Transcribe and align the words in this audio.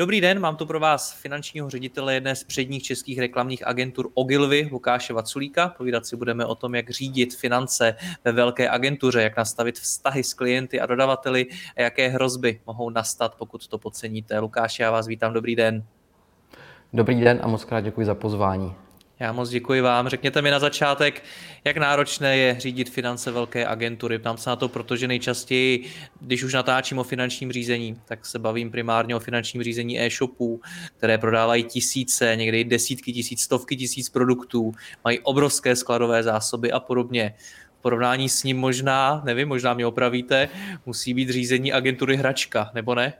Dobrý 0.00 0.20
den, 0.20 0.40
mám 0.40 0.56
tu 0.56 0.66
pro 0.66 0.80
vás 0.80 1.12
finančního 1.12 1.70
ředitele 1.70 2.14
jedné 2.14 2.36
z 2.36 2.44
předních 2.44 2.82
českých 2.82 3.18
reklamních 3.18 3.66
agentur 3.66 4.10
Ogilvy, 4.14 4.68
Lukáše 4.72 5.12
Vaculíka. 5.12 5.68
Povídat 5.68 6.06
si 6.06 6.16
budeme 6.16 6.46
o 6.46 6.54
tom, 6.54 6.74
jak 6.74 6.90
řídit 6.90 7.36
finance 7.36 7.96
ve 8.24 8.32
velké 8.32 8.70
agentuře, 8.70 9.22
jak 9.22 9.36
nastavit 9.36 9.78
vztahy 9.78 10.24
s 10.24 10.34
klienty 10.34 10.80
a 10.80 10.86
dodavateli 10.86 11.46
a 11.76 11.82
jaké 11.82 12.08
hrozby 12.08 12.60
mohou 12.66 12.90
nastat, 12.90 13.34
pokud 13.34 13.68
to 13.68 13.78
podceníte. 13.78 14.38
Lukáše, 14.38 14.82
já 14.82 14.90
vás 14.90 15.06
vítám, 15.06 15.32
dobrý 15.32 15.56
den. 15.56 15.84
Dobrý 16.92 17.20
den 17.20 17.40
a 17.42 17.48
moc 17.48 17.64
krát 17.64 17.80
děkuji 17.80 18.06
za 18.06 18.14
pozvání. 18.14 18.74
Já 19.20 19.32
moc 19.32 19.50
děkuji 19.50 19.80
vám. 19.80 20.08
Řekněte 20.08 20.42
mi 20.42 20.50
na 20.50 20.58
začátek, 20.58 21.24
jak 21.64 21.76
náročné 21.76 22.36
je 22.36 22.60
řídit 22.60 22.90
finance 22.90 23.30
velké 23.30 23.66
agentury. 23.66 24.18
Ptám 24.18 24.36
se 24.36 24.50
na 24.50 24.56
to, 24.56 24.68
protože 24.68 25.08
nejčastěji, 25.08 25.90
když 26.20 26.42
už 26.42 26.54
natáčím 26.54 26.98
o 26.98 27.04
finančním 27.04 27.52
řízení, 27.52 28.00
tak 28.04 28.26
se 28.26 28.38
bavím 28.38 28.70
primárně 28.70 29.16
o 29.16 29.20
finančním 29.20 29.62
řízení 29.62 30.00
e-shopů, 30.00 30.60
které 30.96 31.18
prodávají 31.18 31.64
tisíce, 31.64 32.36
někdy 32.36 32.64
desítky 32.64 33.12
tisíc, 33.12 33.40
stovky 33.42 33.76
tisíc 33.76 34.08
produktů, 34.08 34.72
mají 35.04 35.18
obrovské 35.18 35.76
skladové 35.76 36.22
zásoby 36.22 36.72
a 36.72 36.80
podobně. 36.80 37.34
Porovnání 37.80 38.28
s 38.28 38.42
ním 38.42 38.58
možná, 38.58 39.22
nevím, 39.24 39.48
možná 39.48 39.74
mě 39.74 39.86
opravíte, 39.86 40.48
musí 40.86 41.14
být 41.14 41.30
řízení 41.30 41.72
agentury 41.72 42.16
hračka, 42.16 42.70
nebo 42.74 42.94
ne? 42.94 43.12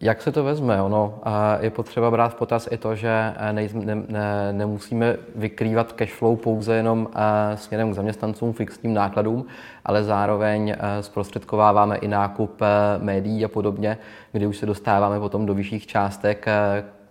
Jak 0.00 0.22
se 0.22 0.32
to 0.32 0.44
vezme? 0.44 0.82
Ono 0.82 1.20
je 1.60 1.70
potřeba 1.70 2.10
brát 2.10 2.28
v 2.28 2.34
potaz 2.34 2.68
i 2.70 2.76
to, 2.76 2.94
že 2.94 3.34
eh, 3.36 3.52
ne, 3.52 3.68
ne, 4.08 4.52
nemusíme 4.52 5.16
vykrývat 5.34 5.92
cash 5.92 6.12
flow 6.12 6.36
pouze 6.36 6.74
jenom 6.74 7.08
eh, 7.14 7.56
směrem 7.56 7.90
k 7.90 7.94
zaměstnancům, 7.94 8.52
fixním 8.52 8.94
nákladům, 8.94 9.46
ale 9.84 10.04
zároveň 10.04 10.70
eh, 10.70 11.02
zprostředkováváme 11.02 11.96
i 11.96 12.08
nákup 12.08 12.60
médií 12.98 13.44
a 13.44 13.48
podobně, 13.48 13.98
kdy 14.32 14.46
už 14.46 14.56
se 14.56 14.66
dostáváme 14.66 15.20
potom 15.20 15.46
do 15.46 15.54
vyšších 15.54 15.86
částek, 15.86 16.46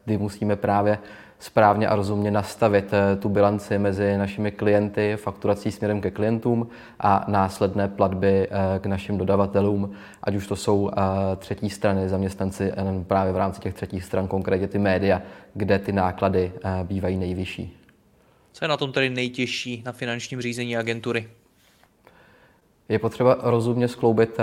kdy 0.05 0.17
musíme 0.17 0.55
právě 0.55 0.97
správně 1.39 1.88
a 1.88 1.95
rozumně 1.95 2.31
nastavit 2.31 2.94
eh, 2.94 3.16
tu 3.16 3.30
bilanci 3.30 3.78
mezi 3.78 4.17
našimi 4.17 4.52
klienty, 4.52 5.16
fakturací 5.16 5.72
směrem 5.72 6.02
ke 6.02 6.11
klientům 6.11 6.67
a 7.00 7.25
následné 7.27 7.88
platby 7.88 8.47
eh, 8.47 8.80
k 8.80 8.86
našim 8.86 9.17
dodavatelům, 9.17 9.92
ať 10.23 10.36
už 10.36 10.47
to 10.47 10.55
jsou 10.55 10.89
eh, 10.89 11.02
třetí 11.36 11.69
strany, 11.69 12.09
zaměstnanci 12.09 12.72
právě 13.08 13.33
v 13.33 13.38
rámci 13.38 13.61
těch 13.61 13.73
třetích 13.73 14.03
stran, 14.03 14.27
konkrétně 14.27 14.67
ty 14.67 14.80
média, 14.80 15.22
kde 15.53 15.80
ty 15.80 15.92
náklady 15.92 16.52
bývají 16.83 17.17
nejvyšší. 17.17 17.77
Co 18.52 18.66
je 18.66 18.70
na 18.70 18.77
tom 18.77 18.92
tedy 18.92 19.09
nejtěžší 19.09 19.83
na 19.86 19.92
finančním 19.92 20.42
řízení 20.42 20.77
agentury? 20.77 21.27
Je 22.89 22.99
potřeba 22.99 23.38
rozumně 23.42 23.88
skloubit 23.88 24.38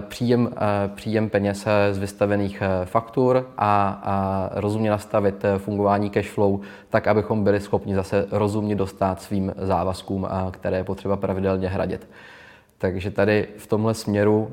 příjem, 0.00 0.50
eh, 0.56 0.90
příjem 0.94 1.28
peněz 1.28 1.66
eh, 1.66 1.94
z 1.94 1.98
vystavených 1.98 2.62
faktur 2.84 3.46
a, 3.56 4.00
a 4.04 4.50
rozumně 4.60 4.90
nastavit 4.90 5.44
fungování 5.58 6.10
cash 6.10 6.30
flow, 6.30 6.60
tak 6.90 7.06
abychom 7.06 7.44
byli 7.44 7.60
schopni 7.60 7.94
zase 7.94 8.26
rozumně 8.30 8.74
dostat 8.74 9.22
svým 9.22 9.52
závazkům, 9.58 10.28
které 10.50 10.76
je 10.76 10.84
potřeba 10.84 11.16
pravidelně 11.16 11.68
hradit. 11.68 12.08
Takže 12.78 13.10
tady 13.10 13.48
v 13.56 13.66
tomhle 13.66 13.94
směru 13.94 14.50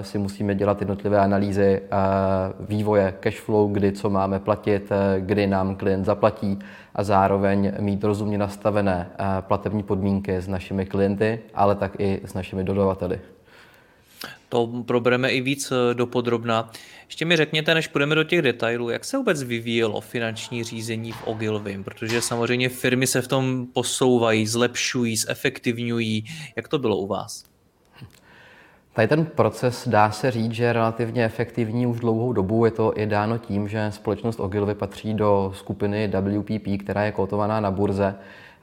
si 0.00 0.18
musíme 0.18 0.54
dělat 0.54 0.80
jednotlivé 0.80 1.18
analýzy 1.18 1.82
vývoje 2.60 3.14
cash 3.20 3.40
flow, 3.40 3.68
kdy 3.72 3.92
co 3.92 4.10
máme 4.10 4.40
platit, 4.40 4.92
kdy 5.18 5.46
nám 5.46 5.76
klient 5.76 6.04
zaplatí 6.04 6.58
a 6.94 7.02
zároveň 7.02 7.72
mít 7.80 8.04
rozumně 8.04 8.38
nastavené 8.38 9.06
platební 9.40 9.82
podmínky 9.82 10.36
s 10.36 10.48
našimi 10.48 10.86
klienty, 10.86 11.40
ale 11.54 11.74
tak 11.74 12.00
i 12.00 12.20
s 12.24 12.34
našimi 12.34 12.64
dodavateli. 12.64 13.20
To 14.48 14.66
probereme 14.86 15.30
i 15.30 15.40
víc 15.40 15.72
eh, 15.72 15.94
dopodrobna. 15.94 16.70
Ještě 17.06 17.24
mi 17.24 17.36
řekněte, 17.36 17.74
než 17.74 17.88
půjdeme 17.88 18.14
do 18.14 18.24
těch 18.24 18.42
detailů, 18.42 18.90
jak 18.90 19.04
se 19.04 19.16
vůbec 19.16 19.42
vyvíjelo 19.42 20.00
finanční 20.00 20.64
řízení 20.64 21.12
v 21.12 21.26
Ogilvy, 21.26 21.82
protože 21.84 22.20
samozřejmě 22.20 22.68
firmy 22.68 23.06
se 23.06 23.22
v 23.22 23.28
tom 23.28 23.66
posouvají, 23.72 24.46
zlepšují, 24.46 25.16
zefektivňují. 25.16 26.24
Jak 26.56 26.68
to 26.68 26.78
bylo 26.78 26.96
u 26.96 27.06
vás? 27.06 27.44
Tady 28.96 29.08
ten 29.08 29.24
proces 29.26 29.88
dá 29.88 30.10
se 30.10 30.30
říct, 30.30 30.52
že 30.52 30.64
je 30.64 30.72
relativně 30.72 31.24
efektivní 31.24 31.86
už 31.86 32.00
dlouhou 32.00 32.32
dobu. 32.32 32.64
Je 32.64 32.70
to 32.70 32.92
i 32.98 33.06
dáno 33.06 33.38
tím, 33.38 33.68
že 33.68 33.90
společnost 33.90 34.40
Ogilvy 34.40 34.74
patří 34.74 35.14
do 35.14 35.52
skupiny 35.54 36.08
WPP, 36.08 36.84
která 36.84 37.04
je 37.04 37.12
kotovaná 37.12 37.60
na 37.60 37.70
burze 37.70 38.14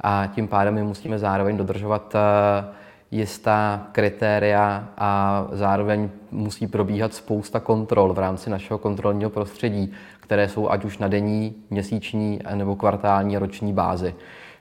a 0.02 0.28
tím 0.36 0.48
pádem 0.48 0.74
my 0.74 0.84
musíme 0.84 1.20
zároveň 1.20 1.58
dodržovat 1.58 2.16
uh, 2.16 2.76
jistá 3.14 3.88
kritéria 3.92 4.88
a 4.98 5.48
zároveň 5.52 6.10
musí 6.32 6.68
probíhat 6.68 7.14
spousta 7.14 7.60
kontrol 7.60 8.14
v 8.14 8.20
rámci 8.20 8.50
našeho 8.50 8.78
kontrolního 8.78 9.30
prostředí, 9.30 9.94
které 10.20 10.50
jsou 10.50 10.70
ať 10.70 10.86
už 10.86 10.98
na 10.98 11.08
denní, 11.08 11.56
měsíční 11.70 12.40
nebo 12.54 12.76
kvartální, 12.76 13.38
roční 13.38 13.74
bázi. 13.74 14.16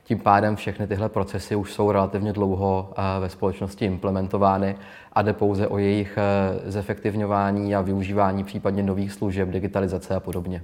Tím 0.04 0.18
pádem 0.18 0.56
všechny 0.56 0.86
tyhle 0.86 1.08
procesy 1.08 1.56
už 1.56 1.72
jsou 1.72 1.92
relativně 1.92 2.32
dlouho 2.32 2.92
eh, 2.92 3.20
ve 3.20 3.28
společnosti 3.28 3.84
implementovány 3.84 4.76
a 5.12 5.22
jde 5.22 5.32
pouze 5.32 5.68
o 5.68 5.78
jejich 5.78 6.18
eh, 6.18 6.70
zefektivňování 6.70 7.74
a 7.74 7.80
využívání 7.80 8.44
případně 8.44 8.82
nových 8.82 9.12
služeb, 9.12 9.48
digitalizace 9.48 10.14
a 10.14 10.20
podobně. 10.20 10.62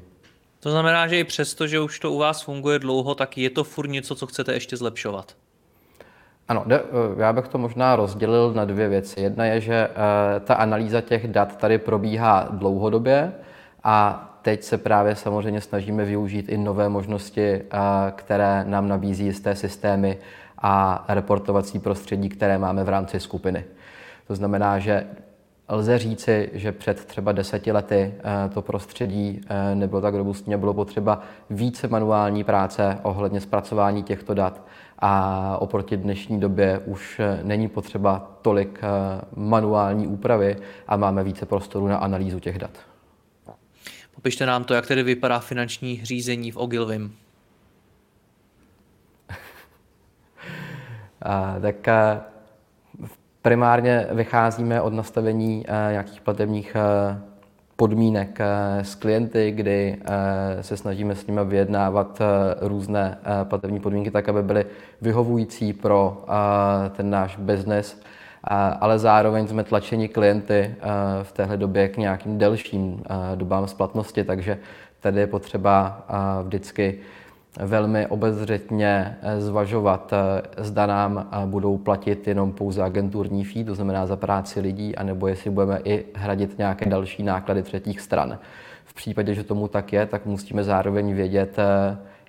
To 0.61 0.71
znamená, 0.71 1.07
že 1.07 1.19
i 1.19 1.25
přesto, 1.25 1.67
že 1.67 1.81
už 1.81 2.01
to 2.01 2.13
u 2.13 2.19
vás 2.19 2.43
funguje 2.43 2.79
dlouho, 2.79 3.15
tak 3.15 3.39
je 3.39 3.51
to 3.51 3.65
furt 3.65 3.89
něco, 3.89 4.15
co 4.15 4.27
chcete 4.27 4.53
ještě 4.53 4.77
zlepšovat? 4.77 5.35
Ano, 6.49 6.65
eh, 6.71 6.81
já 7.17 7.33
bych 7.33 7.49
to 7.49 7.59
možná 7.59 7.97
rozdělil 7.97 8.53
na 8.55 8.65
dvě 8.65 8.89
věci. 8.89 9.21
Jedna 9.21 9.45
je, 9.45 9.61
že 9.61 9.75
eh, 9.75 10.41
ta 10.41 10.55
analýza 10.55 11.01
těch 11.01 11.29
dat 11.29 11.57
tady 11.57 11.79
probíhá 11.79 12.49
dlouhodobě 12.51 13.33
a 13.85 14.25
teď 14.43 14.63
se 14.63 14.79
právě 14.79 15.15
samozřejmě 15.17 15.61
snažíme 15.61 16.05
využít 16.05 16.49
i 16.49 16.59
nové 16.59 16.89
možnosti, 16.89 17.47
eh, 17.47 17.63
které 18.15 18.65
nám 18.65 18.89
nabízí 18.89 19.25
jisté 19.25 19.55
systémy 19.55 20.19
a 20.59 21.05
reportovací 21.09 21.79
prostředí, 21.79 22.29
které 22.29 22.59
máme 22.59 22.85
v 22.85 22.89
rámci 22.89 23.21
skupiny. 23.21 23.65
To 24.27 24.35
znamená, 24.35 24.79
že 24.79 25.07
lze 25.69 25.99
říci, 25.99 26.51
že 26.53 26.73
před 26.73 27.05
třeba 27.05 27.33
deseti 27.33 27.73
lety 27.73 28.15
to 28.55 28.63
prostředí 28.63 29.41
nebylo 29.75 30.01
tak 30.01 30.15
robustní, 30.15 30.57
bylo 30.57 30.75
potřeba 30.75 31.21
více 31.51 31.89
manuální 31.89 32.45
práce 32.45 32.99
ohledně 33.03 33.41
zpracování 33.41 34.03
těchto 34.03 34.35
dat 34.35 34.63
a 34.99 35.57
oproti 35.61 35.97
dnešní 35.97 36.41
době 36.41 36.79
už 36.79 37.21
není 37.43 37.69
potřeba 37.69 38.39
tolik 38.43 38.81
eh, 38.83 38.87
manuální 39.37 40.07
úpravy 40.07 40.57
a 40.87 40.97
máme 40.97 41.25
více 41.25 41.47
prostoru 41.47 41.89
na 41.89 41.97
analýzu 41.97 42.41
těch 42.41 42.59
dat. 42.59 42.71
Popište 44.15 44.47
nám 44.47 44.65
to, 44.65 44.75
jak 44.75 44.87
tedy 44.87 45.03
vypadá 45.03 45.39
finanční 45.39 46.05
řízení 46.05 46.51
v 46.51 46.57
Ogilvim. 46.57 47.17
tak 51.63 51.89
eh, 51.89 52.21
primárně 53.43 54.07
vycházíme 54.11 54.81
od 54.81 54.93
nastavení 54.93 55.65
eh, 55.69 55.89
nějakých 55.91 56.21
platebních 56.21 56.77
podmínek 57.79 58.41
eh, 58.41 58.85
s 58.85 58.95
klienty, 58.95 59.51
kdy 59.51 59.97
eh, 60.01 60.63
se 60.63 60.77
snažíme 60.77 61.15
s 61.15 61.27
nimi 61.27 61.41
vyjednávat 61.45 62.21
eh, 62.21 62.25
různé 62.69 63.19
platební 63.45 63.81
podmínky 63.81 64.11
tak, 64.11 64.29
aby 64.29 64.43
byly 64.43 64.65
vyhovující 65.01 65.73
pro 65.73 66.25
ten 66.97 67.11
náš 67.11 67.37
biznes, 67.37 68.01
ale 68.81 68.99
zároveň 68.99 69.47
jsme 69.47 69.65
tlačeni 69.65 70.09
klienty 70.09 70.75
v 71.23 71.33
téhle 71.33 71.57
době 71.57 71.89
k 71.89 71.97
nějakým 71.97 72.39
delším 72.39 73.03
dobám 73.35 73.67
splatnosti, 73.67 74.25
takže 74.25 74.59
tady 75.01 75.21
je 75.21 75.27
potřeba 75.27 76.07
vždycky 76.43 76.99
velmi 77.59 78.07
obezřetně 78.07 79.19
eh, 79.23 79.41
zvažovat, 79.41 80.13
eh, 80.13 80.65
zda 80.65 80.87
nám 80.87 81.29
eh, 81.33 81.47
budou 81.47 81.79
platit 81.79 82.29
jenom 82.29 82.53
pouze 82.53 82.83
agenturní 82.83 83.45
fee, 83.45 83.65
to 83.65 83.75
znamená 83.75 84.07
za 84.07 84.17
práci 84.17 84.61
lidí, 84.61 84.97
anebo 84.97 85.27
jestli 85.27 85.51
budeme 85.51 85.81
i 85.85 86.05
hradit 86.15 86.59
nějaké 86.59 86.91
další 86.91 87.23
náklady 87.23 87.63
třetích 87.63 88.01
stran. 88.01 88.39
V 88.85 88.95
případě, 88.95 89.35
že 89.35 89.45
tomu 89.45 89.69
tak 89.69 89.93
je, 89.93 90.07
tak 90.07 90.27
musíme 90.27 90.65
zároveň 90.65 91.15
vědět, 91.15 91.57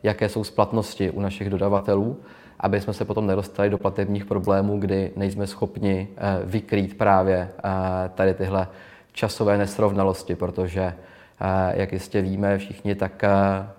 jaké 0.04 0.30
jsou 0.30 0.44
splatnosti 0.44 1.12
u 1.12 1.22
našich 1.22 1.50
dodavatelů, 1.50 2.18
aby 2.60 2.82
jsme 2.82 2.94
se 2.94 3.06
potom 3.06 3.28
nedostali 3.28 3.70
do 3.70 3.78
platebních 3.78 4.26
problémů, 4.26 4.80
kdy 4.80 5.12
nejsme 5.16 5.48
schopni 5.48 6.08
vykrýt 6.44 6.98
právě 6.98 7.50
tady 8.16 8.34
tyhle 8.34 8.68
časové 9.14 9.58
nesrovnalosti, 9.58 10.36
protože, 10.36 10.94
jak 11.74 11.94
jistě 11.94 12.22
víme 12.22 12.58
všichni, 12.58 12.96
tak 12.96 13.24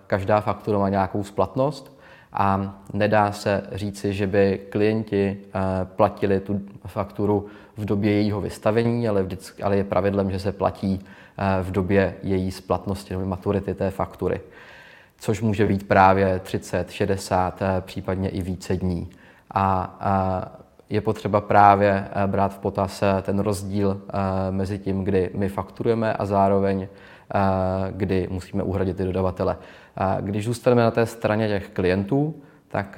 každá 0.07 0.41
faktura 0.41 0.79
má 0.79 0.89
nějakou 0.89 1.25
splatnost 1.25 2.01
a 2.33 2.75
nedá 2.93 3.33
se 3.33 3.63
říci, 3.73 4.13
že 4.13 4.27
by 4.27 4.61
klienti 4.69 5.37
eh, 5.47 5.61
platili 5.85 6.41
tu 6.41 6.61
fakturu 6.87 7.47
v 7.77 7.85
době 7.85 8.13
jejího 8.13 8.41
vystavení, 8.41 9.09
ale, 9.09 9.23
vždycky, 9.23 9.63
ale 9.63 9.77
je 9.77 9.85
pravidlem, 9.85 10.31
že 10.31 10.39
se 10.39 10.53
platí 10.53 11.01
eh, 11.01 11.63
v 11.63 11.71
době 11.71 12.15
její 12.23 12.51
splatnosti 12.51 13.15
nebo 13.15 13.27
maturity 13.27 13.75
té 13.75 13.91
faktury, 13.91 14.41
což 15.19 15.41
může 15.41 15.67
být 15.67 15.89
právě 15.89 16.39
30, 16.39 16.91
60, 16.91 17.63
eh, 17.63 17.81
případně 17.81 18.29
i 18.29 18.43
více 18.43 18.77
dní. 18.77 19.11
A 19.55 19.97
je 20.91 21.01
potřeba 21.01 21.41
právě 21.41 22.09
brát 22.27 22.55
v 22.55 22.59
potaz 22.59 23.03
ten 23.23 23.39
rozdíl 23.39 24.01
mezi 24.51 24.79
tím, 24.79 25.05
kdy 25.05 25.31
my 25.35 25.49
fakturujeme 25.49 26.13
a 26.13 26.27
zároveň 26.27 26.89
kdy 27.91 28.29
musíme 28.31 28.63
uhradit 28.63 28.97
ty 28.97 29.05
dodavatele. 29.05 29.57
Když 30.21 30.45
zůstaneme 30.45 30.83
na 30.83 30.91
té 30.91 31.07
straně 31.07 31.49
těch 31.49 31.69
klientů, 31.69 32.35
tak 32.69 32.97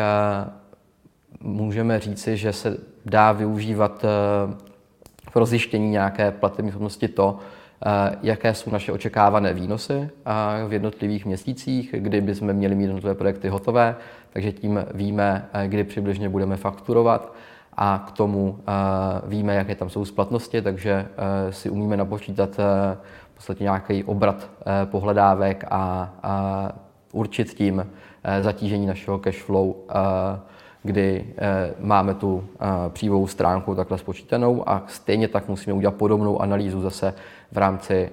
můžeme 1.41 2.01
říci, 2.01 2.37
že 2.37 2.53
se 2.53 2.77
dá 3.07 3.33
využívat 3.33 4.05
pro 5.33 5.47
zjištění 5.47 5.91
nějaké 5.91 6.31
platební 6.31 6.71
schopnosti 6.71 7.09
to, 7.09 7.39
jaké 8.23 8.55
jsou 8.55 8.71
naše 8.71 8.93
očekávané 8.93 9.55
výnosy 9.55 10.11
v 10.69 10.73
jednotlivých 10.73 11.27
měsících, 11.27 11.95
kdy 11.99 12.21
bychom 12.21 12.53
měli 12.53 12.75
mít 12.75 12.85
jednotlivé 12.85 13.15
projekty 13.15 13.49
hotové, 13.49 13.97
takže 14.33 14.53
tím 14.53 14.85
víme, 14.95 15.49
kdy 15.67 15.85
přibližně 15.85 16.29
budeme 16.29 16.57
fakturovat 16.57 17.33
a 17.77 18.05
k 18.09 18.13
tomu 18.13 18.59
víme, 19.25 19.55
jaké 19.55 19.75
tam 19.75 19.91
jsou 19.91 20.05
splatnosti, 20.05 20.63
takže 20.63 21.07
si 21.51 21.71
umíme 21.71 21.97
napočítat 21.97 22.57
podstatě 23.43 23.65
nějaký 23.65 24.05
obrat 24.05 24.51
pohledávek 24.91 25.65
a, 25.71 26.13
a 26.23 26.73
určit 27.13 27.55
tím 27.55 27.87
eh, 28.25 28.43
zatížení 28.43 28.87
našeho 28.87 29.19
cash 29.19 29.43
flow, 29.43 29.75
eh, 29.91 29.95
kdy 30.83 31.25
eh, 31.39 31.75
máme 31.81 32.15
tu 32.15 32.45
příjmovou 32.89 33.27
stránku 33.27 33.75
takhle 33.75 33.99
spočítanou 33.99 34.69
a 34.69 34.83
stejně 34.87 35.29
tak 35.29 35.49
musíme 35.49 35.75
udělat 35.75 35.95
podobnou 35.95 36.43
analýzu 36.43 36.81
zase 36.81 37.15
v 37.53 37.59
rámci 37.59 38.11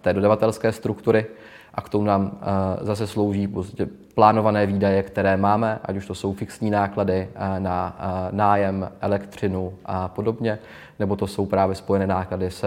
té 0.00 0.12
dodavatelské 0.12 0.72
struktury 0.72 1.26
a 1.74 1.80
k 1.80 1.88
tomu 1.88 2.04
nám 2.04 2.38
zase 2.80 3.06
slouží 3.06 3.48
prostě 3.48 3.86
plánované 4.14 4.66
výdaje, 4.66 5.02
které 5.02 5.36
máme, 5.36 5.78
ať 5.84 5.96
už 5.96 6.06
to 6.06 6.14
jsou 6.14 6.32
fixní 6.32 6.70
náklady 6.70 7.28
na 7.58 7.96
nájem, 8.30 8.90
elektřinu 9.00 9.74
a 9.84 10.08
podobně, 10.08 10.58
nebo 10.98 11.16
to 11.16 11.26
jsou 11.26 11.46
právě 11.46 11.74
spojené 11.74 12.06
náklady 12.06 12.50
s 12.50 12.64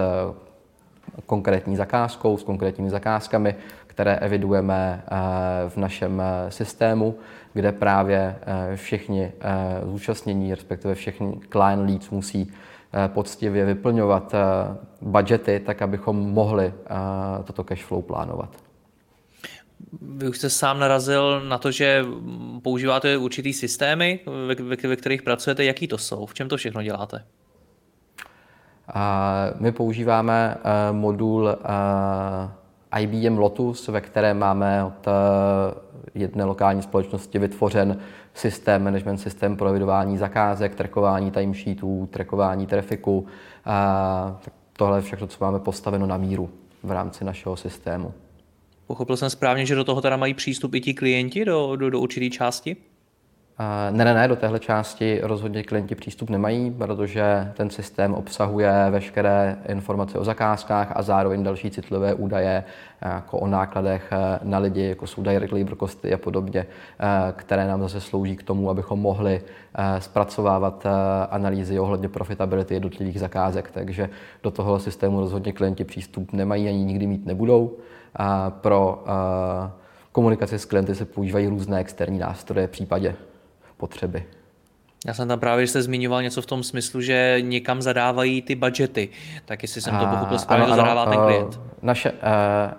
konkrétní 1.26 1.76
zakázkou, 1.76 2.36
s 2.36 2.42
konkrétními 2.42 2.90
zakázkami, 2.90 3.54
které 3.94 4.16
evidujeme 4.16 5.04
eh, 5.06 5.10
v 5.68 5.76
našem 5.76 6.20
eh, 6.20 6.50
systému, 6.50 7.18
kde 7.52 7.72
právě 7.72 8.36
eh, 8.42 8.76
všichni 8.76 9.32
zúčastnění, 9.84 10.54
respektive 10.54 10.94
všichni 10.94 11.40
client 11.52 11.90
leads 11.90 12.10
musí 12.10 12.52
poctivě 13.06 13.64
vyplňovat 13.64 14.34
budgety, 15.00 15.60
tak 15.66 15.82
abychom 15.82 16.16
mohli 16.16 16.72
toto 17.44 17.64
cash 17.64 17.84
flow 17.84 18.02
plánovat. 18.02 18.50
Vy 20.02 20.28
už 20.28 20.38
jste 20.38 20.50
sám 20.50 20.78
narazil 20.78 21.40
na 21.48 21.58
to, 21.58 21.70
že 21.70 22.04
používáte 22.62 23.16
určitý 23.16 23.52
systémy, 23.52 24.20
ve, 24.46 24.54
ve, 24.54 24.76
ve 24.88 24.96
kterých 24.96 25.22
pracujete. 25.22 25.64
Jaký 25.64 25.88
to 25.88 25.98
jsou? 25.98 26.26
V 26.26 26.34
čem 26.34 26.48
to 26.48 26.56
všechno 26.56 26.82
děláte? 26.82 27.24
My 29.60 29.72
používáme 29.72 30.56
modul 30.92 31.48
IBM 33.00 33.38
Lotus, 33.38 33.88
ve 33.88 34.00
kterém 34.00 34.38
máme 34.38 34.84
od 34.84 35.08
eh, 35.08 35.10
jedné 36.14 36.44
lokální 36.44 36.82
společnosti 36.82 37.38
vytvořen 37.38 37.98
systém, 38.34 38.84
management 38.84 39.18
systém 39.18 39.56
pro 39.56 39.68
evidování 39.68 40.18
zakázek, 40.18 40.74
trackování 40.74 41.30
timesheetů, 41.30 42.08
trackování 42.12 42.66
trafiku. 42.66 43.26
Tohle 44.76 44.98
je 44.98 45.02
všechno, 45.02 45.26
co 45.26 45.44
máme 45.44 45.58
postaveno 45.58 46.06
na 46.06 46.16
míru 46.16 46.50
v 46.82 46.90
rámci 46.90 47.24
našeho 47.24 47.56
systému. 47.56 48.14
Pochopil 48.86 49.16
jsem 49.16 49.30
správně, 49.30 49.66
že 49.66 49.74
do 49.74 49.84
toho 49.84 50.00
teda 50.00 50.16
mají 50.16 50.34
přístup 50.34 50.74
i 50.74 50.80
ti 50.80 50.94
klienti 50.94 51.44
do, 51.44 51.76
do, 51.76 51.90
do 51.90 52.00
určité 52.00 52.30
části? 52.30 52.76
Ne, 53.90 54.04
ne, 54.04 54.14
ne, 54.14 54.28
do 54.28 54.36
téhle 54.36 54.58
části 54.60 55.20
rozhodně 55.22 55.62
klienti 55.62 55.94
přístup 55.94 56.30
nemají, 56.30 56.70
protože 56.70 57.52
ten 57.56 57.70
systém 57.70 58.14
obsahuje 58.14 58.86
veškeré 58.90 59.56
informace 59.68 60.18
o 60.18 60.24
zakázkách 60.24 60.92
a 60.96 61.02
zároveň 61.02 61.42
další 61.42 61.70
citlivé 61.70 62.14
údaje 62.14 62.64
jako 63.00 63.38
o 63.38 63.46
nákladech 63.46 64.12
eh, 64.12 64.38
na 64.42 64.58
lidi, 64.58 64.88
jako 64.88 65.06
jsou 65.06 65.22
direct 65.22 65.52
labor 65.52 65.76
costy 65.76 66.14
a 66.14 66.18
podobně, 66.18 66.66
eh, 67.00 67.32
které 67.36 67.68
nám 67.68 67.82
zase 67.82 68.00
slouží 68.00 68.36
k 68.36 68.42
tomu, 68.42 68.70
abychom 68.70 69.00
mohli 69.00 69.42
eh, 69.74 70.00
zpracovávat 70.00 70.86
analýzy 71.30 71.78
ohledně 71.78 72.08
profitability 72.08 72.74
jednotlivých 72.74 73.20
zakázek. 73.20 73.70
Takže 73.70 74.10
do 74.42 74.50
toho 74.50 74.78
systému 74.78 75.20
rozhodně 75.20 75.52
klienti 75.52 75.84
přístup 75.84 76.32
nemají 76.32 76.68
ani 76.68 76.84
nikdy 76.84 77.06
mít 77.06 77.26
nebudou. 77.26 77.76
Pro 78.48 79.04
komunikaci 80.12 80.58
s 80.58 80.64
klienty 80.64 80.94
se 80.94 81.04
používají 81.04 81.46
různé 81.46 81.78
externí 81.78 82.18
nástroje 82.18 82.66
v 82.66 82.70
případě 82.70 83.14
potřeby. 83.76 84.24
Já 85.06 85.14
jsem 85.14 85.28
tam 85.28 85.40
právě, 85.40 85.66
že 85.66 85.70
jste 85.70 85.82
zmiňoval 85.82 86.22
něco 86.22 86.42
v 86.42 86.46
tom 86.46 86.62
smyslu, 86.62 87.00
že 87.00 87.36
někam 87.40 87.82
zadávají 87.82 88.42
ty 88.42 88.54
budgety. 88.54 89.08
Tak 89.44 89.62
jestli 89.62 89.80
jsem 89.80 89.98
to 89.98 90.06
pochopil 90.06 90.38
správně, 90.38 90.66
to 90.66 90.76
zadává 90.76 91.06
ten 91.06 91.18
klient. 91.18 91.60
Naše, 91.82 92.12
uh, 92.12 92.18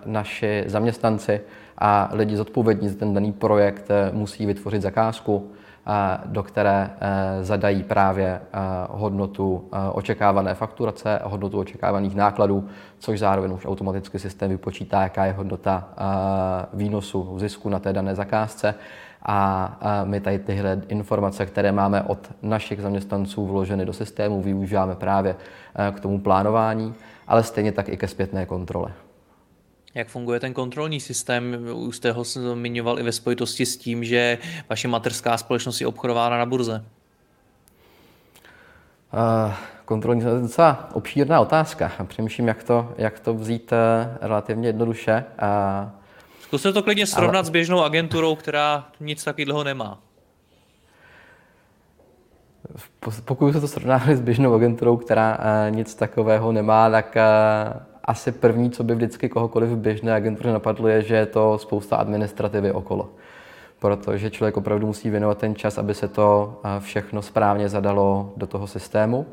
naši 0.06 0.63
zaměstnanci 0.68 1.42
a 1.77 2.09
lidi 2.13 2.38
zodpovědní 2.38 2.89
za 2.89 2.95
ten 2.95 3.13
daný 3.13 3.31
projekt 3.31 3.92
eh, 3.92 4.12
musí 4.12 4.45
vytvořit 4.45 4.81
zakázku, 4.81 5.51
do 6.25 6.44
které 6.44 6.89
eh, 6.89 7.44
zadají 7.44 7.83
právě 7.83 8.42
hodnotu 8.89 9.69
očekávané 9.94 10.53
fakturace, 10.53 11.19
hodnotu 11.24 11.59
očekávaných 11.59 12.15
nákladů, 12.15 12.68
což 13.00 13.19
zároveň 13.19 13.53
už 13.53 13.65
automaticky 13.65 14.19
systém 14.19 14.50
vypočítá, 14.50 15.01
jaká 15.01 15.25
je 15.25 15.33
hodnota 15.33 15.89
výnosu, 16.74 17.39
zisku 17.39 17.69
na 17.69 17.80
té 17.80 17.94
dané 17.94 18.15
zakázce 18.15 18.75
a 19.25 19.79
my 20.03 20.19
tady 20.19 20.39
tyhle 20.39 20.81
informace, 20.87 21.45
které 21.45 21.71
máme 21.71 22.01
od 22.01 22.31
našich 22.41 22.81
zaměstnanců 22.81 23.45
vloženy 23.45 23.85
do 23.85 23.94
systému, 23.94 24.41
využíváme 24.41 24.95
právě 24.95 25.35
e, 25.75 25.91
k 25.91 25.99
tomu 25.99 26.19
plánování, 26.19 26.94
ale 27.27 27.44
stejně 27.44 27.71
tak 27.71 27.89
i 27.89 27.97
ke 27.97 28.07
zpětné 28.07 28.45
kontrole. 28.45 28.91
Jak 29.95 30.07
funguje 30.07 30.39
ten 30.39 30.53
kontrolní 30.53 30.99
systém? 30.99 31.57
Už 31.73 31.97
jste 31.97 32.11
ho 32.11 32.23
zmiňoval 32.23 32.99
i 32.99 33.03
ve 33.03 33.11
spojitosti 33.11 33.65
s 33.65 33.77
tím, 33.77 34.03
že 34.03 34.37
vaše 34.69 34.87
mateřská 34.87 35.37
společnost 35.37 35.81
je 35.81 35.87
obchodována 35.87 36.37
na 36.37 36.45
burze. 36.45 36.83
Uh, 39.13 39.53
kontrolní 39.85 40.21
je 40.21 40.41
docela 40.41 40.89
obšírná 40.94 41.41
otázka. 41.41 41.91
Přemýšlím, 42.07 42.47
jak 42.47 42.63
to, 42.63 42.94
jak 42.97 43.19
to 43.19 43.33
vzít 43.33 43.71
uh, 43.71 44.17
relativně 44.27 44.69
jednoduše. 44.69 45.23
Uh, 45.41 45.89
Zkuste 46.45 46.73
to 46.73 46.83
klidně 46.83 47.07
srovnat 47.07 47.40
Ale... 47.40 47.45
s 47.45 47.49
běžnou 47.49 47.83
agenturou, 47.83 48.35
která 48.35 48.85
nic 48.99 49.23
takového 49.23 49.64
nemá. 49.64 49.99
Pokud 53.25 53.54
se 53.54 53.61
to 53.61 53.68
srovnáme 53.68 54.16
s 54.16 54.21
běžnou 54.21 54.54
agenturou, 54.54 54.97
která 54.97 55.37
uh, 55.37 55.75
nic 55.75 55.95
takového 55.95 56.52
nemá, 56.52 56.90
tak 56.90 57.16
uh, 57.16 57.81
asi 58.04 58.31
první, 58.31 58.71
co 58.71 58.83
by 58.83 58.95
vždycky 58.95 59.30
kohokoliv 59.30 59.69
v 59.69 59.78
běžné 59.78 60.14
agentuře 60.14 60.52
napadlo, 60.52 60.87
je, 60.87 61.02
že 61.02 61.16
je 61.16 61.25
to 61.25 61.57
spousta 61.57 61.95
administrativy 61.95 62.71
okolo. 62.71 63.09
Protože 63.80 64.30
člověk 64.30 64.57
opravdu 64.57 64.87
musí 64.87 65.09
věnovat 65.09 65.37
ten 65.37 65.56
čas, 65.56 65.78
aby 65.78 65.94
se 65.94 66.07
to 66.07 66.59
uh, 66.66 66.83
všechno 66.83 67.21
správně 67.21 67.69
zadalo 67.69 68.33
do 68.37 68.47
toho 68.47 68.68
systému 68.68 69.25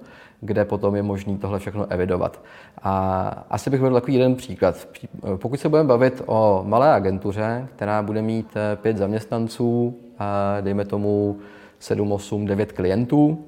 kde 0.44 0.64
potom 0.64 0.96
je 0.96 1.02
možné 1.02 1.38
tohle 1.38 1.58
všechno 1.58 1.86
evidovat. 1.86 2.42
A 2.82 3.44
asi 3.50 3.70
bych 3.70 3.80
vedl 3.80 3.94
takový 3.94 4.14
jeden 4.14 4.34
příklad. 4.34 4.88
Pokud 5.36 5.60
se 5.60 5.68
budeme 5.68 5.88
bavit 5.88 6.22
o 6.26 6.62
malé 6.66 6.92
agentuře, 6.92 7.68
která 7.76 8.02
bude 8.02 8.22
mít 8.22 8.56
eh, 8.56 8.76
pět 8.76 8.96
zaměstnanců, 8.96 9.98
a 10.18 10.56
dejme 10.60 10.84
tomu 10.84 11.38
7, 11.78 12.12
8, 12.12 12.46
9 12.46 12.72
klientů, 12.72 13.44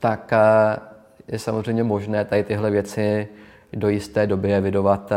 tak 0.00 0.32
eh, 0.32 0.76
je 1.28 1.38
samozřejmě 1.38 1.84
možné 1.84 2.24
tady 2.24 2.44
tyhle 2.44 2.70
věci 2.70 3.28
do 3.72 3.88
jisté 3.88 4.26
doby 4.26 4.54
evidovat 4.54 5.12
eh, 5.12 5.16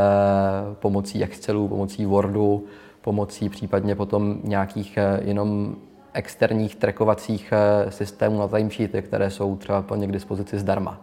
pomocí 0.73 1.23
Excelu, 1.23 1.67
pomocí 1.67 2.05
Wordu, 2.05 2.65
pomocí 3.01 3.49
případně 3.49 3.95
potom 3.95 4.39
nějakých 4.43 4.99
jenom 5.21 5.75
externích 6.13 6.75
trackovacích 6.75 7.53
eh, 7.53 7.91
systémů 7.91 8.39
na 8.39 8.47
timesheety, 8.47 9.01
které 9.01 9.29
jsou 9.29 9.55
třeba 9.55 9.81
plně 9.81 10.07
k 10.07 10.11
dispozici 10.11 10.59
zdarma. 10.59 11.01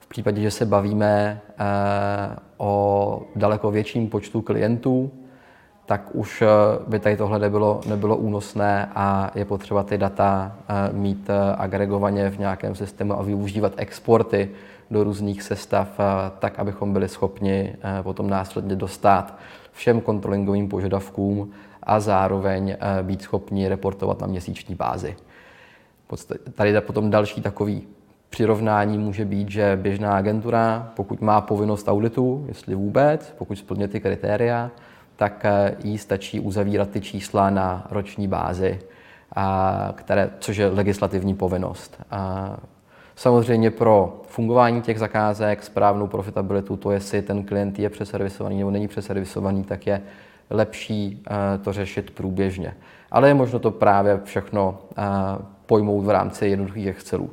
V 0.00 0.06
případě, 0.06 0.40
že 0.40 0.50
se 0.50 0.66
bavíme 0.66 1.40
o 2.56 3.22
daleko 3.36 3.70
větším 3.70 4.08
počtu 4.08 4.42
klientů, 4.42 5.10
tak 5.86 6.08
už 6.12 6.42
by 6.86 6.98
tady 6.98 7.16
tohle 7.16 7.38
nebylo, 7.38 7.80
nebylo 7.86 8.16
únosné 8.16 8.90
a 8.94 9.30
je 9.34 9.44
potřeba 9.44 9.82
ty 9.82 9.98
data 9.98 10.56
mít 10.92 11.30
agregovaně 11.56 12.30
v 12.30 12.38
nějakém 12.38 12.74
systému 12.74 13.18
a 13.18 13.22
využívat 13.22 13.72
exporty 13.76 14.50
do 14.90 15.04
různých 15.04 15.42
sestav, 15.42 15.88
tak 16.38 16.58
abychom 16.58 16.92
byli 16.92 17.08
schopni 17.08 17.76
potom 18.02 18.30
následně 18.30 18.76
dostat 18.76 19.38
všem 19.72 20.00
kontrolingovým 20.00 20.68
požadavkům 20.68 21.52
a 21.84 22.00
zároveň 22.00 22.76
být 23.02 23.22
schopni 23.22 23.68
reportovat 23.68 24.20
na 24.20 24.26
měsíční 24.26 24.74
bázi. 24.74 25.16
Tady 26.54 26.70
je 26.70 26.80
potom 26.80 27.10
další 27.10 27.42
takový 27.42 27.86
přirovnání 28.30 28.98
může 28.98 29.24
být, 29.24 29.50
že 29.50 29.78
běžná 29.82 30.16
agentura, 30.16 30.92
pokud 30.96 31.20
má 31.20 31.40
povinnost 31.40 31.88
auditu, 31.88 32.44
jestli 32.48 32.74
vůbec, 32.74 33.34
pokud 33.38 33.58
splňuje 33.58 33.88
ty 33.88 34.00
kritéria, 34.00 34.70
tak 35.16 35.46
jí 35.84 35.98
stačí 35.98 36.40
uzavírat 36.40 36.90
ty 36.90 37.00
čísla 37.00 37.50
na 37.50 37.86
roční 37.90 38.28
bázi, 38.28 38.80
které, 39.94 40.30
což 40.38 40.56
je 40.56 40.66
legislativní 40.66 41.34
povinnost. 41.34 42.02
Samozřejmě 43.16 43.70
pro 43.70 44.22
fungování 44.26 44.82
těch 44.82 44.98
zakázek, 44.98 45.62
správnou 45.62 46.06
profitabilitu, 46.06 46.76
to 46.76 46.90
jestli 46.90 47.22
ten 47.22 47.44
klient 47.44 47.78
je 47.78 47.90
přeservisovaný 47.90 48.58
nebo 48.58 48.70
není 48.70 48.88
přeservisovaný, 48.88 49.64
tak 49.64 49.86
je 49.86 50.02
lepší 50.50 51.22
eh, 51.26 51.58
to 51.58 51.72
řešit 51.72 52.10
průběžně. 52.10 52.74
Ale 53.10 53.28
je 53.28 53.34
možno 53.34 53.58
to 53.58 53.70
právě 53.70 54.20
všechno 54.24 54.78
eh, 54.98 55.02
pojmout 55.66 56.00
v 56.00 56.10
rámci 56.10 56.46
jednoduchých 56.46 56.86
Excelů. 56.86 57.30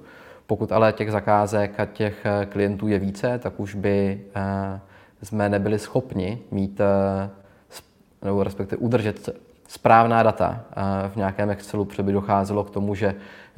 Pokud 0.48 0.72
ale 0.72 0.94
těch 0.94 1.12
zakázek 1.12 1.80
a 1.80 1.86
těch 1.86 2.26
eh, 2.26 2.46
klientů 2.46 2.88
je 2.88 3.00
více, 3.00 3.40
tak 3.40 3.60
už 3.60 3.76
by 3.76 4.22
jsme 5.24 5.50
nebyli 5.50 5.80
schopni 5.80 6.40
mít, 6.52 6.82
nebo 8.24 8.44
respektive 8.44 8.78
udržet 8.78 9.30
správná 9.68 10.24
data 10.24 10.64
v 11.14 11.16
nějakém 11.16 11.50
Excelu, 11.50 11.86
protože 11.86 12.04
by 12.04 12.12
docházelo 12.12 12.64
k 12.64 12.70
tomu, 12.70 12.96
že 12.96 13.16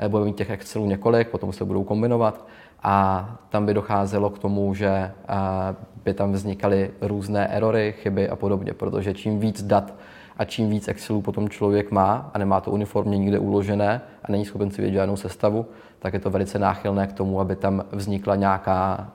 budeme 0.07 0.25
mít 0.25 0.37
těch 0.37 0.49
Excelů 0.49 0.85
několik, 0.85 1.29
potom 1.29 1.53
se 1.53 1.65
budou 1.65 1.83
kombinovat 1.83 2.45
a 2.83 3.29
tam 3.49 3.65
by 3.65 3.73
docházelo 3.73 4.29
k 4.29 4.39
tomu, 4.39 4.73
že 4.73 5.11
by 6.03 6.13
tam 6.13 6.31
vznikaly 6.31 6.91
různé 7.01 7.47
erory, 7.47 7.95
chyby 7.97 8.29
a 8.29 8.35
podobně, 8.35 8.73
protože 8.73 9.13
čím 9.13 9.39
víc 9.39 9.63
dat 9.63 9.93
a 10.37 10.45
čím 10.45 10.69
víc 10.69 10.87
Excelů 10.87 11.21
potom 11.21 11.49
člověk 11.49 11.91
má 11.91 12.31
a 12.33 12.37
nemá 12.37 12.61
to 12.61 12.71
uniformně 12.71 13.17
nikde 13.17 13.39
uložené 13.39 14.01
a 14.23 14.31
není 14.31 14.45
schopen 14.45 14.71
si 14.71 14.81
vědět 14.81 14.97
žádnou 14.97 15.15
sestavu, 15.15 15.65
tak 15.99 16.13
je 16.13 16.19
to 16.19 16.29
velice 16.29 16.59
náchylné 16.59 17.07
k 17.07 17.13
tomu, 17.13 17.39
aby 17.39 17.55
tam 17.55 17.85
vznikla 17.91 18.35
nějaká 18.35 19.07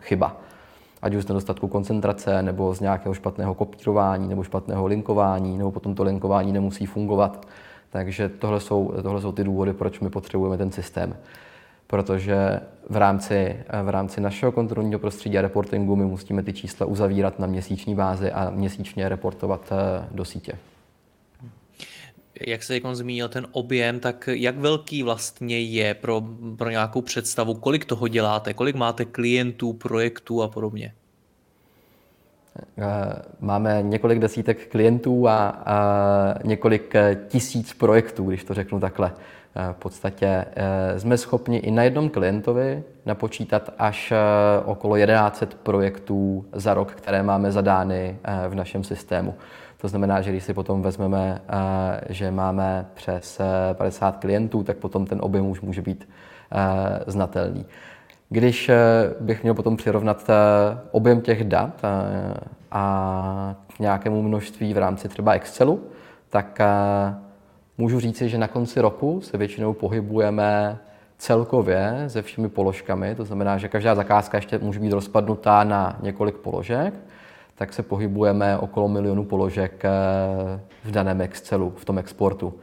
chyba. 0.00 0.36
Ať 1.02 1.14
už 1.14 1.24
z 1.24 1.28
nedostatku 1.28 1.68
koncentrace, 1.68 2.42
nebo 2.42 2.74
z 2.74 2.80
nějakého 2.80 3.14
špatného 3.14 3.54
kopírování, 3.54 4.28
nebo 4.28 4.42
špatného 4.42 4.86
linkování, 4.86 5.58
nebo 5.58 5.70
potom 5.70 5.94
to 5.94 6.02
linkování 6.02 6.52
nemusí 6.52 6.86
fungovat. 6.86 7.46
Takže 7.90 8.28
tohle 8.28 8.60
jsou, 8.60 8.92
tohle 9.02 9.20
jsou 9.20 9.32
ty 9.32 9.44
důvody, 9.44 9.72
proč 9.72 10.00
my 10.00 10.10
potřebujeme 10.10 10.58
ten 10.58 10.70
systém 10.70 11.16
protože 11.92 12.60
v 12.90 12.96
rámci, 12.96 13.56
v 13.82 13.88
rámci 13.88 14.20
našeho 14.20 14.52
kontrolního 14.52 14.98
prostředí 14.98 15.38
a 15.38 15.42
reportingu 15.42 15.96
my 15.96 16.04
musíme 16.04 16.42
ty 16.42 16.52
čísla 16.52 16.86
uzavírat 16.86 17.38
na 17.38 17.46
měsíční 17.46 17.94
bázi 17.94 18.32
a 18.32 18.50
měsíčně 18.50 19.08
reportovat 19.08 19.72
eh, 19.72 20.08
do 20.10 20.24
sítě. 20.24 20.52
Jak 22.46 22.62
se 22.62 22.74
jako 22.74 22.94
zmínil 22.94 23.28
ten 23.28 23.46
objem, 23.52 24.00
tak 24.00 24.28
jak 24.32 24.58
velký 24.58 25.02
vlastně 25.02 25.60
je 25.60 25.94
pro, 25.94 26.22
pro 26.56 26.70
nějakou 26.70 27.00
představu, 27.00 27.54
kolik 27.54 27.84
toho 27.84 28.08
děláte, 28.08 28.54
kolik 28.54 28.76
máte 28.76 29.04
klientů, 29.04 29.72
projektů 29.72 30.42
a 30.42 30.48
podobně? 30.48 30.94
Eh, 32.78 33.22
máme 33.40 33.82
několik 33.82 34.18
desítek 34.18 34.68
klientů 34.68 35.28
a, 35.28 35.48
a 35.48 35.76
několik 36.44 36.94
eh, 36.94 37.18
tisíc 37.28 37.72
projektů, 37.72 38.24
když 38.24 38.44
to 38.44 38.54
řeknu 38.54 38.80
takhle. 38.80 39.12
V 39.72 39.76
podstatě 39.76 40.44
eh, 40.56 41.00
jsme 41.00 41.18
schopni 41.18 41.56
i 41.56 41.70
na 41.70 41.82
jednom 41.82 42.08
klientovi 42.08 42.82
napočítat 43.06 43.70
až 43.78 44.12
eh, 44.12 44.16
okolo 44.64 44.96
11 44.96 45.44
projektů 45.62 46.44
za 46.52 46.74
rok, 46.74 46.92
které 46.92 47.22
máme 47.22 47.52
zadány 47.52 48.16
eh, 48.24 48.48
v 48.48 48.54
našem 48.54 48.84
systému. 48.84 49.34
To 49.80 49.88
znamená, 49.88 50.20
že 50.20 50.30
když 50.30 50.44
si 50.44 50.54
potom 50.54 50.82
vezmeme, 50.82 51.42
že 52.08 52.30
máme 52.30 52.86
přes 52.94 53.40
50 53.72 54.16
klientů, 54.16 54.62
tak 54.62 54.76
potom 54.76 55.06
ten 55.06 55.18
objem 55.22 55.46
už 55.46 55.60
může 55.60 55.82
být 55.82 56.08
znatelný. 57.06 57.66
Když 58.28 58.70
bych 59.20 59.42
měl 59.42 59.54
potom 59.54 59.76
přirovnat 59.76 60.30
objem 60.90 61.20
těch 61.20 61.44
dat 61.44 61.82
a 62.72 63.54
k 63.76 63.78
nějakému 63.78 64.22
množství 64.22 64.74
v 64.74 64.78
rámci 64.78 65.08
třeba 65.08 65.32
Excelu, 65.32 65.80
tak 66.30 66.58
Můžu 67.78 68.00
říci, 68.00 68.28
že 68.28 68.38
na 68.38 68.48
konci 68.48 68.80
roku 68.80 69.20
se 69.20 69.38
většinou 69.38 69.72
pohybujeme 69.72 70.78
celkově 71.18 72.04
se 72.08 72.22
všemi 72.22 72.48
položkami, 72.48 73.14
to 73.14 73.24
znamená, 73.24 73.58
že 73.58 73.68
každá 73.68 73.94
zakázka 73.94 74.38
ještě 74.38 74.58
může 74.58 74.80
být 74.80 74.92
rozpadnutá 74.92 75.64
na 75.64 75.98
několik 76.02 76.36
položek, 76.36 76.94
tak 77.54 77.72
se 77.72 77.82
pohybujeme 77.82 78.58
okolo 78.58 78.88
milionu 78.88 79.24
položek 79.24 79.84
eh, 79.84 79.90
v 80.84 80.90
daném 80.90 81.20
Excelu, 81.20 81.72
v 81.76 81.84
tom 81.84 81.98
exportu. 81.98 82.54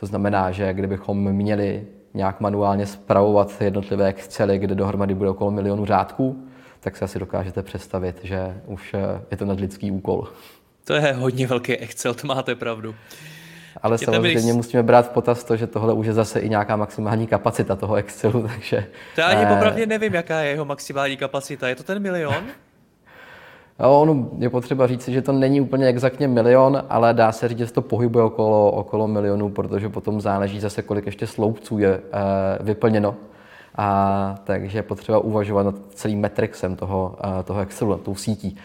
To 0.00 0.06
znamená, 0.06 0.50
že 0.50 0.74
kdybychom 0.74 1.32
měli 1.32 1.86
nějak 2.14 2.40
manuálně 2.40 2.86
spravovat 2.86 3.52
jednotlivé 3.60 4.08
Excely, 4.08 4.58
kde 4.58 4.74
dohromady 4.74 5.14
bude 5.14 5.30
okolo 5.30 5.50
milionu 5.50 5.86
řádků, 5.86 6.46
tak 6.80 6.96
si 6.96 7.04
asi 7.04 7.18
dokážete 7.18 7.62
představit, 7.62 8.20
že 8.22 8.60
už 8.66 8.94
eh, 8.94 9.20
je 9.30 9.36
to 9.36 9.44
nadlidský 9.44 9.90
úkol. 9.90 10.28
To 10.84 10.94
je 10.94 11.12
hodně 11.12 11.46
velký 11.46 11.76
Excel, 11.76 12.14
to 12.14 12.26
máte 12.26 12.54
pravdu. 12.54 12.94
Ale 13.82 13.98
Tě 13.98 14.04
samozřejmě 14.04 14.40
byli... 14.40 14.52
musíme 14.52 14.82
brát 14.82 15.06
v 15.06 15.10
potaz 15.10 15.44
to, 15.44 15.56
že 15.56 15.66
tohle 15.66 15.92
už 15.92 16.06
je 16.06 16.12
zase 16.12 16.40
i 16.40 16.48
nějaká 16.48 16.76
maximální 16.76 17.26
kapacita 17.26 17.76
toho 17.76 17.94
Excelu, 17.94 18.42
takže... 18.54 18.86
To 19.14 19.20
já 19.20 19.26
ani 19.26 19.44
eh... 19.44 19.54
popravdě 19.54 19.86
nevím, 19.86 20.14
jaká 20.14 20.40
je 20.40 20.50
jeho 20.50 20.64
maximální 20.64 21.16
kapacita. 21.16 21.68
Je 21.68 21.74
to 21.74 21.82
ten 21.82 22.02
milion? 22.02 22.44
No, 23.82 24.00
ono 24.00 24.28
je 24.38 24.50
potřeba 24.50 24.86
říct, 24.86 25.08
že 25.08 25.22
to 25.22 25.32
není 25.32 25.60
úplně 25.60 25.86
exaktně 25.86 26.28
milion, 26.28 26.82
ale 26.88 27.14
dá 27.14 27.32
se 27.32 27.48
říct, 27.48 27.58
že 27.58 27.66
se 27.66 27.72
to 27.72 27.82
pohybuje 27.82 28.24
okolo, 28.24 28.70
okolo 28.70 29.08
milionu, 29.08 29.48
protože 29.48 29.88
potom 29.88 30.20
záleží 30.20 30.60
zase, 30.60 30.82
kolik 30.82 31.06
ještě 31.06 31.26
sloupců 31.26 31.78
je 31.78 31.88
e, 31.88 32.00
vyplněno. 32.60 33.16
A, 33.76 34.34
takže 34.44 34.78
je 34.78 34.82
potřeba 34.82 35.18
uvažovat 35.18 35.62
nad 35.62 35.74
celým 35.94 36.20
metrixem 36.20 36.76
toho, 36.76 37.16
e, 37.40 37.42
toho 37.42 37.60
Excelu, 37.60 37.98
tou 37.98 38.14
sítí 38.14 38.58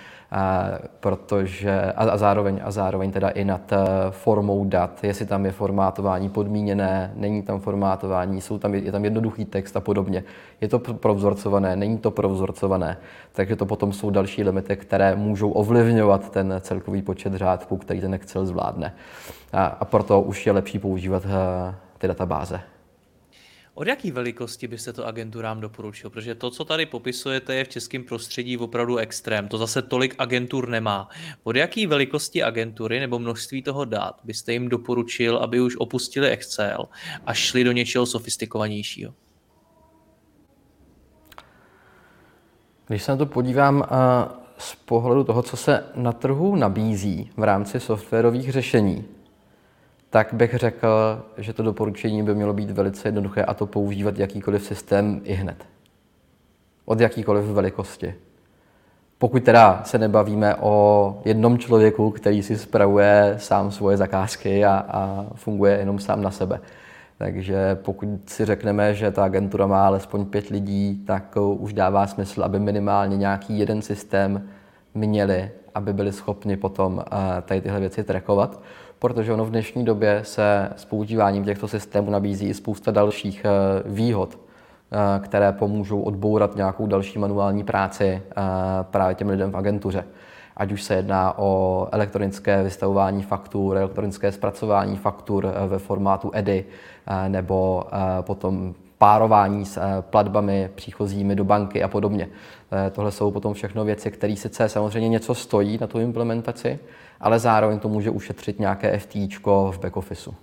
protože, 0.99 1.81
a, 1.81 2.03
a, 2.03 2.17
zároveň, 2.17 2.61
a 2.63 2.71
zároveň 2.71 3.11
teda 3.11 3.29
i 3.29 3.45
nad 3.45 3.73
eh, 3.73 3.77
formou 4.09 4.65
dat, 4.65 5.03
jestli 5.03 5.25
tam 5.25 5.45
je 5.45 5.51
formátování 5.51 6.29
podmíněné, 6.29 7.11
není 7.15 7.41
tam 7.41 7.59
formátování, 7.59 8.41
jsou 8.41 8.57
tam, 8.57 8.73
je 8.75 8.91
tam 8.91 9.03
jednoduchý 9.03 9.45
text 9.45 9.77
a 9.77 9.79
podobně. 9.79 10.23
Je 10.61 10.67
to 10.67 10.79
provzorcované, 10.79 11.75
není 11.75 11.97
to 11.97 12.11
provzorcované, 12.11 12.97
takže 13.31 13.55
to 13.55 13.65
potom 13.65 13.93
jsou 13.93 14.09
další 14.09 14.43
limity, 14.43 14.77
které 14.77 15.15
můžou 15.15 15.51
ovlivňovat 15.51 16.29
ten 16.29 16.53
celkový 16.59 17.01
počet 17.01 17.33
řádků, 17.33 17.77
který 17.77 18.01
ten 18.01 18.13
Excel 18.13 18.45
zvládne. 18.45 18.93
A, 19.53 19.65
a 19.65 19.85
proto 19.85 20.21
už 20.21 20.45
je 20.45 20.51
lepší 20.51 20.79
používat 20.79 21.23
eh, 21.25 21.75
ty 21.97 22.07
databáze. 22.07 22.74
Od 23.77 23.87
jaký 23.87 24.11
velikosti 24.11 24.67
byste 24.67 24.93
to 24.93 25.07
agenturám 25.07 25.61
doporučil? 25.61 26.09
Protože 26.09 26.35
to, 26.35 26.49
co 26.49 26.65
tady 26.65 26.85
popisujete, 26.85 27.55
je 27.55 27.63
v 27.63 27.69
českém 27.69 28.03
prostředí 28.03 28.57
opravdu 28.57 28.97
extrém. 28.97 29.47
To 29.47 29.57
zase 29.57 29.81
tolik 29.81 30.15
agentur 30.17 30.69
nemá. 30.69 31.09
Od 31.43 31.55
jaký 31.55 31.87
velikosti 31.87 32.43
agentury 32.43 32.99
nebo 32.99 33.19
množství 33.19 33.61
toho 33.61 33.85
dát 33.85 34.15
byste 34.23 34.53
jim 34.53 34.69
doporučil, 34.69 35.37
aby 35.37 35.61
už 35.61 35.75
opustili 35.75 36.29
Excel 36.29 36.87
a 37.25 37.33
šli 37.33 37.63
do 37.63 37.71
něčeho 37.71 38.05
sofistikovanějšího? 38.05 39.13
Když 42.87 43.03
se 43.03 43.11
na 43.11 43.17
to 43.17 43.25
podívám 43.25 43.83
eh, 43.83 43.87
z 44.57 44.75
pohledu 44.75 45.23
toho, 45.23 45.41
co 45.43 45.57
se 45.57 45.83
na 45.95 46.11
trhu 46.11 46.55
nabízí 46.55 47.31
v 47.37 47.43
rámci 47.43 47.79
softwarových 47.79 48.51
řešení, 48.51 49.05
tak 50.15 50.33
bych 50.33 50.55
řekl, 50.55 50.87
že 51.37 51.53
to 51.53 51.63
doporučení 51.63 52.23
by 52.23 52.35
mělo 52.35 52.53
být 52.53 52.71
velice 52.71 53.07
jednoduché 53.07 53.43
a 53.43 53.53
to 53.53 53.65
používat 53.65 54.17
jakýkoliv 54.17 54.65
systém 54.65 55.21
i 55.23 55.33
hned. 55.33 55.65
Od 56.85 56.99
jakýkoliv 56.99 57.45
velikosti. 57.45 58.15
Pokud 59.17 59.43
teda 59.43 59.81
se 59.83 59.97
nebavíme 59.97 60.55
o 60.55 61.17
jednom 61.25 61.57
člověku, 61.57 62.11
který 62.11 62.43
si 62.43 62.57
spravuje 62.57 63.35
sám 63.37 63.71
svoje 63.71 63.97
zakázky 63.97 64.65
a, 64.65 64.85
a 64.87 65.25
funguje 65.35 65.77
jenom 65.77 65.99
sám 65.99 66.21
na 66.21 66.31
sebe. 66.31 66.59
Takže 67.17 67.75
pokud 67.75 68.07
si 68.25 68.45
řekneme, 68.45 68.93
že 68.93 69.11
ta 69.11 69.23
agentura 69.23 69.67
má 69.67 69.87
alespoň 69.87 70.25
pět 70.25 70.49
lidí, 70.49 71.03
tak 71.07 71.37
už 71.57 71.73
dává 71.73 72.07
smysl, 72.07 72.43
aby 72.43 72.59
minimálně 72.59 73.17
nějaký 73.17 73.59
jeden 73.59 73.81
systém 73.81 74.49
měli, 74.93 75.51
aby 75.75 75.93
byli 75.93 76.11
schopni 76.11 76.57
potom 76.57 77.03
eh, 77.05 77.41
tady 77.41 77.61
tyhle 77.61 77.79
věci 77.79 78.03
trackovat 78.03 78.59
protože 78.99 79.33
ono 79.33 79.45
v 79.45 79.49
dnešní 79.49 79.85
době 79.85 80.19
se 80.23 80.69
s 80.75 80.85
používáním 80.85 81.45
těchto 81.45 81.67
systémů 81.67 82.11
nabízí 82.11 82.49
i 82.49 82.53
spousta 82.53 82.91
dalších 82.91 83.45
eh, 83.45 83.49
výhod, 83.85 84.39
které 85.19 85.51
pomůžou 85.51 86.01
odbourat 86.01 86.55
nějakou 86.55 86.87
další 86.87 87.19
manuální 87.19 87.63
práci 87.63 88.21
právě 88.91 89.15
těm 89.15 89.29
lidem 89.29 89.51
v 89.51 89.57
agentuře. 89.57 90.03
Ať 90.57 90.71
už 90.71 90.83
se 90.83 90.93
jedná 90.93 91.37
o 91.37 91.87
elektronické 91.91 92.63
vystavování 92.63 93.23
faktur, 93.23 93.77
elektronické 93.77 94.31
zpracování 94.31 94.97
faktur 94.97 95.45
eh, 95.45 95.67
ve 95.67 95.79
formátu 95.79 96.31
EDI, 96.33 96.65
eh, 97.07 97.29
nebo 97.29 97.83
eh, 97.87 97.97
potom 98.21 98.75
párování 98.97 99.65
s 99.65 100.01
platbami 100.01 100.69
příchozími 100.75 101.35
do 101.35 101.43
banky 101.43 101.83
a 101.83 101.87
podobně. 101.87 102.29
Tohle 102.91 103.11
jsou 103.11 103.31
potom 103.31 103.53
všechno 103.53 103.85
věci, 103.85 104.11
které 104.11 104.35
sice 104.35 104.69
samozřejmě 104.69 105.09
něco 105.09 105.35
stojí 105.35 105.77
na 105.81 105.87
tu 105.87 105.99
implementaci, 105.99 106.79
ale 107.19 107.39
zároveň 107.39 107.79
to 107.79 107.89
může 107.89 108.09
ušetřit 108.09 108.59
nějaké 108.59 108.99
FTI 108.99 109.29
v 109.45 109.79
backofficeu. 109.79 110.33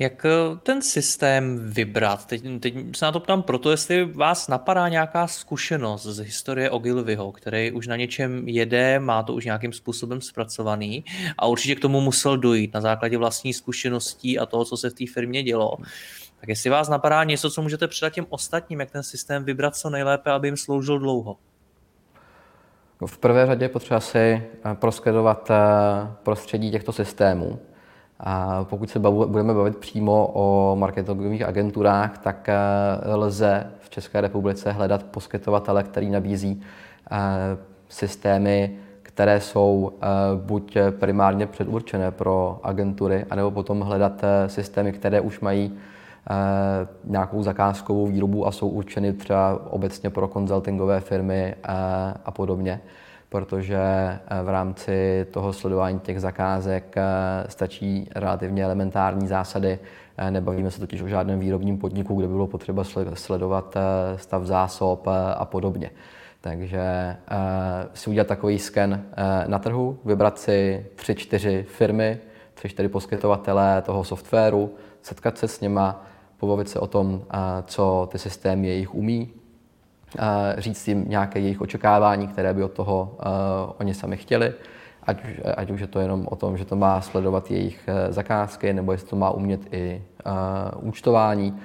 Jak 0.00 0.24
eh, 0.24 0.56
ten 0.62 0.82
systém 0.82 1.58
vybrat? 1.72 2.26
Teď, 2.26 2.42
teď 2.60 2.74
se 2.96 3.04
na 3.04 3.12
to 3.12 3.20
ptám 3.20 3.42
proto, 3.42 3.70
jestli 3.70 4.04
vás 4.04 4.48
napadá 4.48 4.88
nějaká 4.88 5.26
zkušenost 5.26 6.02
z 6.02 6.18
historie 6.18 6.70
Ogilvyho, 6.70 7.32
který 7.32 7.72
už 7.72 7.86
na 7.86 7.96
něčem 7.96 8.48
jede, 8.48 8.98
má 8.98 9.22
to 9.22 9.34
už 9.34 9.44
nějakým 9.44 9.72
způsobem 9.72 10.20
zpracovaný 10.20 11.04
a 11.38 11.46
určitě 11.46 11.74
k 11.74 11.80
tomu 11.80 12.00
musel 12.00 12.36
dojít 12.36 12.74
na 12.74 12.80
základě 12.80 13.18
vlastní 13.18 13.54
zkušeností 13.54 14.38
a 14.38 14.46
toho, 14.46 14.64
co 14.64 14.76
se 14.76 14.90
v 14.90 14.94
té 14.94 15.04
firmě 15.12 15.42
dělo. 15.42 15.76
Tak 16.40 16.48
jestli 16.48 16.70
vás 16.70 16.88
napadá 16.88 17.24
něco, 17.24 17.50
co 17.50 17.62
můžete 17.62 17.88
předat 17.88 18.12
těm 18.12 18.26
ostatním, 18.28 18.80
jak 18.80 18.90
ten 18.90 19.02
systém 19.02 19.44
vybrat 19.44 19.76
co 19.76 19.90
nejlépe, 19.90 20.30
aby 20.30 20.48
jim 20.48 20.56
sloužil 20.56 20.98
dlouho? 20.98 21.36
V 23.06 23.18
prvé 23.18 23.46
řadě 23.46 23.68
potřeba 23.68 24.00
si 24.00 24.18
eh, 24.18 24.74
proskedovat 24.74 25.50
eh, 25.50 25.56
prostředí 26.22 26.70
těchto 26.70 26.92
systémů 26.92 27.58
a 28.20 28.64
pokud 28.64 28.90
se 28.90 28.98
bavu, 28.98 29.26
budeme 29.26 29.54
bavit 29.54 29.76
přímo 29.76 30.30
o 30.34 30.76
marketingových 30.76 31.42
agenturách, 31.42 32.18
tak 32.18 32.48
eh, 32.48 32.54
lze 33.14 33.72
v 33.80 33.90
České 33.90 34.20
republice 34.20 34.72
hledat 34.72 35.02
poskytovatele, 35.02 35.82
který 35.82 36.10
nabízí 36.10 36.62
systémy, 37.88 38.78
které 39.02 39.40
jsou 39.40 39.92
buď 40.36 40.76
primárně 40.90 41.46
předurčené 41.46 42.10
pro 42.10 42.60
agentury, 42.62 43.26
anebo 43.30 43.50
potom 43.50 43.80
hledat 43.80 44.22
systémy, 44.46 44.92
které 44.92 45.20
už 45.20 45.40
mají 45.40 45.78
nějakou 47.04 47.42
zakázkovou 47.42 48.06
výrobu 48.06 48.46
a 48.46 48.52
jsou 48.52 48.68
určeny 48.68 49.12
třeba 49.12 49.72
obecně 49.72 50.10
pro 50.10 50.28
konzultingové 50.28 51.00
firmy 51.00 51.54
a 52.24 52.30
podobně 52.30 52.80
protože 53.30 53.76
eh, 53.76 54.42
v 54.42 54.48
rámci 54.48 55.26
toho 55.30 55.52
sledování 55.52 56.00
těch 56.00 56.20
zakázek 56.20 56.96
eh, 56.96 57.02
stačí 57.48 58.08
relativně 58.14 58.64
elementární 58.64 59.26
zásady. 59.26 59.78
Eh, 60.16 60.30
nebavíme 60.30 60.70
se 60.70 60.80
totiž 60.80 61.02
o 61.02 61.08
žádném 61.08 61.40
výrobním 61.40 61.78
podniku, 61.78 62.14
kde 62.14 62.28
bylo 62.28 62.46
potřeba 62.46 62.84
sledovat 63.14 63.76
stav 64.16 64.44
zásob 64.44 65.06
a 65.36 65.44
podobně. 65.44 65.90
Takže 66.40 67.16
si 67.94 68.10
udělat 68.10 68.26
takový 68.26 68.58
sken 68.58 69.04
na 69.46 69.58
trhu, 69.58 69.98
vybrat 70.04 70.38
si 70.38 70.86
tři, 70.94 71.14
čtyři 71.14 71.66
firmy, 71.68 72.18
tři, 72.54 72.68
čtyři 72.68 72.88
poskytovatele 72.88 73.82
toho 73.82 74.04
softwaru, 74.04 74.74
setkat 75.02 75.38
se 75.38 75.48
s 75.48 75.60
nima, 75.60 76.06
pobavit 76.40 76.68
se 76.68 76.78
o 76.78 76.86
tom, 76.86 77.22
co 77.64 78.08
ty 78.12 78.18
systémy 78.18 78.68
jejich 78.68 78.94
umí, 78.94 79.28
říct 80.58 80.88
jim 80.88 81.04
nějaké 81.08 81.40
jejich 81.40 81.60
očekávání, 81.60 82.28
které 82.28 82.54
by 82.54 82.64
od 82.64 82.72
toho 82.72 83.16
oni 83.78 83.94
sami 83.94 84.16
chtěli, 84.16 84.52
ať, 85.02 85.16
ať 85.56 85.70
už 85.70 85.80
je 85.80 85.86
to 85.86 86.00
jenom 86.00 86.26
o 86.30 86.36
tom, 86.36 86.56
že 86.56 86.64
to 86.64 86.76
má 86.76 87.00
sledovat 87.00 87.50
jejich 87.50 87.88
uh, 87.88 88.12
zakázky, 88.12 88.72
nebo 88.72 88.92
jestli 88.92 89.08
to 89.08 89.16
má 89.16 89.30
umět 89.30 89.60
i 89.74 90.02
uh, 90.26 90.88
účtování 90.88 91.58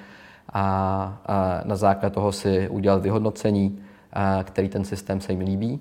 a 0.54 1.62
na 1.66 1.76
základě 1.76 2.14
toho 2.14 2.32
si 2.32 2.70
udělat 2.70 3.02
vyhodnocení, 3.02 3.80
který 4.44 4.70
ten 4.70 4.86
systém 4.86 5.22
se 5.22 5.32
jim 5.32 5.40
líbí. 5.40 5.80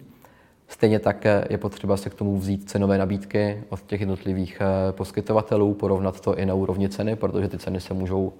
Stejně 0.68 0.98
tak 0.98 1.24
je 1.50 1.58
potřeba 1.58 1.96
se 1.96 2.10
k 2.10 2.14
tomu 2.14 2.38
vzít 2.38 2.70
cenové 2.70 2.98
nabídky 2.98 3.64
od 3.68 3.82
těch 3.86 4.00
jednotlivých 4.00 4.62
poskytovatelů, 4.90 5.74
porovnat 5.74 6.20
to 6.20 6.38
i 6.38 6.46
na 6.46 6.54
úrovni 6.54 6.88
ceny, 6.88 7.16
protože 7.16 7.48
ty 7.48 7.58
ceny 7.58 7.80
se 7.80 7.94
můžou, 7.94 8.32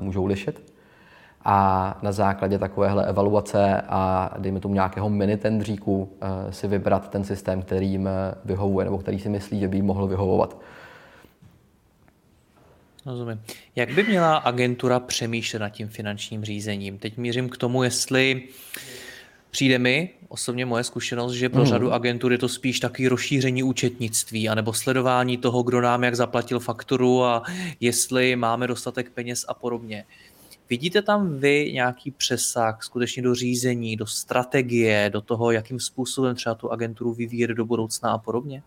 můžou 0.00 0.26
lišit 0.26 0.72
a 1.44 1.98
na 2.02 2.12
základě 2.12 2.58
takovéhle 2.58 3.06
evaluace 3.06 3.82
a 3.88 4.30
dejme 4.38 4.60
tomu 4.60 4.74
nějakého 4.74 5.10
mini 5.10 5.36
tendříku 5.36 6.12
eh, 6.20 6.52
si 6.52 6.68
vybrat 6.68 7.10
ten 7.10 7.24
systém, 7.24 7.62
který 7.62 7.90
jim 7.90 8.06
eh, 8.06 8.10
vyhovuje 8.44 8.84
nebo 8.84 8.98
který 8.98 9.18
si 9.18 9.28
myslí, 9.28 9.60
že 9.60 9.68
by 9.68 9.76
jim 9.76 9.86
mohl 9.86 10.06
vyhovovat. 10.06 10.60
Rozumím. 13.06 13.42
Jak 13.76 13.94
by 13.94 14.02
měla 14.02 14.36
agentura 14.36 15.00
přemýšlet 15.00 15.58
nad 15.58 15.68
tím 15.68 15.88
finančním 15.88 16.44
řízením? 16.44 16.98
Teď 16.98 17.16
mířím 17.16 17.48
k 17.48 17.56
tomu, 17.56 17.82
jestli 17.82 18.42
přijde 19.50 19.78
mi, 19.78 20.10
osobně 20.32 20.66
moje 20.66 20.84
zkušenost, 20.84 21.32
že 21.32 21.48
pro 21.48 21.60
mm. 21.60 21.66
řadu 21.66 21.92
agentur 21.92 22.32
je 22.32 22.38
to 22.38 22.48
spíš 22.48 22.80
takový 22.80 23.08
rozšíření 23.08 23.62
účetnictví 23.62 24.48
anebo 24.48 24.72
sledování 24.72 25.36
toho, 25.36 25.62
kdo 25.62 25.80
nám 25.80 26.04
jak 26.04 26.16
zaplatil 26.16 26.60
fakturu 26.60 27.24
a 27.24 27.42
jestli 27.80 28.36
máme 28.36 28.66
dostatek 28.66 29.10
peněz 29.10 29.44
a 29.48 29.54
podobně. 29.54 30.04
Vidíte 30.70 31.02
tam 31.02 31.38
vy 31.38 31.70
nějaký 31.72 32.10
přesah 32.10 32.82
skutečně 32.82 33.22
do 33.22 33.34
řízení, 33.34 33.96
do 33.96 34.06
strategie, 34.06 35.10
do 35.12 35.20
toho, 35.20 35.50
jakým 35.50 35.80
způsobem 35.80 36.34
třeba 36.34 36.54
tu 36.54 36.72
agenturu 36.72 37.12
vyvíjet 37.12 37.50
do 37.50 37.64
budoucna 37.64 38.12
a 38.12 38.18
podobně? 38.18 38.62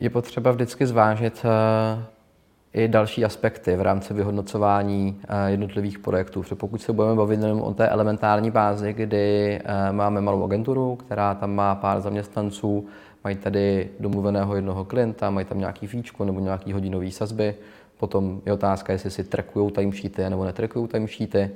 Je 0.00 0.10
potřeba 0.10 0.52
vždycky 0.52 0.86
zvážit 0.86 1.42
eh, 1.44 2.04
i 2.74 2.88
další 2.88 3.24
aspekty 3.24 3.76
v 3.76 3.80
rámci 3.80 4.14
vyhodnocování 4.14 5.20
eh, 5.28 5.50
jednotlivých 5.50 5.98
projektů. 5.98 6.42
Protože 6.42 6.54
pokud 6.54 6.82
se 6.82 6.92
budeme 6.92 7.14
bavit 7.14 7.40
jenom 7.40 7.60
o 7.60 7.74
té 7.74 7.88
elementární 7.88 8.50
bázi, 8.50 8.92
kdy 8.92 9.60
eh, 9.64 9.92
máme 9.92 10.20
malou 10.20 10.44
agenturu, 10.44 10.96
která 10.96 11.34
tam 11.34 11.54
má 11.54 11.74
pár 11.74 12.00
zaměstnanců, 12.00 12.86
mají 13.24 13.36
tady 13.36 13.90
domluveného 14.00 14.56
jednoho 14.56 14.84
klienta, 14.84 15.30
mají 15.30 15.46
tam 15.46 15.58
nějaký 15.58 15.86
fíčko 15.86 16.24
nebo 16.24 16.40
nějaký 16.40 16.72
hodinový 16.72 17.12
sazby, 17.12 17.54
Potom 18.02 18.40
je 18.46 18.52
otázka, 18.52 18.92
jestli 18.92 19.10
si 19.10 19.24
trackují 19.24 19.70
timesheety 19.72 20.30
nebo 20.30 20.44
netrackují 20.44 20.88
timesheety. 20.88 21.50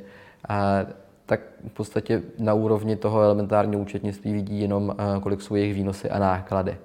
A 0.49 0.87
tak 1.27 1.41
v 1.69 1.73
podstatě 1.73 2.23
na 2.39 2.55
úrovni 2.55 2.97
toho 2.97 3.21
elementárního 3.21 3.83
účetnictví 3.83 4.33
vidí 4.33 4.61
jenom, 4.61 4.95
eh, 4.99 5.21
kolik 5.21 5.43
jsou 5.43 5.55
jejich 5.55 5.75
výnosy 5.75 6.11
a 6.11 6.19
náklady. 6.19 6.77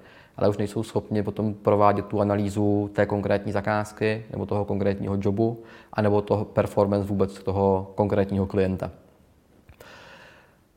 Ale 0.42 0.48
už 0.48 0.58
nejsou 0.58 0.82
schopni 0.82 1.22
potom 1.22 1.54
provádět 1.54 2.06
tu 2.06 2.20
analýzu 2.20 2.90
té 2.92 3.06
konkrétní 3.06 3.52
zakázky 3.52 4.24
nebo 4.30 4.46
toho 4.46 4.64
konkrétního 4.64 5.18
jobu, 5.20 5.62
anebo 5.92 6.22
toho 6.22 6.44
performance 6.44 7.08
vůbec 7.08 7.42
toho 7.42 7.92
konkrétního 7.94 8.46
klienta. 8.46 8.90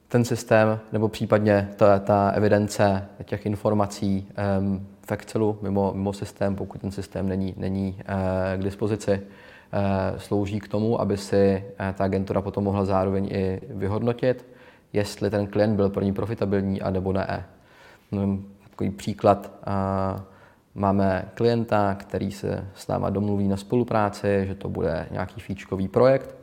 Ten 0.08 0.26
systém, 0.26 0.80
nebo 0.92 1.08
případně 1.08 1.70
ta, 1.76 2.00
ta 2.00 2.30
evidence 2.30 3.06
těch 3.24 3.46
informací 3.46 4.28
um, 4.60 4.88
v 5.08 5.12
Excelu 5.12 5.58
mimo, 5.62 5.94
mimo 5.94 6.14
systém, 6.14 6.56
pokud 6.56 6.82
ten 6.82 6.92
systém 6.92 7.30
není, 7.30 7.54
není 7.58 7.98
eh, 8.00 8.58
k 8.58 8.64
dispozici, 8.64 9.12
eh, 9.12 10.20
slouží 10.20 10.60
k 10.60 10.68
tomu, 10.68 11.02
aby 11.02 11.18
si 11.18 11.36
eh, 11.80 11.94
ta 11.98 12.04
agentura 12.04 12.42
potom 12.42 12.64
mohla 12.64 12.86
zároveň 12.86 13.26
i 13.32 13.62
vyhodnotit, 13.70 14.46
jestli 14.94 15.30
ten 15.30 15.48
klient 15.48 15.76
byl 15.76 15.90
pro 15.90 16.04
ní 16.04 16.14
profitabilní, 16.14 16.82
anebo 16.82 17.14
ne. 17.14 17.46
No, 18.12 18.38
takový 18.76 18.90
příklad, 18.90 19.52
máme 20.76 21.26
klienta, 21.34 21.96
který 21.96 22.32
se 22.32 22.68
s 22.76 22.88
náma 22.88 23.10
domluví 23.10 23.48
na 23.48 23.58
spolupráci, 23.58 24.44
že 24.48 24.56
to 24.56 24.70
bude 24.70 25.08
nějaký 25.12 25.42
fíčkový 25.42 25.88
projekt 25.88 26.36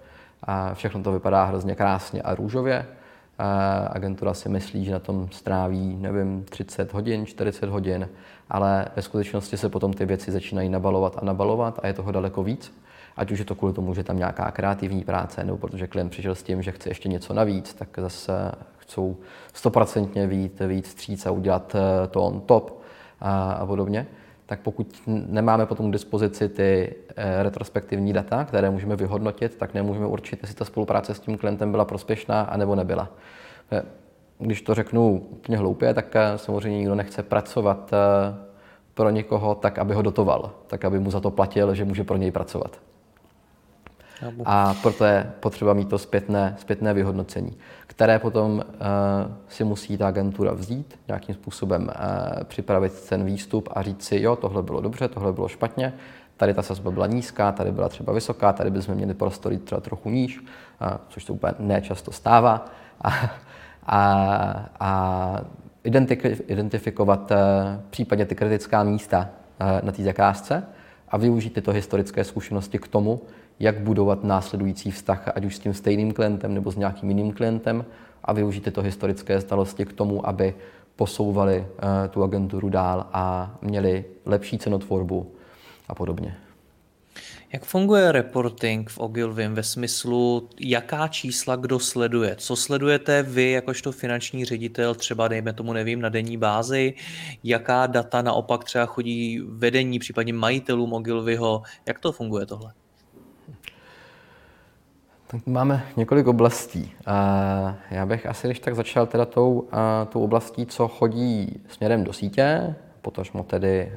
a 0.43 0.75
všechno 0.75 1.03
to 1.03 1.13
vypadá 1.13 1.45
hrozně 1.45 1.75
krásně 1.75 2.23
a 2.23 2.35
růžově. 2.35 2.87
Agentura 3.91 4.35
si 4.35 4.49
myslí, 4.49 4.85
že 4.85 4.93
na 4.93 4.99
tom 4.99 5.29
stráví, 5.31 5.97
nevím, 5.97 6.45
30 6.45 6.93
hodin, 6.93 7.27
40 7.27 7.69
hodin 7.71 8.09
ale 8.53 8.87
ve 8.97 9.03
skutečnosti 9.03 9.57
se 9.57 9.69
potom 9.69 9.93
ty 9.93 10.07
věci 10.07 10.33
začínají 10.33 10.69
nabalovat 10.69 11.19
a 11.23 11.25
nabalovat 11.25 11.81
a 11.83 11.87
je 11.87 11.93
toho 11.93 12.13
daleko 12.13 12.43
víc. 12.43 12.75
Ať 13.17 13.31
už 13.31 13.39
je 13.39 13.45
to 13.45 13.55
kvůli 13.55 13.73
tomu, 13.73 13.95
že 13.95 14.05
tam 14.05 14.19
nějaká 14.19 14.51
kreativní 14.51 15.05
práce, 15.05 15.45
nebo 15.45 15.59
protože 15.59 15.87
klient 15.87 16.09
přišel 16.09 16.35
s 16.35 16.43
tím, 16.43 16.63
že 16.63 16.73
chce 16.73 16.91
ještě 16.91 17.09
něco 17.09 17.35
navíc, 17.35 17.75
tak 17.75 17.89
zase 17.97 18.53
chcou 18.93 19.17
stoprocentně 19.53 20.27
víc, 20.27 20.53
víc 20.67 20.87
stříc 20.87 21.27
a 21.27 21.31
udělat 21.31 21.77
eh, 21.77 22.07
to 22.07 22.23
on 22.23 22.41
top 22.41 22.83
a, 23.21 23.53
a 23.53 23.67
podobně. 23.67 24.07
Tak 24.47 24.61
pokud 24.61 25.03
nemáme 25.07 25.67
potom 25.67 25.91
k 25.91 25.93
dispozici 25.93 26.49
ty 26.49 26.95
eh, 27.17 27.43
retrospektivní 27.43 28.13
data, 28.13 28.45
které 28.45 28.71
můžeme 28.71 28.97
vyhodnotit, 28.97 29.57
tak 29.57 29.75
nemůžeme 29.75 30.07
určit, 30.07 30.39
jestli 30.43 30.57
ta 30.57 30.65
spolupráce 30.65 31.15
s 31.15 31.21
tím 31.21 31.39
klientem 31.39 31.71
byla 31.71 31.85
prospěšná 31.85 32.41
a 32.43 32.57
nebo 32.57 32.75
nebyla. 32.75 33.09
Eh, 33.73 33.83
když 34.39 34.63
to 34.63 34.75
řeknu 34.75 35.27
úplně 35.31 35.59
hloupě, 35.59 35.95
tak 35.95 36.15
samozřejmě 36.37 36.79
nikdo 36.79 36.95
nechce 36.95 37.23
pracovat 37.23 37.91
pro 38.95 39.11
někoho 39.11 39.55
tak, 39.55 39.79
aby 39.79 39.95
ho 39.95 40.03
dotoval, 40.03 40.51
tak, 40.67 40.85
aby 40.85 40.99
mu 40.99 41.11
za 41.11 41.21
to 41.21 41.31
platil, 41.31 41.75
že 41.75 41.85
může 41.85 42.05
pro 42.05 42.17
něj 42.17 42.31
pracovat. 42.31 42.81
A 44.45 44.75
proto 44.83 45.05
je 45.05 45.33
potřeba 45.41 45.75
mít 45.75 45.89
to 45.89 45.99
zpětné, 45.99 46.57
zpětné 46.59 46.95
vyhodnocení, 46.95 47.57
které 47.87 48.19
potom 48.19 48.53
uh, 48.53 48.63
si 49.49 49.65
musí 49.65 49.99
ta 49.99 50.09
agentura 50.09 50.53
vzít, 50.53 50.99
nějakým 51.09 51.35
způsobem 51.35 51.83
uh, 51.83 52.45
připravit 52.45 53.09
ten 53.09 53.25
výstup 53.25 53.69
a 53.73 53.83
říct 53.83 54.03
si, 54.03 54.21
jo, 54.21 54.37
tohle 54.37 54.63
bylo 54.63 54.81
dobře, 54.81 55.09
tohle 55.09 55.33
bylo 55.33 55.49
špatně, 55.49 55.93
tady 56.37 56.55
ta 56.55 56.63
sazba 56.63 56.91
byla 56.91 57.07
nízká, 57.07 57.53
tady 57.53 57.73
byla 57.73 57.89
třeba 57.89 58.13
vysoká, 58.13 58.53
tady 58.53 58.71
bychom 58.71 58.95
měli 58.95 59.15
prostory 59.15 59.59
třeba 59.59 59.81
trochu 59.81 60.11
níž, 60.11 60.45
což 61.09 61.25
se 61.25 61.33
úplně 61.33 61.53
nečasto 61.59 62.13
stává. 62.13 62.67
A, 63.01 63.31
a, 63.87 64.67
a 64.81 65.41
identifikovat 66.49 67.33
případně 67.91 68.27
ty 68.27 68.35
kritická 68.35 68.83
místa 68.83 69.29
na 69.83 69.93
té 69.93 70.03
zakázce 70.03 70.63
a 71.09 71.17
využít 71.17 71.55
tyto 71.55 71.73
historické 71.73 72.25
zkušenosti 72.25 72.79
k 72.79 72.89
tomu, 72.89 73.21
jak 73.63 73.81
budovat 73.81 74.25
následující 74.25 74.91
vztah, 74.91 75.29
ať 75.35 75.45
už 75.45 75.57
s 75.57 75.59
tím 75.59 75.75
stejným 75.75 76.13
klientem 76.13 76.55
nebo 76.55 76.73
s 76.73 76.77
nějakým 76.77 77.09
jiným 77.09 77.33
klientem 77.33 77.85
a 78.25 78.33
využít 78.33 78.65
tyto 78.65 78.83
historické 78.83 79.41
znalosti 79.41 79.85
k 79.85 79.93
tomu, 79.93 80.29
aby 80.29 80.55
posouvali 80.97 81.59
uh, 81.59 81.67
tu 82.11 82.23
agenturu 82.23 82.69
dál 82.69 83.07
a 83.13 83.55
měli 83.63 84.05
lepší 84.27 84.59
cenotvorbu 84.59 85.35
a 85.89 85.95
podobně. 85.95 86.37
Jak 87.53 87.65
funguje 87.65 88.13
reporting 88.13 88.91
v 88.91 88.99
Ogilvym 88.99 89.55
ve 89.55 89.63
smyslu, 89.63 90.49
jaká 90.61 91.09
čísla 91.09 91.57
kdo 91.57 91.79
sleduje? 91.79 92.37
Co 92.37 92.57
sledujete 92.57 93.23
vy 93.23 93.51
jakožto 93.51 93.93
finanční 93.93 94.45
ředitel, 94.45 94.95
třeba 94.95 95.29
dejme 95.29 95.53
tomu, 95.53 95.73
nevím, 95.73 96.01
na 96.01 96.09
denní 96.09 96.37
bázi? 96.37 96.95
Jaká 97.45 97.87
data 97.87 98.23
naopak 98.23 98.65
třeba 98.65 98.87
chodí 98.87 99.41
vedení, 99.49 99.99
případně 99.99 100.33
majitelům 100.33 100.93
Ogilvyho? 100.93 101.63
Jak 101.87 101.99
to 101.99 102.13
funguje 102.13 102.47
tohle? 102.47 102.73
Tak 105.33 105.47
máme 105.47 105.85
několik 105.97 106.27
oblastí. 106.27 106.93
Já 107.91 108.07
bych 108.07 108.27
asi 108.27 108.47
když 108.47 108.61
tak 108.61 108.75
začal 108.75 109.07
teda 109.07 109.25
tou, 109.25 109.69
tou 110.09 110.25
oblastí, 110.25 110.67
co 110.67 110.89
chodí 110.89 111.61
směrem 111.69 112.05
do 112.05 112.13
sítě, 112.13 112.75
potažmo 113.03 113.43
tedy 113.43 113.93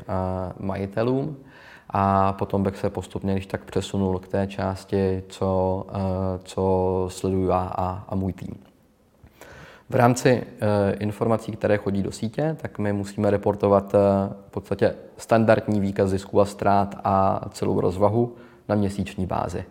majitelům, 0.60 1.38
a 1.90 2.34
potom 2.34 2.64
bych 2.64 2.78
se 2.78 2.90
postupně 2.90 3.34
když 3.34 3.46
tak 3.46 3.64
přesunul 3.64 4.20
k 4.20 4.28
té 4.28 4.48
části, 4.48 5.24
co, 5.30 5.86
co 6.44 7.06
sleduju 7.10 7.48
já 7.48 7.72
a, 7.76 8.06
a 8.10 8.16
můj 8.16 8.34
tým. 8.34 8.56
V 9.90 9.96
rámci 9.96 10.44
informací, 11.00 11.52
které 11.52 11.78
chodí 11.78 12.04
do 12.04 12.12
sítě, 12.12 12.58
tak 12.62 12.80
my 12.80 12.94
musíme 12.94 13.30
reportovat 13.30 13.94
v 14.48 14.52
podstatě 14.52 14.96
standardní 15.18 15.80
výkaz 15.80 16.10
zisků 16.10 16.42
a 16.42 16.46
ztrát 16.46 16.96
a 17.04 17.46
celou 17.50 17.80
rozvahu 17.80 18.36
na 18.70 18.76
měsíční 18.76 19.26
bázi. 19.26 19.66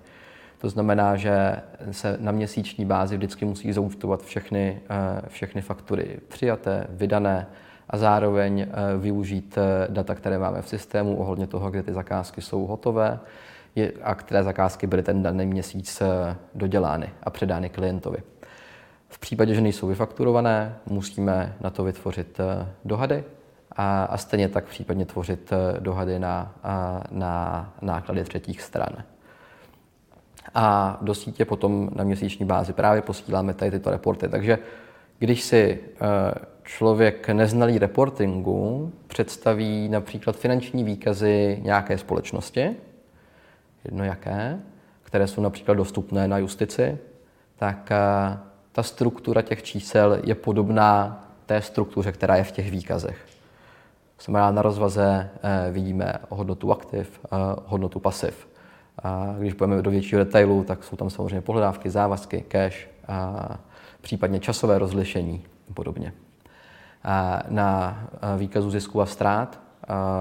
To 0.65 0.71
znamená, 0.71 1.17
že 1.17 1.57
se 1.91 2.17
na 2.21 2.33
měsíční 2.33 2.85
bázi 2.85 3.17
vždycky 3.17 3.45
musí 3.45 3.73
zaučtovat 3.73 4.23
všechny, 4.23 4.81
eh, 4.91 5.29
všechny 5.29 5.61
faktury 5.61 6.21
přijaté, 6.29 6.87
vydané 6.91 7.47
a 7.91 7.97
zároveň 7.97 8.61
eh, 8.61 8.69
využít 8.99 9.59
eh, 9.59 9.87
data, 9.91 10.15
které 10.15 10.39
máme 10.39 10.63
v 10.63 10.69
systému 10.69 11.17
ohledně 11.17 11.47
toho, 11.47 11.71
kde 11.71 11.83
ty 11.83 11.93
zakázky 11.93 12.41
jsou 12.41 12.67
hotové 12.67 13.19
a 14.03 14.15
které 14.15 14.43
zakázky 14.43 14.87
byly 14.87 15.03
ten 15.03 15.23
daný 15.23 15.47
měsíc 15.47 16.03
dodělány 16.55 17.11
a 17.23 17.31
předány 17.31 17.69
klientovi. 17.69 18.19
V 19.09 19.19
případě, 19.19 19.55
že 19.55 19.61
nejsou 19.61 19.87
vyfakturované, 19.87 20.77
musíme 20.87 21.57
na 21.61 21.71
to 21.71 21.85
vytvořit 21.85 22.41
dohady 22.85 23.25
a, 23.73 24.05
a 24.05 24.17
stejně 24.17 24.49
tak 24.49 24.65
případně 24.65 25.07
tvořit 25.07 25.53
dohady 25.79 26.19
na, 26.19 26.55
na 27.11 27.73
náklady 27.83 28.25
třetích 28.25 28.63
stran 28.63 29.05
a 30.55 30.99
do 31.03 31.15
sítě 31.15 31.45
potom 31.45 31.91
na 31.95 32.05
měsíční 32.05 32.47
bázi 32.47 32.73
právě 32.73 33.03
posíláme 33.03 33.55
tady 33.55 33.71
tyto 33.71 33.91
reporty. 33.91 34.29
Takže 34.29 34.59
když 35.19 35.43
si 35.43 35.81
eh, 35.95 36.35
člověk 36.63 37.29
neznalý 37.29 37.79
reportingu 37.79 38.93
představí 39.07 39.89
například 39.89 40.37
finanční 40.37 40.85
výkazy 40.85 41.59
nějaké 41.63 41.99
společnosti, 41.99 42.77
jedno 43.85 44.05
jaké, 44.05 44.59
které 45.03 45.27
jsou 45.27 45.43
například 45.43 45.75
dostupné 45.75 46.29
na 46.29 46.39
justici, 46.39 46.99
tak 47.57 47.91
eh, 47.91 48.39
ta 48.73 48.83
struktura 48.83 49.43
těch 49.43 49.63
čísel 49.63 50.21
je 50.25 50.35
podobná 50.35 51.21
té 51.47 51.63
struktuře, 51.63 52.13
která 52.13 52.37
je 52.37 52.45
v 52.45 52.53
těch 52.53 52.71
výkazech. 52.71 53.27
Znamená, 54.21 54.51
na 54.51 54.63
rozvaze 54.63 55.31
eh, 55.43 55.73
vidíme 55.73 56.15
hodnotu 56.29 56.73
aktiv, 56.73 57.21
hodnotu 57.67 58.01
pasiv. 58.01 58.54
A 59.03 59.35
když 59.39 59.55
půjdeme 59.55 59.83
do 59.83 59.91
většího 59.91 60.25
detailu, 60.25 60.65
tak 60.65 60.85
jsou 60.85 60.97
tam 60.97 61.11
samozřejmě 61.11 61.41
pohledávky, 61.41 61.91
závazky, 61.91 62.45
cash, 62.49 62.89
a 63.09 63.59
případně 64.01 64.41
časové 64.41 64.79
rozlišení 64.79 65.45
a 65.71 65.75
podobně. 65.75 66.13
A 67.05 67.43
na 67.49 67.99
výkazu 68.37 68.71
zisku 68.71 69.01
a 69.01 69.07
ztrát, 69.07 69.61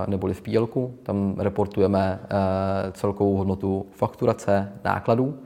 neboli 0.08 0.34
v 0.34 0.42
pl 0.42 0.68
tam 1.04 1.36
reportujeme 1.38 2.20
celkovou 2.92 3.38
hodnotu 3.38 3.86
fakturace 3.92 4.72
nákladů, 4.84 5.40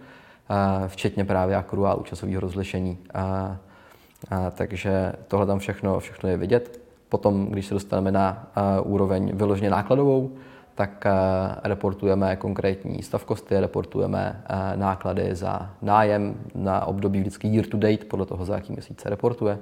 včetně 0.87 1.25
právě 1.25 1.55
akruálu 1.55 2.03
časového 2.03 2.41
rozlišení. 2.41 2.97
Takže 4.51 5.13
tohle 5.27 5.45
tam 5.45 5.59
všechno, 5.59 5.99
všechno 5.99 6.29
je 6.29 6.37
vidět. 6.37 6.81
Potom, 7.09 7.45
když 7.45 7.65
se 7.65 7.73
dostaneme 7.73 8.11
na 8.11 8.47
úroveň 8.83 9.31
vyloženě 9.35 9.69
nákladovou, 9.69 10.31
tak 10.77 11.05
eh, 11.05 11.11
reportujeme 11.63 12.35
konkrétní 12.35 13.03
stavkosty, 13.03 13.59
reportujeme 13.59 14.43
eh, 14.45 14.77
náklady 14.77 15.35
za 15.35 15.73
nájem 15.81 16.37
na 16.55 16.85
období 16.85 17.19
vždycky 17.19 17.47
year 17.47 17.65
to 17.65 17.77
date, 17.77 18.05
podle 18.05 18.25
toho, 18.25 18.45
za 18.45 18.55
jaký 18.55 18.73
měsíc 18.73 19.01
se 19.01 19.09
reportuje. 19.09 19.59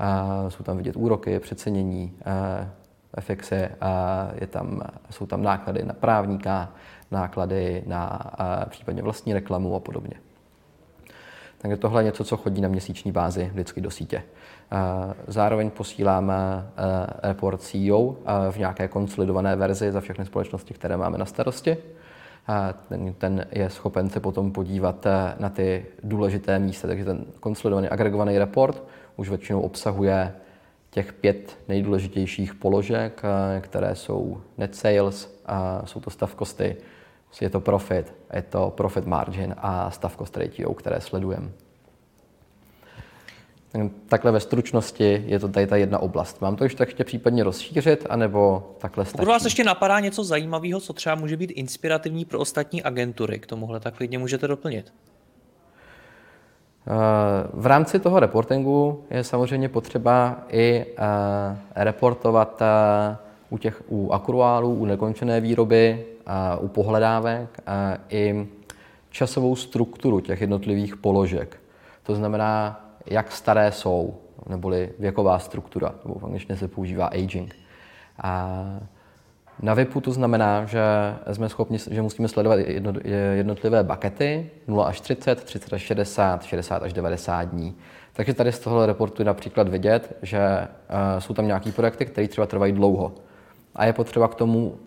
Eh, 0.00 0.50
jsou 0.50 0.64
tam 0.64 0.76
vidět 0.76 0.96
úroky, 0.96 1.38
přecenění, 1.38 2.12
FXy, 3.20 3.68
je 4.40 4.46
tam, 4.46 4.82
jsou 5.10 5.26
tam 5.26 5.42
náklady 5.42 5.84
na 5.84 5.94
právníka, 5.94 6.68
náklady 7.10 7.82
na 7.86 8.20
případně 8.68 9.02
vlastní 9.02 9.34
reklamu 9.34 9.74
a 9.74 9.80
podobně. 9.80 10.25
Takže 11.58 11.76
tohle 11.76 12.00
je 12.00 12.04
něco, 12.04 12.24
co 12.24 12.36
chodí 12.36 12.60
na 12.60 12.68
měsíční 12.68 13.12
bázi 13.12 13.50
vždycky 13.52 13.80
do 13.80 13.90
sítě. 13.90 14.22
Zároveň 15.26 15.70
posíláme 15.70 16.34
eh, 16.76 17.28
report 17.28 17.62
CEO 17.62 18.16
eh, 18.16 18.52
v 18.52 18.58
nějaké 18.58 18.88
konsolidované 18.88 19.56
verzi 19.56 19.92
za 19.92 20.00
všechny 20.00 20.26
společnosti, 20.26 20.74
které 20.74 20.96
máme 20.96 21.18
na 21.18 21.24
starosti. 21.24 21.76
Ten, 22.88 23.14
ten 23.14 23.46
je 23.52 23.70
schopen 23.70 24.10
se 24.10 24.20
potom 24.20 24.52
podívat 24.52 25.06
eh, 25.06 25.34
na 25.38 25.48
ty 25.48 25.86
důležité 26.02 26.58
místa, 26.58 26.88
takže 26.88 27.04
ten 27.04 27.24
konsolidovaný 27.40 27.88
agregovaný 27.88 28.38
report 28.38 28.82
už 29.16 29.28
většinou 29.28 29.60
obsahuje 29.60 30.32
těch 30.90 31.12
pět 31.12 31.58
nejdůležitějších 31.68 32.54
položek, 32.54 33.22
které 33.60 33.94
jsou 33.94 34.40
net 34.58 34.74
sales, 34.74 35.42
jsou 35.84 36.00
to 36.00 36.10
stav 36.10 36.34
kosty, 36.34 36.76
je 37.40 37.50
to 37.50 37.60
profit, 37.60 38.14
je 38.32 38.42
to 38.42 38.72
profit 38.76 39.06
margin 39.06 39.54
a 39.58 39.90
stav 39.90 40.16
cost 40.16 40.36
ratio, 40.36 40.74
které 40.74 41.00
sledujeme. 41.00 41.50
Takhle 44.08 44.32
ve 44.32 44.40
stručnosti 44.40 45.24
je 45.26 45.38
to 45.38 45.48
tady 45.48 45.66
ta 45.66 45.76
jedna 45.76 45.98
oblast. 45.98 46.40
Mám 46.40 46.56
to 46.56 46.64
ještě 46.64 46.78
tak 46.78 46.88
ještě 46.88 47.04
případně 47.04 47.44
rozšířit, 47.44 48.06
anebo 48.10 48.70
takhle 48.78 49.04
stačí? 49.04 49.16
Pokud 49.16 49.28
vás 49.28 49.44
ještě 49.44 49.64
napadá 49.64 50.00
něco 50.00 50.24
zajímavého, 50.24 50.80
co 50.80 50.92
třeba 50.92 51.14
může 51.14 51.36
být 51.36 51.50
inspirativní 51.50 52.24
pro 52.24 52.38
ostatní 52.38 52.82
agentury 52.82 53.38
k 53.38 53.46
tomuhle, 53.46 53.80
tak 53.80 53.96
klidně 53.96 54.18
můžete 54.18 54.48
doplnit. 54.48 54.92
Eh, 56.86 56.92
v 57.52 57.66
rámci 57.66 57.98
toho 57.98 58.20
reportingu 58.20 59.04
je 59.10 59.24
samozřejmě 59.24 59.68
potřeba 59.68 60.44
i 60.48 60.86
eh, 60.86 61.56
reportovat 61.74 62.62
eh, 62.62 63.16
u 63.50 63.58
těch 63.58 63.82
u 63.88 64.12
akruálů, 64.12 64.74
u 64.74 64.84
nekončené 64.84 65.40
výroby, 65.40 66.06
u 66.60 66.68
pohledávek 66.68 67.60
i 68.08 68.48
časovou 69.10 69.56
strukturu 69.56 70.20
těch 70.20 70.40
jednotlivých 70.40 70.96
položek. 70.96 71.60
To 72.02 72.14
znamená, 72.14 72.80
jak 73.06 73.32
staré 73.32 73.72
jsou, 73.72 74.14
neboli 74.48 74.92
věková 74.98 75.38
struktura, 75.38 75.94
nebo 76.04 76.18
v 76.18 76.24
angličtině 76.24 76.58
se 76.58 76.68
používá 76.68 77.06
aging. 77.06 77.56
A 78.22 78.62
na 79.62 79.74
VIPu 79.74 80.00
to 80.00 80.12
znamená, 80.12 80.64
že 80.64 80.80
jsme 81.32 81.48
schopni, 81.48 81.78
že 81.90 82.02
musíme 82.02 82.28
sledovat 82.28 82.58
jednotlivé 83.34 83.84
bakety 83.84 84.50
0 84.68 84.84
až 84.84 85.00
30, 85.00 85.44
30 85.44 85.72
až 85.72 85.82
60, 85.82 86.44
60 86.44 86.82
až 86.82 86.92
90 86.92 87.42
dní. 87.42 87.76
Takže 88.12 88.34
tady 88.34 88.52
z 88.52 88.58
tohohle 88.58 88.86
reportu 88.86 89.22
je 89.22 89.26
například 89.26 89.68
vidět, 89.68 90.16
že 90.22 90.38
uh, 90.40 91.20
jsou 91.20 91.34
tam 91.34 91.46
nějaké 91.46 91.72
projekty, 91.72 92.06
které 92.06 92.28
třeba 92.28 92.46
trvají 92.46 92.72
dlouho. 92.72 93.12
A 93.74 93.84
je 93.84 93.92
potřeba 93.92 94.28
k 94.28 94.34
tomu 94.34 94.78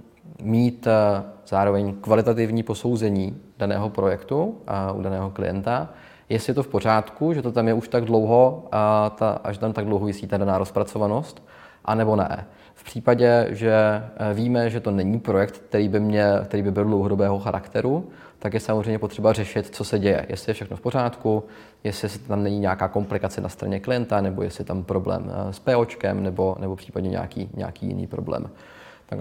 mít 0.41 0.87
uh, 0.87 1.23
zároveň 1.47 1.95
kvalitativní 2.01 2.63
posouzení 2.63 3.37
daného 3.57 3.89
projektu 3.89 4.43
uh, 4.43 4.99
u 4.99 5.01
daného 5.01 5.29
klienta, 5.29 5.89
jestli 6.29 6.51
je 6.51 6.55
to 6.55 6.63
v 6.63 6.67
pořádku, 6.67 7.33
že 7.33 7.41
to 7.41 7.51
tam 7.51 7.67
je 7.67 7.73
už 7.73 7.87
tak 7.87 8.05
dlouho, 8.05 8.67
a 8.71 9.09
ta, 9.09 9.29
až 9.43 9.57
tam 9.57 9.73
tak 9.73 9.85
dlouho 9.85 10.05
vysí 10.05 10.27
ta 10.27 10.37
daná 10.37 10.57
rozpracovanost, 10.57 11.43
anebo 11.85 12.15
ne. 12.15 12.45
V 12.73 12.83
případě, 12.83 13.47
že 13.49 13.73
eh, 13.73 14.33
víme, 14.33 14.69
že 14.69 14.79
to 14.79 14.91
není 14.91 15.19
projekt, 15.19 15.57
který 15.57 15.89
by, 15.89 15.99
mě, 15.99 16.25
který 16.45 16.63
by 16.63 16.71
byl 16.71 16.83
dlouhodobého 16.83 17.39
charakteru, 17.39 18.09
tak 18.39 18.53
je 18.53 18.59
samozřejmě 18.59 18.99
potřeba 18.99 19.33
řešit, 19.33 19.75
co 19.75 19.83
se 19.83 19.99
děje. 19.99 20.25
Jestli 20.29 20.49
je 20.49 20.53
všechno 20.53 20.77
v 20.77 20.81
pořádku, 20.81 21.43
jestli 21.83 22.09
tam 22.09 22.43
není 22.43 22.59
nějaká 22.59 22.87
komplikace 22.87 23.41
na 23.41 23.49
straně 23.49 23.79
klienta, 23.79 24.21
nebo 24.21 24.43
jestli 24.43 24.61
je 24.61 24.65
tam 24.65 24.83
problém 24.83 25.31
eh, 25.31 25.53
s 25.53 25.59
POčkem, 25.59 26.23
nebo, 26.23 26.55
nebo 26.59 26.75
případně 26.75 27.09
nějaký, 27.09 27.49
nějaký 27.53 27.87
jiný 27.87 28.07
problém. 28.07 28.49
Tak 29.05 29.19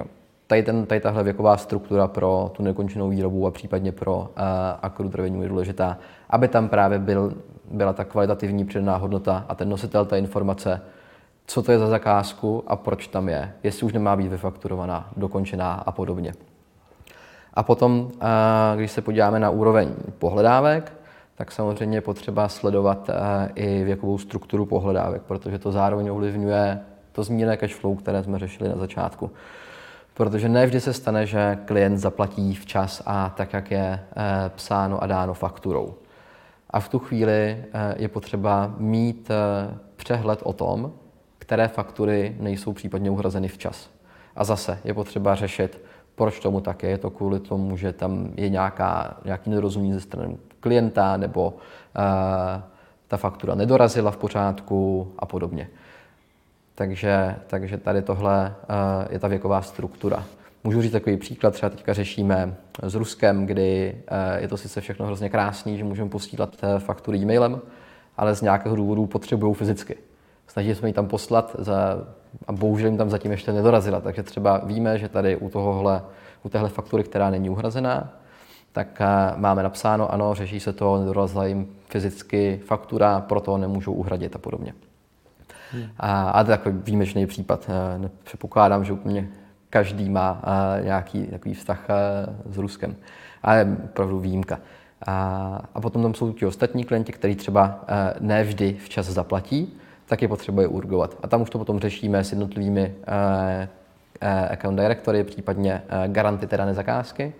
tady, 0.48 0.62
ten, 0.62 0.86
tady 0.86 1.00
tahle 1.00 1.24
věková 1.24 1.56
struktura 1.56 2.08
pro 2.08 2.50
tu 2.54 2.62
nekončenou 2.62 3.08
výrobu 3.08 3.46
a 3.46 3.50
případně 3.50 3.92
pro 3.92 4.16
uh, 4.18 4.26
akru 4.82 5.08
dravení 5.08 5.42
je 5.42 5.48
důležitá, 5.48 5.98
aby 6.30 6.48
tam 6.48 6.68
právě 6.68 6.98
byl, 6.98 7.32
byla 7.70 7.92
ta 7.92 8.04
kvalitativní 8.04 8.64
přidaná 8.64 8.96
hodnota 8.96 9.44
a 9.48 9.54
ten 9.54 9.68
nositel 9.68 10.04
té 10.04 10.18
informace, 10.18 10.80
co 11.46 11.62
to 11.62 11.72
je 11.72 11.78
za 11.78 11.86
zakázku 11.86 12.64
a 12.66 12.76
proč 12.76 13.08
tam 13.08 13.28
je, 13.28 13.52
jestli 13.62 13.86
už 13.86 13.92
nemá 13.92 14.16
být 14.16 14.28
vyfakturovaná, 14.28 15.08
dokončená 15.16 15.72
a 15.72 15.92
podobně. 15.92 16.32
A 17.54 17.62
potom, 17.62 18.10
když 18.76 18.90
se 18.90 19.02
podíváme 19.02 19.40
na 19.40 19.50
úroveň 19.50 19.88
pohledávek, 20.18 20.92
tak 21.34 21.52
samozřejmě 21.52 21.96
je 21.96 22.02
potřeba 22.02 22.48
sledovat 22.48 23.10
i 23.54 23.84
věkovou 23.84 24.18
strukturu 24.18 24.66
pohledávek, 24.66 25.22
protože 25.22 25.58
to 25.58 25.72
zároveň 25.72 26.08
ovlivňuje 26.10 26.80
to 27.12 27.22
zmíněné 27.22 27.56
cash 27.56 27.74
flow, 27.74 27.94
které 27.94 28.22
jsme 28.22 28.38
řešili 28.38 28.68
na 28.68 28.76
začátku. 28.76 29.30
Protože 30.18 30.48
ne 30.48 30.66
vždy 30.66 30.80
se 30.80 30.92
stane, 30.92 31.26
že 31.26 31.58
klient 31.64 31.98
zaplatí 31.98 32.54
včas 32.54 33.02
a 33.06 33.28
tak, 33.28 33.52
jak 33.52 33.70
je 33.70 33.78
e, 33.78 34.00
psáno 34.48 35.02
a 35.02 35.06
dáno 35.06 35.34
fakturou. 35.34 35.94
A 36.70 36.80
v 36.80 36.88
tu 36.88 36.98
chvíli 36.98 37.32
e, 37.32 37.64
je 37.96 38.08
potřeba 38.08 38.74
mít 38.78 39.30
e, 39.30 39.34
přehled 39.96 40.40
o 40.42 40.52
tom, 40.52 40.92
které 41.38 41.68
faktury 41.68 42.36
nejsou 42.40 42.72
případně 42.72 43.10
uhrazeny 43.10 43.48
včas. 43.48 43.90
A 44.36 44.44
zase 44.44 44.78
je 44.84 44.94
potřeba 44.94 45.34
řešit, 45.34 45.84
proč 46.14 46.40
tomu 46.40 46.60
tak 46.60 46.82
je. 46.82 46.90
Je 46.90 46.98
to 46.98 47.10
kvůli 47.10 47.40
tomu, 47.40 47.76
že 47.76 47.92
tam 47.92 48.30
je 48.36 48.48
nějaká, 48.48 49.16
nějaký 49.24 49.50
nedorozumění 49.50 49.94
ze 49.94 50.00
strany 50.00 50.36
klienta 50.60 51.16
nebo 51.16 51.48
uh, 51.48 51.52
ta 53.08 53.16
faktura 53.16 53.54
nedorazila 53.54 54.10
v 54.10 54.16
pořádku 54.16 55.12
a 55.18 55.26
podobně. 55.26 55.68
Takže, 56.78 57.36
takže 57.46 57.78
tady 57.78 58.02
tohle 58.02 58.54
uh, 58.70 59.12
je 59.12 59.18
ta 59.18 59.28
věková 59.28 59.62
struktura. 59.62 60.24
Můžu 60.64 60.82
říct 60.82 60.92
takový 60.92 61.16
příklad, 61.16 61.54
třeba 61.54 61.70
teďka 61.70 61.92
řešíme 61.92 62.54
s 62.82 62.94
Ruskem, 62.94 63.46
kdy 63.46 63.94
uh, 64.10 64.42
je 64.42 64.48
to 64.48 64.56
sice 64.56 64.80
všechno 64.80 65.06
hrozně 65.06 65.28
krásný, 65.28 65.78
že 65.78 65.84
můžeme 65.84 66.10
posílat 66.10 66.56
faktury 66.78 67.18
e-mailem, 67.18 67.60
ale 68.16 68.34
z 68.34 68.42
nějakého 68.42 68.76
důvodu 68.76 69.06
potřebují 69.06 69.54
fyzicky. 69.54 69.96
Snažili 70.46 70.74
jsme 70.74 70.88
ji 70.88 70.92
tam 70.92 71.06
poslat 71.06 71.56
za, 71.58 72.06
a 72.46 72.52
bohužel 72.52 72.88
jim 72.88 72.98
tam 72.98 73.10
zatím 73.10 73.30
ještě 73.30 73.52
nedorazila. 73.52 74.00
Takže 74.00 74.22
třeba 74.22 74.58
víme, 74.58 74.98
že 74.98 75.08
tady 75.08 75.36
u, 75.36 75.48
tohohle, 75.48 76.02
u 76.42 76.48
téhle 76.48 76.68
faktury, 76.68 77.04
která 77.04 77.30
není 77.30 77.50
uhrazená, 77.50 78.12
tak 78.72 79.00
eh, 79.00 79.06
máme 79.36 79.62
napsáno, 79.62 80.12
ano, 80.12 80.34
řeší 80.34 80.60
se 80.60 80.72
to, 80.72 80.98
nedorazila 80.98 81.46
jim 81.46 81.68
fyzicky 81.88 82.60
faktura, 82.64 83.20
proto 83.20 83.58
nemůžou 83.58 83.92
uhradit 83.92 84.36
a 84.36 84.38
podobně. 84.38 84.72
A, 85.96 86.30
a 86.30 86.44
to 86.44 86.50
je 86.50 86.56
takový 86.56 86.78
výjimečný 86.84 87.26
případ. 87.26 87.70
Eh, 87.70 87.98
nepředpokládám, 87.98 88.84
že 88.84 88.92
úplně 88.92 89.28
každý 89.70 90.10
má 90.10 90.42
eh, 90.42 90.84
nějaký 90.84 91.26
takový 91.26 91.54
vztah 91.54 91.86
s 92.50 92.58
Ruskem. 92.58 92.96
Ale 93.42 93.76
opravdu 93.84 94.20
výjimka. 94.20 94.60
A, 95.06 95.60
a 95.74 95.80
potom 95.80 96.02
tam 96.02 96.14
jsou 96.14 96.32
ti 96.32 96.46
ostatní 96.46 96.84
klienti, 96.84 97.12
kteří 97.12 97.34
třeba 97.34 97.84
ne 98.20 98.44
vždy 98.44 98.76
včas 98.84 99.06
zaplatí, 99.06 99.78
tak 100.08 100.22
je 100.22 100.28
potřeba 100.28 100.62
je 100.62 100.68
urgovat. 100.68 101.18
A 101.22 101.28
tam 101.28 101.42
už 101.42 101.50
to 101.50 101.58
potom 101.58 101.80
řešíme 101.80 102.24
s 102.24 102.32
jednotlivými 102.32 102.94
eh, 103.06 103.68
eh, 104.20 104.48
account 104.48 104.80
directory, 104.80 105.24
případně 105.24 105.82
eh, 105.88 106.08
garanty 106.08 106.46
té 106.46 106.56
dané 106.56 106.74
zakázky, 106.74 107.32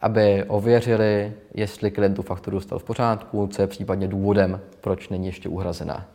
aby 0.00 0.44
ověřili, 0.44 1.32
jestli 1.54 1.90
klient 1.90 2.14
tu 2.14 2.22
fakturu 2.22 2.56
dostal 2.56 2.78
v 2.78 2.84
pořádku, 2.84 3.46
co 3.46 3.62
je 3.62 3.68
případně 3.68 4.08
důvodem, 4.08 4.60
proč 4.80 5.08
není 5.08 5.26
ještě 5.26 5.48
uhrazená. 5.48 6.06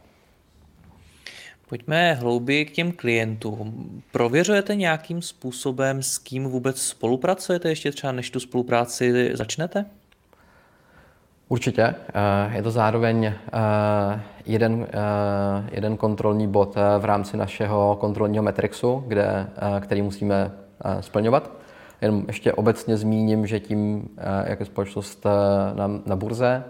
Pojďme 1.70 2.14
hlouběji 2.14 2.66
k 2.66 2.72
těm 2.72 2.92
klientům. 2.92 4.02
Prověřujete 4.12 4.76
nějakým 4.76 5.22
způsobem, 5.22 6.04
s 6.04 6.18
kým 6.18 6.44
vůbec 6.44 6.82
spolupracujete, 6.82 7.70
ještě 7.70 7.92
třeba 7.92 8.14
než 8.14 8.30
tu 8.30 8.40
spolupráci 8.40 9.32
začnete? 9.34 9.86
Určitě. 11.48 11.82
Eh, 11.84 12.56
je 12.56 12.64
to 12.64 12.72
zároveň 12.72 13.26
eh, 13.26 13.34
jeden, 14.46 14.88
eh, 14.90 15.70
jeden 15.72 15.98
kontrolní 15.98 16.48
bod 16.48 16.76
v 17.00 17.06
rámci 17.06 17.38
našeho 17.38 17.98
kontrolního 18.00 18.44
metrixu, 18.44 19.04
kde, 19.08 19.48
který 19.80 20.02
musíme 20.02 20.52
splňovat. 21.00 21.52
Jenom 22.02 22.24
ještě 22.28 22.54
obecně 22.54 22.98
zmíním, 22.98 23.48
že 23.48 23.60
tím, 23.60 24.10
jak 24.46 24.60
je 24.60 24.66
společnost 24.66 25.26
na, 25.74 26.02
na 26.06 26.16
burze, 26.16 26.64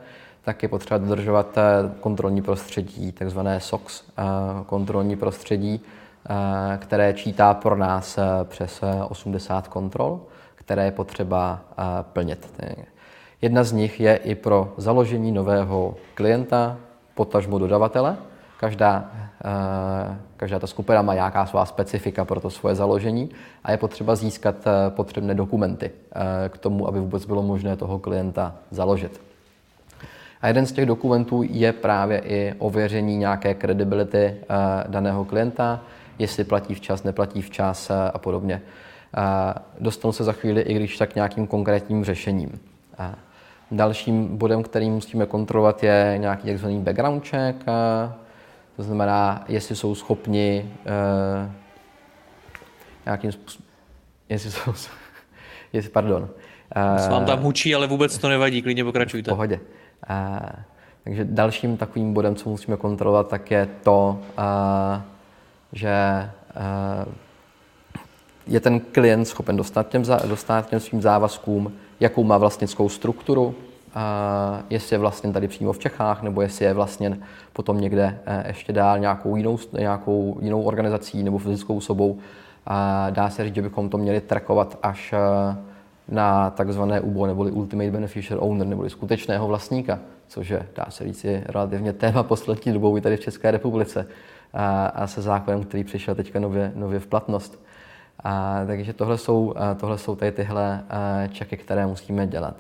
tak 0.50 0.64
je 0.64 0.70
potřeba 0.70 0.98
dodržovat 0.98 1.58
kontrolní 2.00 2.42
prostředí, 2.42 3.12
takzvané 3.12 3.60
SOX 3.60 4.04
kontrolní 4.66 5.16
prostředí, 5.16 5.82
které 6.78 7.14
čítá 7.14 7.54
pro 7.54 7.78
nás 7.78 8.20
přes 8.44 8.82
80 9.10 9.68
kontrol, 9.68 10.20
které 10.56 10.86
je 10.86 10.92
potřeba 10.92 11.62
plnit. 12.02 12.62
Jedna 13.42 13.64
z 13.64 13.72
nich 13.72 14.00
je 14.00 14.16
i 14.16 14.36
pro 14.36 14.74
založení 14.78 15.32
nového 15.32 15.96
klienta, 16.14 16.78
potažmo 17.16 17.60
dodavatele. 17.60 18.18
Každá, 18.60 19.12
eh, 19.46 20.18
každá 20.38 20.60
ta 20.60 20.68
skupina 20.68 21.02
má 21.02 21.14
nějaká 21.14 21.46
svá 21.46 21.66
specifika 21.66 22.26
pro 22.26 22.40
to 22.40 22.50
svoje 22.50 22.76
založení 22.76 23.30
a 23.64 23.72
je 23.72 23.78
potřeba 23.78 24.16
získat 24.16 24.56
eh, 24.68 24.90
potřebné 24.90 25.34
dokumenty 25.36 25.92
eh, 25.92 26.50
k 26.50 26.58
tomu, 26.58 26.88
aby 26.88 27.00
vůbec 27.00 27.26
bylo 27.26 27.44
možné 27.44 27.76
toho 27.76 28.00
klienta 28.00 28.56
založit. 28.72 29.30
A 30.42 30.48
jeden 30.48 30.66
z 30.66 30.72
těch 30.72 30.86
dokumentů 30.86 31.44
je 31.50 31.74
právě 31.74 32.20
i 32.20 32.54
ověření 32.58 33.18
nějaké 33.18 33.54
kredibility 33.54 34.36
daného 34.88 35.26
klienta, 35.26 35.82
jestli 36.20 36.44
platí 36.44 36.76
včas, 36.76 37.04
neplatí 37.04 37.42
včas 37.42 37.92
a 38.14 38.18
podobně. 38.18 38.62
Dostanu 39.80 40.12
se 40.12 40.24
za 40.24 40.34
chvíli 40.34 40.62
i 40.62 40.74
když 40.74 40.98
tak 40.98 41.16
nějakým 41.16 41.48
konkrétním 41.48 42.04
řešením. 42.04 42.60
Dalším 43.72 44.38
bodem, 44.38 44.64
který 44.64 44.90
musíme 44.90 45.26
kontrolovat, 45.26 45.84
je 45.84 46.16
nějaký 46.18 46.48
takzvaný 46.48 46.80
background 46.80 47.28
check, 47.28 47.66
to 48.80 48.84
znamená, 48.84 49.46
jestli 49.48 49.76
jsou 49.76 49.96
schopni 49.96 50.72
uh, 50.86 51.52
nějakým 53.06 53.32
způsobem, 53.32 53.68
jestli 54.30 54.52
jsou, 54.52 54.74
jestli, 55.74 55.92
pardon. 55.92 56.30
Uh, 57.02 57.10
vám 57.10 57.26
tam 57.26 57.40
hučí, 57.40 57.76
ale 57.76 57.88
vůbec 57.88 58.18
to 58.18 58.30
nevadí, 58.30 58.62
klidně 58.62 58.84
pokračujte. 58.84 59.32
V 59.32 59.34
pohodě. 59.34 59.60
Takže 61.04 61.26
dalším 61.26 61.78
takovým 61.78 62.14
bodem, 62.14 62.36
co 62.36 62.50
musíme 62.50 62.78
kontrolovat, 62.78 63.28
tak 63.28 63.52
je 63.52 63.70
to, 63.84 64.20
že 65.74 66.30
je 68.48 68.60
ten 68.60 68.80
klient 68.80 69.26
schopen 69.26 69.58
dostat 69.58 69.90
těm, 69.90 70.04
dostat 70.28 70.70
těm 70.70 70.80
svým 70.80 71.02
závazkům, 71.02 71.74
jakou 72.00 72.24
má 72.24 72.38
vlastnickou 72.38 72.90
strukturu, 72.90 73.56
jestli 74.70 74.94
je 74.94 74.98
vlastně 74.98 75.34
tady 75.34 75.48
přímo 75.48 75.74
v 75.74 75.80
Čechách, 75.80 76.24
nebo 76.24 76.42
jestli 76.42 76.66
je 76.66 76.74
vlastně 76.74 77.18
potom 77.54 77.82
někde 77.82 78.20
eh, 78.26 78.44
ještě 78.48 78.74
dál 78.74 79.00
nějakou 79.00 79.36
jinou, 79.36 79.60
nějakou 79.74 80.38
jinou 80.42 80.64
organizací 80.64 81.24
nebo 81.24 81.38
fyzickou 81.38 81.78
osobou. 81.78 82.20
Dá 83.10 83.30
se 83.30 83.44
říct, 83.44 83.56
že 83.56 83.62
bychom 83.62 83.90
to 83.90 83.98
měli 83.98 84.22
trackovat 84.22 84.78
až 84.84 85.14
eh, 85.14 85.58
na 86.12 86.50
takzvané 86.50 87.02
UBO 87.02 87.28
neboli 87.28 87.52
Ultimate 87.52 87.92
Beneficial 87.92 88.40
Owner 88.44 88.68
neboli 88.68 88.90
skutečného 88.90 89.48
vlastníka, 89.48 90.00
což 90.28 90.50
je, 90.50 90.68
dá 90.76 90.86
se 90.90 91.04
říct, 91.04 91.24
je 91.24 91.44
relativně 91.48 91.94
téma 91.94 92.24
poslední 92.24 92.74
dobou 92.74 92.98
i 92.98 93.02
tady 93.02 93.18
v 93.18 93.20
České 93.20 93.52
republice 93.52 94.08
a, 94.54 94.86
a 94.86 95.08
se 95.08 95.22
zákonem, 95.22 95.64
který 95.64 95.84
přišel 95.84 96.16
teďka 96.16 96.40
nově, 96.40 96.72
nově 96.76 97.00
v 97.00 97.08
platnost. 97.08 97.64
A, 98.24 98.60
takže 98.68 98.94
tohle 98.94 99.18
jsou, 99.18 99.54
tohle 99.80 99.98
jsou 99.98 100.16
tady 100.16 100.32
tyhle 100.32 100.84
čeky, 101.32 101.58
které 101.58 101.88
musíme 101.88 102.28
dělat. 102.28 102.56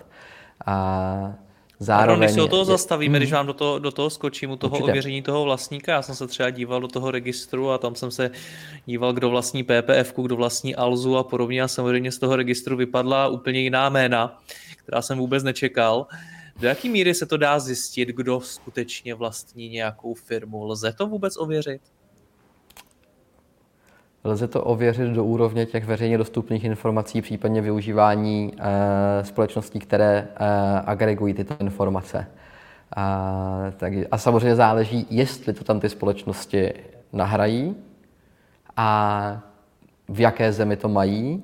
A 0.66 1.34
zároveň... 1.80 2.28
Když 2.28 2.36
se 2.36 2.42
o 2.42 2.48
toho 2.48 2.66
zastavíme, 2.66 3.18
když 3.18 3.32
vám 3.32 3.48
do 3.48 3.54
toho, 3.54 3.80
do 3.80 3.92
toho 3.92 4.10
skočím, 4.10 4.52
u 4.52 4.56
toho 4.56 4.72
Určitě. 4.72 4.92
ověření 4.92 5.22
toho 5.22 5.44
vlastníka, 5.44 5.92
já 5.92 6.02
jsem 6.02 6.16
se 6.16 6.28
třeba 6.28 6.50
díval 6.50 6.82
do 6.82 6.88
toho 6.88 7.12
registru 7.12 7.72
a 7.72 7.78
tam 7.78 7.96
jsem 7.96 8.12
se 8.12 8.32
díval, 8.86 9.14
kdo 9.14 9.30
vlastní 9.30 9.64
PPF, 9.64 10.14
kdo 10.16 10.36
vlastní 10.36 10.76
Alzu 10.76 11.18
a 11.18 11.24
podobně 11.24 11.64
a 11.64 11.68
samozřejmě 11.68 12.12
z 12.12 12.20
toho 12.20 12.36
registru 12.36 12.78
vypadla 12.78 13.28
úplně 13.28 13.60
jiná 13.60 13.90
jména, 13.90 14.42
která 14.78 15.02
jsem 15.02 15.18
vůbec 15.18 15.44
nečekal. 15.44 16.08
Do 16.60 16.68
jaký 16.68 16.90
míry 16.90 17.14
se 17.14 17.26
to 17.26 17.38
dá 17.38 17.60
zjistit, 17.60 18.10
kdo 18.10 18.42
skutečně 18.42 19.16
vlastní 19.16 19.70
nějakou 19.70 20.14
firmu? 20.14 20.66
Lze 20.66 20.94
to 20.94 21.08
vůbec 21.08 21.38
ověřit? 21.38 21.82
Lze 24.24 24.48
to 24.48 24.64
ověřit 24.64 25.12
do 25.12 25.24
úrovně 25.24 25.66
těch 25.66 25.86
veřejně 25.86 26.18
dostupných 26.18 26.64
informací, 26.64 27.22
případně 27.22 27.62
využívání 27.62 28.54
e, 28.60 29.26
společností, 29.26 29.80
které 29.80 30.18
e, 30.18 30.28
agregují 30.86 31.34
tyto 31.34 31.56
informace. 31.60 32.28
A, 32.96 33.72
tak, 33.78 33.94
a 34.12 34.18
samozřejmě 34.18 34.56
záleží, 34.56 35.08
jestli 35.10 35.54
to 35.54 35.64
tam 35.64 35.80
ty 35.80 35.90
společnosti 35.90 36.74
nahrají 37.14 37.76
a 38.78 39.42
v 40.10 40.20
jaké 40.20 40.52
zemi 40.52 40.76
to 40.78 40.90
mají, 40.90 41.44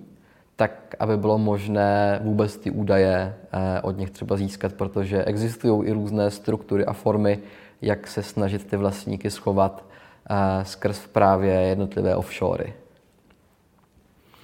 tak 0.56 0.96
aby 1.00 1.18
bylo 1.18 1.38
možné 1.38 2.20
vůbec 2.24 2.58
ty 2.58 2.72
údaje 2.72 3.36
e, 3.52 3.82
od 3.82 3.98
nich 3.98 4.10
třeba 4.10 4.38
získat, 4.38 4.74
protože 4.74 5.24
existují 5.24 5.88
i 5.88 5.92
různé 5.92 6.32
struktury 6.32 6.86
a 6.86 6.94
formy, 6.94 7.40
jak 7.82 8.08
se 8.08 8.24
snažit 8.24 8.66
ty 8.66 8.78
vlastníky 8.78 9.32
schovat 9.32 9.86
skrz 10.64 11.08
právě 11.08 11.54
jednotlivé 11.54 12.16
offshory. 12.16 12.74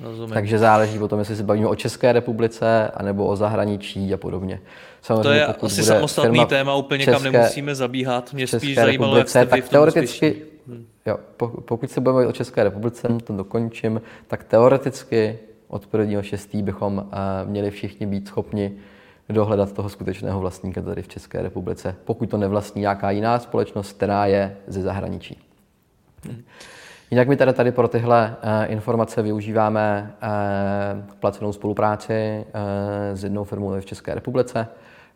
Rozumím. 0.04 0.34
Takže 0.34 0.60
záleží 0.60 1.00
o 1.00 1.08
tom, 1.08 1.20
jestli 1.20 1.36
se 1.36 1.44
bavíme 1.44 1.68
o 1.68 1.76
České 1.76 2.14
republice, 2.14 2.92
anebo 2.94 3.26
o 3.26 3.36
zahraničí 3.36 4.14
a 4.14 4.18
podobně. 4.18 4.62
Samozřejmě, 5.02 5.30
to 5.30 5.34
je 5.34 5.46
asi 5.46 5.84
samostatný 5.84 6.46
téma, 6.46 6.76
úplně 6.76 7.06
České, 7.06 7.24
kam 7.24 7.34
nemusíme 7.34 7.76
zabíhat. 7.76 8.34
Mě 8.34 8.48
spíš 8.48 8.76
zajímalo, 8.76 9.18
jak 9.18 9.30
jste 9.30 9.46
tak 9.46 9.70
teoreticky, 9.70 10.42
jo, 11.06 11.18
pokud 11.66 11.92
se 11.92 12.02
budeme 12.02 12.28
o 12.28 12.32
České 12.32 12.64
republice, 12.64 13.08
to 13.24 13.34
dokončím, 13.34 14.02
tak 14.28 14.44
teoreticky 14.44 15.40
od 15.68 15.94
1.6. 15.94 16.64
bychom 16.64 16.98
uh, 16.98 17.04
měli 17.50 17.72
všichni 17.72 18.06
být 18.06 18.28
schopni 18.28 18.72
dohledat 19.30 19.72
toho 19.72 19.90
skutečného 19.90 20.40
vlastníka 20.40 20.82
tady 20.82 21.02
v 21.02 21.08
České 21.08 21.42
republice, 21.42 21.96
pokud 22.06 22.30
to 22.30 22.38
nevlastní 22.38 22.82
nějaká 22.82 23.12
jiná 23.12 23.40
společnost, 23.40 23.94
která 23.94 24.26
je 24.26 24.58
ze 24.68 24.82
zahraničí. 24.82 25.51
Hmm. 26.26 26.44
Jinak 27.12 27.28
my 27.28 27.36
tady, 27.36 27.54
tady 27.54 27.72
pro 27.72 27.88
tyhle 27.88 28.36
uh, 28.44 28.72
informace 28.72 29.22
využíváme 29.22 30.14
uh, 30.24 31.14
placenou 31.20 31.54
spolupráci 31.54 32.46
uh, 32.46 33.18
s 33.18 33.24
jednou 33.24 33.44
firmou 33.44 33.80
v 33.80 33.86
České 33.86 34.16
republice, 34.16 34.68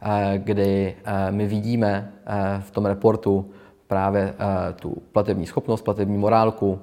uh, 0.05 0.09
kdy 0.37 0.95
uh, 1.07 1.35
my 1.35 1.47
vidíme 1.47 2.11
uh, 2.27 2.61
v 2.61 2.71
tom 2.71 2.85
reportu 2.85 3.51
právě 3.87 4.33
uh, 4.33 4.73
tu 4.75 5.01
platební 5.11 5.45
schopnost, 5.45 5.81
platební 5.81 6.17
morálku, 6.17 6.79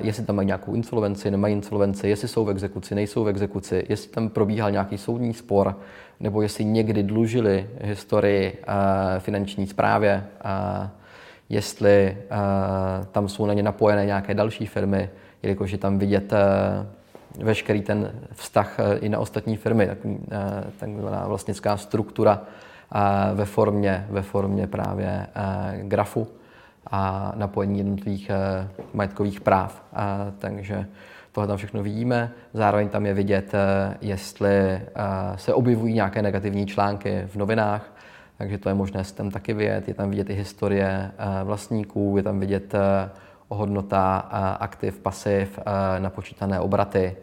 jestli 0.00 0.24
tam 0.24 0.36
mají 0.36 0.46
nějakou 0.46 0.74
insolvenci, 0.74 1.30
nemají 1.30 1.54
insolvenci, 1.54 2.08
jestli 2.08 2.28
jsou 2.28 2.44
v 2.44 2.50
exekuci, 2.50 2.94
nejsou 2.94 3.24
v 3.24 3.28
exekuci, 3.28 3.86
jestli 3.88 4.10
tam 4.10 4.28
probíhal 4.28 4.70
nějaký 4.70 4.98
soudní 4.98 5.34
spor, 5.34 5.78
nebo 6.20 6.42
jestli 6.42 6.64
někdy 6.64 7.02
dlužili 7.02 7.70
historii 7.80 8.62
finanční 9.18 9.66
správě, 9.66 10.24
jestli 11.50 12.16
tam 13.12 13.28
jsou 13.28 13.46
na 13.46 13.54
ně 13.54 13.62
napojené 13.62 14.06
nějaké 14.06 14.34
další 14.34 14.66
firmy, 14.66 15.10
jelikož 15.42 15.70
je 15.70 15.78
tam 15.78 15.98
vidět 15.98 16.32
veškerý 17.38 17.82
ten 17.82 18.12
vztah 18.32 18.76
i 19.00 19.08
na 19.08 19.18
ostatní 19.18 19.56
firmy, 19.56 19.90
takzvaná 20.78 21.26
vlastnická 21.26 21.76
struktura 21.76 22.42
ve 23.34 23.44
formě, 23.44 24.06
ve 24.10 24.22
formě 24.22 24.66
právě 24.66 25.26
grafu 25.82 26.28
a 26.90 27.32
napojení 27.36 27.78
jednotlivých 27.78 28.30
eh, 28.30 28.68
majetkových 28.94 29.40
práv. 29.40 29.82
A, 29.92 30.32
takže 30.38 30.86
tohle 31.32 31.48
tam 31.48 31.56
všechno 31.56 31.82
vidíme. 31.82 32.30
Zároveň 32.52 32.88
tam 32.88 33.06
je 33.06 33.14
vidět, 33.14 33.54
eh, 33.54 33.96
jestli 34.00 34.50
eh, 34.50 34.82
se 35.36 35.54
objevují 35.54 35.94
nějaké 35.94 36.22
negativní 36.22 36.66
články 36.66 37.22
v 37.26 37.36
novinách, 37.36 37.92
takže 38.40 38.58
to 38.58 38.68
je 38.68 38.74
možné 38.74 39.04
si 39.04 39.14
tam 39.14 39.30
taky 39.30 39.54
vidět. 39.54 39.88
Je 39.88 39.94
tam 39.94 40.10
vidět 40.10 40.30
i 40.30 40.34
historie 40.34 41.12
vlastníků, 41.44 42.14
je 42.16 42.22
tam 42.22 42.40
vidět 42.40 42.74
hodnota 43.48 44.16
aktiv, 44.60 44.98
pasiv, 44.98 45.58
napočítané 45.98 46.60
obraty. 46.60 47.16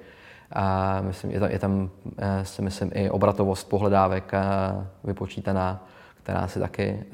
Myslím, 1.01 1.32
je 1.32 1.39
tam, 1.39 1.49
je 1.51 1.60
tam 1.60 1.89
si 2.43 2.62
myslím, 2.62 2.91
i 2.93 3.10
obratovost 3.10 3.69
pohledávek 3.69 4.32
vypočítaná, 5.03 5.86
která 6.23 6.47
si 6.47 6.60
taky 6.60 7.06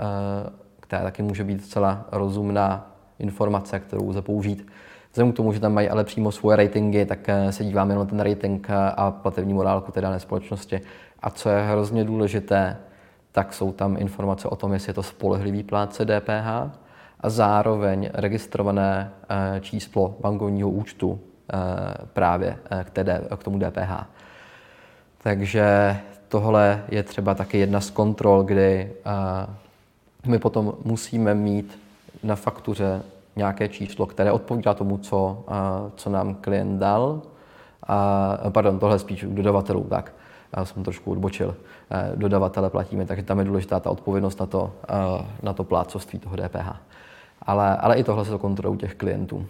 která 0.93 1.03
taky 1.03 1.21
může 1.23 1.43
být 1.43 1.65
celá 1.65 2.05
rozumná 2.11 2.91
informace, 3.19 3.79
kterou 3.79 4.09
lze 4.09 4.21
použít. 4.21 4.67
Vzhledem 5.11 5.33
k 5.33 5.35
tomu, 5.35 5.53
že 5.53 5.59
tam 5.59 5.73
mají 5.73 5.89
ale 5.89 6.03
přímo 6.03 6.31
svoje 6.31 6.57
ratingy, 6.57 7.05
tak 7.05 7.29
eh, 7.29 7.51
se 7.51 7.63
díváme 7.63 7.95
na 7.95 8.05
ten 8.05 8.19
rating 8.19 8.67
eh, 8.69 8.73
a 8.75 9.11
platební 9.11 9.53
morálku 9.53 9.91
té 9.91 10.01
dané 10.01 10.19
společnosti. 10.19 10.81
A 11.19 11.29
co 11.29 11.49
je 11.49 11.61
hrozně 11.61 12.03
důležité, 12.03 12.77
tak 13.33 13.53
jsou 13.53 13.71
tam 13.71 13.97
informace 13.97 14.47
o 14.47 14.55
tom, 14.55 14.73
jestli 14.73 14.89
je 14.89 14.93
to 14.93 15.03
spolehlivý 15.03 15.63
plátce 15.63 16.05
DPH 16.05 16.47
a 17.19 17.29
zároveň 17.29 18.09
registrované 18.13 19.11
eh, 19.29 19.59
číslo 19.59 20.15
bankovního 20.19 20.69
účtu 20.69 21.19
právě 22.13 22.57
k, 22.83 22.89
té, 22.89 23.21
k 23.37 23.43
tomu 23.43 23.59
DPH. 23.59 24.05
Takže 25.23 25.97
tohle 26.27 26.83
je 26.89 27.03
třeba 27.03 27.35
taky 27.35 27.57
jedna 27.57 27.81
z 27.81 27.89
kontrol, 27.89 28.43
kdy 28.43 28.93
my 30.25 30.39
potom 30.39 30.73
musíme 30.83 31.33
mít 31.33 31.79
na 32.23 32.35
faktuře 32.35 33.01
nějaké 33.35 33.69
číslo, 33.69 34.05
které 34.05 34.31
odpovídá 34.31 34.73
tomu, 34.73 34.97
co, 34.97 35.43
co 35.95 36.09
nám 36.09 36.35
klient 36.35 36.79
dal. 36.79 37.21
A, 37.87 38.37
pardon, 38.49 38.79
tohle 38.79 38.99
spíš 38.99 39.23
u 39.23 39.33
dodavatelů, 39.33 39.83
tak. 39.83 40.13
Já 40.57 40.65
jsem 40.65 40.83
trošku 40.83 41.11
odbočil. 41.11 41.55
Dodavatele 42.15 42.69
platíme, 42.69 43.05
takže 43.05 43.23
tam 43.23 43.39
je 43.39 43.45
důležitá 43.45 43.79
ta 43.79 43.89
odpovědnost 43.89 44.39
na 44.39 44.45
to, 44.45 44.73
na 45.43 45.53
to 45.53 45.63
plácoství 45.63 46.19
toho 46.19 46.35
DPH. 46.35 46.75
Ale, 47.41 47.77
ale 47.77 47.95
i 47.95 48.03
tohle 48.03 48.25
se 48.25 48.31
to 48.31 48.39
kontroluje 48.39 48.75
u 48.75 48.79
těch 48.79 48.95
klientů. 48.95 49.47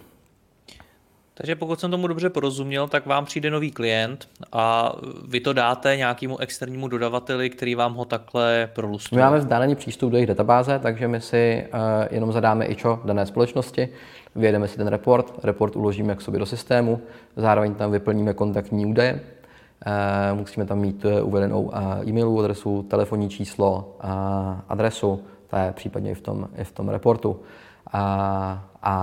Takže 1.36 1.56
pokud 1.56 1.80
jsem 1.80 1.90
tomu 1.90 2.06
dobře 2.06 2.30
porozuměl, 2.30 2.88
tak 2.88 3.06
vám 3.06 3.24
přijde 3.24 3.50
nový 3.50 3.70
klient 3.70 4.28
a 4.52 4.92
vy 5.28 5.40
to 5.40 5.52
dáte 5.52 5.96
nějakému 5.96 6.38
externímu 6.38 6.88
dodavateli, 6.88 7.50
který 7.50 7.74
vám 7.74 7.94
ho 7.94 8.04
takhle 8.04 8.68
prolustuje. 8.72 9.16
My 9.16 9.22
máme 9.22 9.38
vzdálený 9.38 9.74
přístup 9.74 10.10
do 10.10 10.16
jejich 10.16 10.28
databáze, 10.28 10.78
takže 10.78 11.08
my 11.08 11.20
si 11.20 11.66
uh, 11.74 11.80
jenom 12.10 12.32
zadáme 12.32 12.66
ičo 12.66 13.00
dané 13.04 13.26
společnosti, 13.26 13.88
vyjedeme 14.34 14.68
si 14.68 14.76
ten 14.76 14.86
report, 14.86 15.44
report 15.44 15.76
uložíme 15.76 16.14
k 16.14 16.20
sobě 16.20 16.40
do 16.40 16.46
systému, 16.46 17.00
zároveň 17.36 17.74
tam 17.74 17.92
vyplníme 17.92 18.34
kontaktní 18.34 18.86
údaje, 18.86 19.20
musíme 20.34 20.66
tam 20.66 20.78
mít 20.78 21.04
uh, 21.04 21.28
uvedenou 21.28 21.62
uh, 21.62 22.08
e-mailovou 22.08 22.40
adresu, 22.40 22.82
telefonní 22.82 23.30
číslo, 23.30 23.96
uh, 24.04 24.10
adresu, 24.68 25.22
to 25.46 25.56
je 25.56 25.72
případně 25.72 26.10
i 26.10 26.14
v 26.14 26.20
tom, 26.20 26.48
i 26.56 26.64
v 26.64 26.72
tom 26.72 26.88
reportu. 26.88 27.40
A, 27.92 28.00
a, 28.82 28.94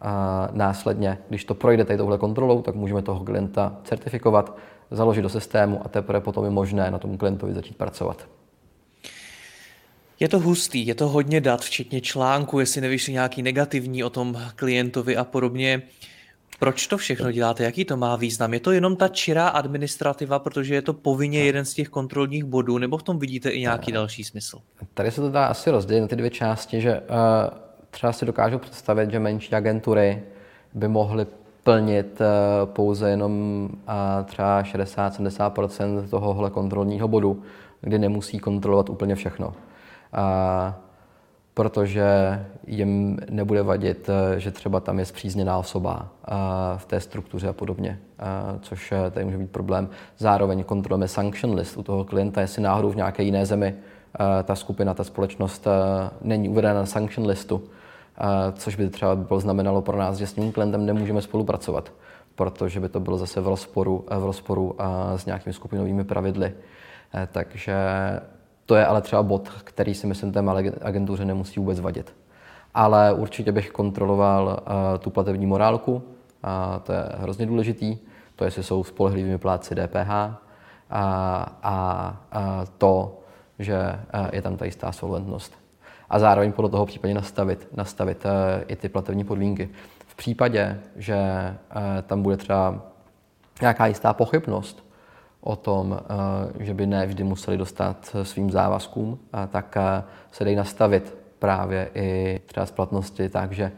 a 0.00 0.48
následně, 0.52 1.18
když 1.28 1.44
to 1.44 1.54
projde 1.54 1.84
tady 1.84 1.96
touhle 1.96 2.18
kontrolou, 2.18 2.62
tak 2.62 2.74
můžeme 2.74 3.02
toho 3.02 3.24
klienta 3.24 3.76
certifikovat, 3.84 4.56
založit 4.90 5.22
do 5.22 5.28
systému 5.28 5.80
a 5.84 5.88
teprve 5.88 6.20
potom 6.20 6.44
je 6.44 6.50
možné 6.50 6.90
na 6.90 6.98
tom 6.98 7.18
klientovi 7.18 7.54
začít 7.54 7.76
pracovat. 7.76 8.28
Je 10.20 10.28
to 10.28 10.40
hustý, 10.40 10.86
je 10.86 10.94
to 10.94 11.08
hodně 11.08 11.40
dat, 11.40 11.60
včetně 11.60 12.00
článku, 12.00 12.60
jestli 12.60 12.80
nevyšli 12.80 13.12
nějaký 13.12 13.42
negativní 13.42 14.04
o 14.04 14.10
tom 14.10 14.38
klientovi 14.56 15.16
a 15.16 15.24
podobně. 15.24 15.82
Proč 16.58 16.86
to 16.86 16.96
všechno 16.96 17.32
děláte? 17.32 17.64
Jaký 17.64 17.84
to 17.84 17.96
má 17.96 18.16
význam? 18.16 18.54
Je 18.54 18.60
to 18.60 18.72
jenom 18.72 18.96
ta 18.96 19.08
čirá 19.08 19.48
administrativa, 19.48 20.38
protože 20.38 20.74
je 20.74 20.82
to 20.82 20.92
povinně 20.92 21.44
jeden 21.44 21.64
z 21.64 21.74
těch 21.74 21.88
kontrolních 21.88 22.44
bodů, 22.44 22.78
nebo 22.78 22.98
v 22.98 23.02
tom 23.02 23.18
vidíte 23.18 23.50
i 23.50 23.60
nějaký 23.60 23.92
další 23.92 24.24
smysl? 24.24 24.58
Tady 24.94 25.10
se 25.10 25.20
to 25.20 25.30
dá 25.30 25.46
asi 25.46 25.70
rozdělit 25.70 26.00
na 26.00 26.08
ty 26.08 26.16
dvě 26.16 26.30
části, 26.30 26.80
že 26.80 27.00
uh, 27.00 27.06
třeba 27.90 28.12
si 28.12 28.26
dokážu 28.26 28.58
představit, 28.58 29.10
že 29.10 29.18
menší 29.18 29.54
agentury 29.54 30.22
by 30.74 30.88
mohly 30.88 31.26
plnit 31.64 32.20
eh, 32.20 32.26
pouze 32.66 33.10
jenom 33.10 33.68
eh, 33.88 34.24
třeba 34.24 34.62
60-70% 34.62 36.08
tohohle 36.08 36.50
kontrolního 36.50 37.08
bodu, 37.08 37.42
kdy 37.80 37.98
nemusí 37.98 38.38
kontrolovat 38.38 38.90
úplně 38.90 39.14
všechno. 39.14 39.52
A 40.12 40.74
protože 41.54 42.04
jim 42.66 43.18
nebude 43.30 43.62
vadit, 43.62 44.08
eh, 44.08 44.40
že 44.40 44.50
třeba 44.50 44.80
tam 44.80 44.98
je 44.98 45.04
zpřízněná 45.04 45.58
osoba 45.58 46.08
v 46.76 46.84
té 46.86 47.00
struktuře 47.00 47.48
a 47.48 47.52
podobně, 47.52 47.98
což 48.60 48.92
tady 49.10 49.24
může 49.24 49.38
být 49.38 49.50
problém. 49.50 49.88
Zároveň 50.18 50.64
kontrolujeme 50.64 51.08
sanction 51.08 51.54
list 51.54 51.76
u 51.76 51.82
toho 51.82 52.04
klienta, 52.04 52.40
jestli 52.40 52.62
náhodou 52.62 52.90
v 52.90 52.96
nějaké 52.96 53.22
jiné 53.22 53.46
zemi 53.46 53.74
ta 54.44 54.54
skupina, 54.54 54.94
ta 54.94 55.04
společnost 55.04 55.66
není 56.20 56.48
uvedena 56.48 56.74
na 56.74 56.86
sanction 56.86 57.26
listu, 57.26 57.64
což 58.52 58.76
by 58.76 58.88
třeba 58.88 59.16
bylo 59.16 59.40
znamenalo 59.40 59.82
pro 59.82 59.98
nás, 59.98 60.16
že 60.16 60.26
s 60.26 60.32
tím 60.32 60.52
klientem 60.52 60.86
nemůžeme 60.86 61.22
spolupracovat, 61.22 61.92
protože 62.34 62.80
by 62.80 62.88
to 62.88 63.00
bylo 63.00 63.18
zase 63.18 63.40
v 63.40 63.48
rozporu, 63.48 64.04
v 64.18 64.24
rozporu 64.24 64.76
s 65.16 65.26
nějakými 65.26 65.52
skupinovými 65.52 66.04
pravidly. 66.04 66.52
Takže 67.32 67.74
to 68.66 68.74
je 68.74 68.86
ale 68.86 69.02
třeba 69.02 69.22
bod, 69.22 69.48
který 69.48 69.94
si 69.94 70.06
myslím 70.06 70.32
té 70.32 70.42
malé 70.42 70.62
agentuře 70.82 71.24
nemusí 71.24 71.60
vůbec 71.60 71.80
vadit. 71.80 72.14
Ale 72.74 73.12
určitě 73.12 73.52
bych 73.52 73.70
kontroloval 73.70 74.60
e, 74.94 74.98
tu 74.98 75.10
platební 75.10 75.46
morálku, 75.46 76.02
a 76.42 76.78
to 76.78 76.92
je 76.92 77.04
hrozně 77.18 77.46
důležitý, 77.46 77.98
to 78.36 78.44
jestli 78.44 78.62
jsou 78.62 78.84
spolehlivými 78.84 79.38
plátci 79.38 79.74
DPH 79.74 80.10
a, 80.10 80.36
a, 80.90 81.46
a 81.62 82.64
to, 82.78 83.20
že 83.58 83.76
e, 83.76 84.36
je 84.36 84.42
tam 84.42 84.56
ta 84.56 84.64
jistá 84.64 84.92
solventnost 84.92 85.64
a 86.10 86.18
zároveň 86.18 86.52
podle 86.52 86.70
toho 86.70 86.86
případně 86.86 87.14
nastavit, 87.14 87.68
nastavit 87.76 88.26
eh, 88.26 88.64
i 88.68 88.76
ty 88.76 88.88
platební 88.88 89.24
podmínky. 89.24 89.68
V 90.06 90.14
případě, 90.14 90.80
že 90.96 91.16
eh, 91.16 91.56
tam 92.02 92.22
bude 92.22 92.36
třeba 92.36 92.82
nějaká 93.60 93.86
jistá 93.86 94.12
pochybnost 94.12 94.84
o 95.44 95.56
tom, 95.56 95.98
eh, 96.00 96.64
že 96.64 96.74
by 96.74 96.86
ne 96.86 97.06
vždy 97.06 97.24
museli 97.24 97.56
dostat 97.56 98.16
svým 98.22 98.50
závazkům, 98.50 99.18
tak 99.48 99.76
se 100.32 100.44
dají 100.44 100.56
nastavit 100.56 101.14
právě 101.38 101.90
i 101.94 102.40
třeba 102.46 102.66
splatnosti 102.66 103.28
tak, 103.28 103.52
že 103.52 103.72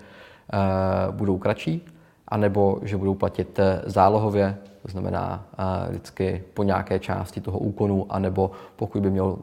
budou 1.11 1.39
kratší, 1.39 1.85
anebo 2.29 2.79
že 2.83 2.97
budou 2.97 3.15
platit 3.15 3.61
zálohově, 3.87 4.57
to 4.83 4.89
znamená 4.89 5.45
vždycky 5.89 6.43
po 6.55 6.63
nějaké 6.63 6.99
části 6.99 7.41
toho 7.41 7.59
úkonu, 7.59 8.07
anebo 8.09 8.51
pokud 8.77 9.03
by, 9.03 9.11
měl, 9.11 9.39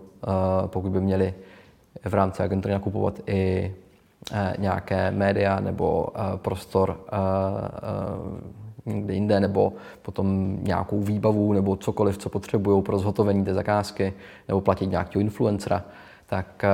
pokud 0.67 0.91
by 0.91 1.01
měli 1.01 1.34
v 2.05 2.13
rámci 2.13 2.43
agentury 2.43 2.74
nakupovat 2.74 3.19
i 3.28 3.76
eh, 4.34 4.53
nějaké 4.57 5.11
média 5.11 5.59
nebo 5.59 6.07
eh, 6.15 6.38
prostor 6.38 6.99
eh, 7.07 8.62
někde 8.86 9.13
jinde, 9.13 9.39
nebo 9.39 9.73
potom 10.01 10.57
nějakou 10.63 11.01
výbavu, 11.01 11.53
nebo 11.53 11.75
cokoliv, 11.75 12.17
co 12.17 12.29
potřebují 12.29 12.84
pro 12.84 12.99
zhotovení 12.99 13.45
té 13.45 13.53
zakázky, 13.53 14.13
nebo 14.47 14.61
platit 14.61 14.86
nějakého 14.88 15.21
influencera, 15.21 15.86
tak 16.25 16.65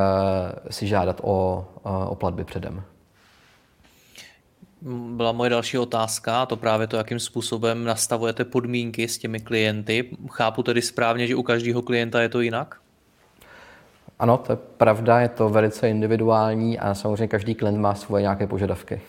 si 0.69 0.87
žádat 0.87 1.21
o, 1.23 1.67
o 2.07 2.15
platby 2.15 2.43
předem 2.43 2.83
byla 5.15 5.31
moje 5.31 5.49
další 5.49 5.77
otázka, 5.77 6.41
a 6.41 6.45
to 6.45 6.57
právě 6.57 6.87
to, 6.87 6.97
jakým 6.97 7.19
způsobem 7.19 7.83
nastavujete 7.83 8.45
podmínky 8.45 9.07
s 9.07 9.17
těmi 9.17 9.39
klienty. 9.39 10.09
Chápu 10.31 10.63
tedy 10.63 10.81
správně, 10.81 11.27
že 11.27 11.35
u 11.35 11.43
každého 11.43 11.81
klienta 11.81 12.21
je 12.21 12.29
to 12.29 12.41
jinak? 12.41 12.75
Ano, 14.19 14.37
to 14.37 14.51
je 14.51 14.57
pravda, 14.77 15.19
je 15.19 15.29
to 15.29 15.49
velice 15.49 15.89
individuální 15.89 16.79
a 16.79 16.95
samozřejmě 16.95 17.27
každý 17.27 17.55
klient 17.55 17.77
má 17.77 17.95
svoje 17.95 18.21
nějaké 18.21 18.47
požadavky. 18.47 19.01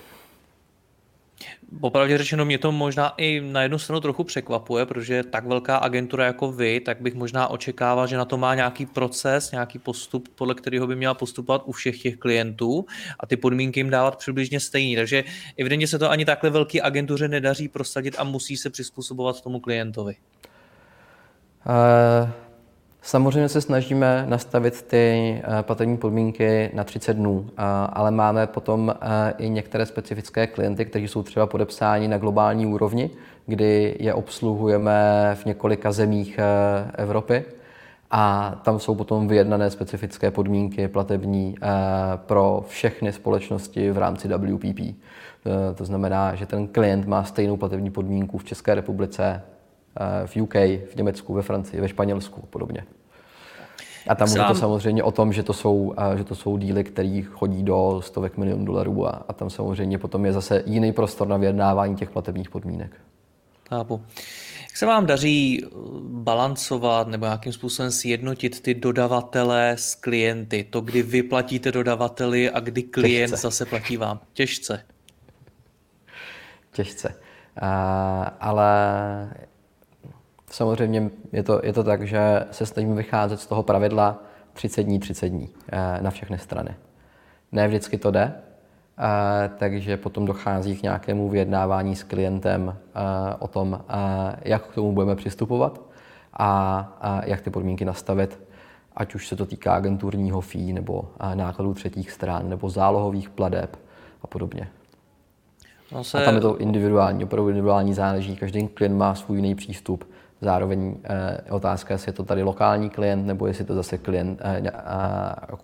Popravdě 1.81 2.19
řečeno, 2.19 2.45
mě 2.45 2.59
to 2.59 2.73
možná 2.73 3.09
i 3.17 3.41
na 3.41 3.63
jednu 3.63 3.79
stranu 3.79 4.01
trochu 4.01 4.25
překvapuje, 4.25 4.87
protože 4.87 5.23
tak 5.23 5.47
velká 5.47 5.77
agentura 5.77 6.27
jako 6.27 6.53
vy, 6.53 6.81
tak 6.81 7.01
bych 7.01 7.15
možná 7.15 7.49
očekával, 7.49 8.07
že 8.07 8.17
na 8.17 8.25
to 8.25 8.37
má 8.37 8.55
nějaký 8.55 8.87
proces, 8.87 9.51
nějaký 9.51 9.79
postup, 9.79 10.29
podle 10.35 10.55
kterého 10.55 10.87
by 10.87 10.97
měla 10.97 11.15
postupovat 11.15 11.63
u 11.65 11.73
všech 11.73 12.03
těch 12.03 12.17
klientů 12.17 12.87
a 13.21 13.27
ty 13.27 13.37
podmínky 13.37 13.81
jim 13.81 13.91
dávat 13.91 14.17
přibližně 14.17 14.61
stejný. 14.61 14.97
Takže 14.97 15.25
evidentně 15.59 15.87
se 15.87 15.99
to 15.99 16.11
ani 16.11 16.25
takhle 16.25 16.51
velké 16.51 16.83
agentuře 16.83 17.29
nedaří 17.29 17.69
prosadit 17.69 18.15
a 18.19 18.25
musí 18.25 18.57
se 18.57 18.71
přizpůsobovat 18.71 19.41
tomu 19.41 19.61
klientovi. 19.61 20.17
Uh... 21.67 22.50
Samozřejmě 23.03 23.49
se 23.49 23.61
snažíme 23.61 24.25
nastavit 24.29 24.83
ty 24.83 25.43
eh, 25.45 25.63
platební 25.63 25.97
podmínky 25.97 26.71
na 26.75 26.85
30 26.85 27.15
dnů, 27.15 27.51
ale 27.93 28.11
máme 28.11 28.47
potom 28.47 28.95
eh, 29.01 29.35
i 29.39 29.49
některé 29.49 29.87
specifické 29.87 30.47
klienty, 30.47 30.85
kteří 30.85 31.09
jsou 31.09 31.23
třeba 31.23 31.47
podepsáni 31.47 32.09
na 32.09 32.19
globální 32.19 32.67
úrovni, 32.67 33.11
kdy 33.47 33.97
je 34.01 34.15
obsluhujeme 34.15 35.31
v 35.35 35.45
několika 35.45 35.93
zemích 35.93 36.39
eh, 36.39 37.03
Evropy 37.03 37.45
a 38.11 38.55
tam 38.65 38.79
jsou 38.79 38.95
potom 38.95 39.29
vyjednané 39.29 39.71
specifické 39.71 40.31
podmínky 40.31 40.89
platební 40.89 41.55
pro 42.17 42.65
všechny 42.69 43.13
společnosti 43.13 43.91
v 43.91 43.99
rámci 43.99 44.29
WPP. 44.29 44.81
To 45.75 45.85
znamená, 45.85 46.35
že 46.35 46.47
ten 46.47 46.67
klient 46.67 47.07
má 47.07 47.25
stejnou 47.25 47.57
platební 47.57 47.91
podmínku 47.91 48.39
v 48.39 48.45
České 48.45 48.75
republice, 48.75 49.43
v 50.27 50.37
UK, 50.37 50.55
v 50.55 50.97
Německu, 50.97 51.35
ve 51.35 51.43
Francii, 51.43 51.81
ve 51.81 51.89
Španělsku 51.89 52.41
a 52.45 52.47
podobně. 52.47 52.85
A 54.09 54.15
tam 54.15 54.29
je 54.29 54.45
to 54.45 54.55
samozřejmě 54.55 55.03
o 55.03 55.13
tom, 55.13 55.33
že 55.33 55.43
to 55.43 55.53
jsou, 55.53 55.95
eh, 55.99 56.19
že 56.19 56.25
to 56.25 56.35
jsou 56.35 56.57
díly, 56.57 56.85
které 56.85 57.23
chodí 57.31 57.63
do 57.63 58.01
stovek 58.05 58.37
milionů 58.37 58.65
dolarů 58.65 59.07
a, 59.07 59.11
a 59.29 59.33
tam 59.33 59.51
samozřejmě 59.51 59.99
potom 59.99 60.27
je 60.27 60.33
zase 60.33 60.63
jiný 60.67 60.93
prostor 60.93 61.29
na 61.29 61.37
vyjednávání 61.37 61.97
těch 61.97 62.11
platebních 62.11 62.51
podmínek. 62.51 63.01
Chápu. 63.69 64.03
Jak 64.63 64.77
se 64.77 64.87
vám 64.87 65.07
daří 65.07 65.65
eh, 65.65 65.69
balancovat 66.03 67.09
nebo 67.09 67.27
nějakým 67.27 67.53
způsobem 67.53 67.91
sjednotit 67.91 68.61
ty 68.61 68.75
dodavatele 68.75 69.71
s 69.71 69.95
klienty? 69.95 70.65
To, 70.71 70.81
kdy 70.81 71.03
vy 71.03 71.23
platíte 71.23 71.73
dodavateli 71.73 72.51
a 72.51 72.61
kdy 72.61 72.83
klient 72.83 73.31
Těžce. 73.31 73.43
zase 73.43 73.67
platí 73.67 73.97
vám? 73.97 74.21
Těžce. 74.33 74.85
Těžce. 76.73 77.15
Uh, 77.63 77.69
ale 78.41 78.71
Samozřejmě 80.51 81.11
je 81.33 81.43
to, 81.43 81.61
je 81.65 81.73
to 81.73 81.85
tak, 81.85 82.07
že 82.07 82.47
se 82.51 82.67
snažíme 82.67 82.95
vycházet 82.95 83.41
z 83.41 83.47
toho 83.47 83.63
pravidla 83.63 84.23
30 84.53 84.83
dní, 84.83 84.99
30 84.99 85.29
dní 85.29 85.49
eh, 85.73 85.99
na 86.03 86.11
všechny 86.11 86.39
strany. 86.39 86.75
Ne 87.53 87.69
vždycky 87.69 87.99
to 87.99 88.11
jde, 88.11 88.33
eh, 88.99 89.51
takže 89.59 89.97
potom 89.97 90.25
dochází 90.25 90.77
k 90.77 90.83
nějakému 90.83 91.29
vyjednávání 91.29 91.97
s 91.97 92.03
klientem 92.03 92.77
eh, 92.77 93.01
o 93.39 93.49
tom, 93.49 93.85
jak 94.43 94.67
k 94.67 94.75
tomu 94.75 94.93
budeme 94.93 95.17
přistupovat 95.17 95.81
a 96.39 97.23
jak 97.25 97.41
ty 97.41 97.51
podmínky 97.51 97.85
nastavit, 97.85 98.41
ať 98.97 99.15
už 99.15 99.29
se 99.29 99.37
to 99.37 99.47
týká 99.47 99.75
agenturního 99.75 100.41
fee 100.41 100.73
nebo 100.73 101.09
nákladů 101.35 101.75
třetích 101.75 102.11
stran 102.11 102.49
nebo 102.49 102.71
zálohových 102.71 103.31
pladeb 103.31 103.77
a 104.23 104.27
podobně. 104.27 104.69
No 105.93 106.05
se... 106.05 106.23
A 106.23 106.25
tam 106.25 106.35
je 106.35 106.41
to 106.41 106.59
individuální, 106.59 107.25
opravdu 107.25 107.49
individuální 107.49 107.95
záleží. 107.95 108.37
Každý 108.37 108.69
klient 108.69 108.97
má 108.97 109.15
svůj 109.15 109.39
jiný 109.39 109.55
přístup 109.55 110.05
Zároveň 110.41 110.87
je 110.87 110.95
eh, 111.49 111.51
otázka, 111.51 111.95
jestli 111.95 112.09
je 112.09 112.13
to 112.13 112.25
tady 112.25 112.43
lokální 112.43 112.91
klient, 112.91 113.27
nebo 113.27 113.47
jestli 113.47 113.65
to 113.65 113.75
zase 113.75 113.99
klient, 113.99 114.41
eh, 114.43 114.63
eh, 114.67 114.73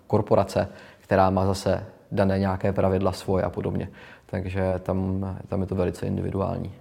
korporace, 0.06 0.68
která 1.00 1.30
má 1.30 1.46
zase 1.46 1.84
dané 2.12 2.38
nějaké 2.38 2.72
pravidla 2.72 3.12
svoje 3.12 3.44
a 3.44 3.50
podobně. 3.50 3.88
Takže 4.26 4.74
tam, 4.82 5.26
tam 5.48 5.60
je 5.60 5.66
to 5.66 5.74
velice 5.74 6.06
individuální. 6.06 6.72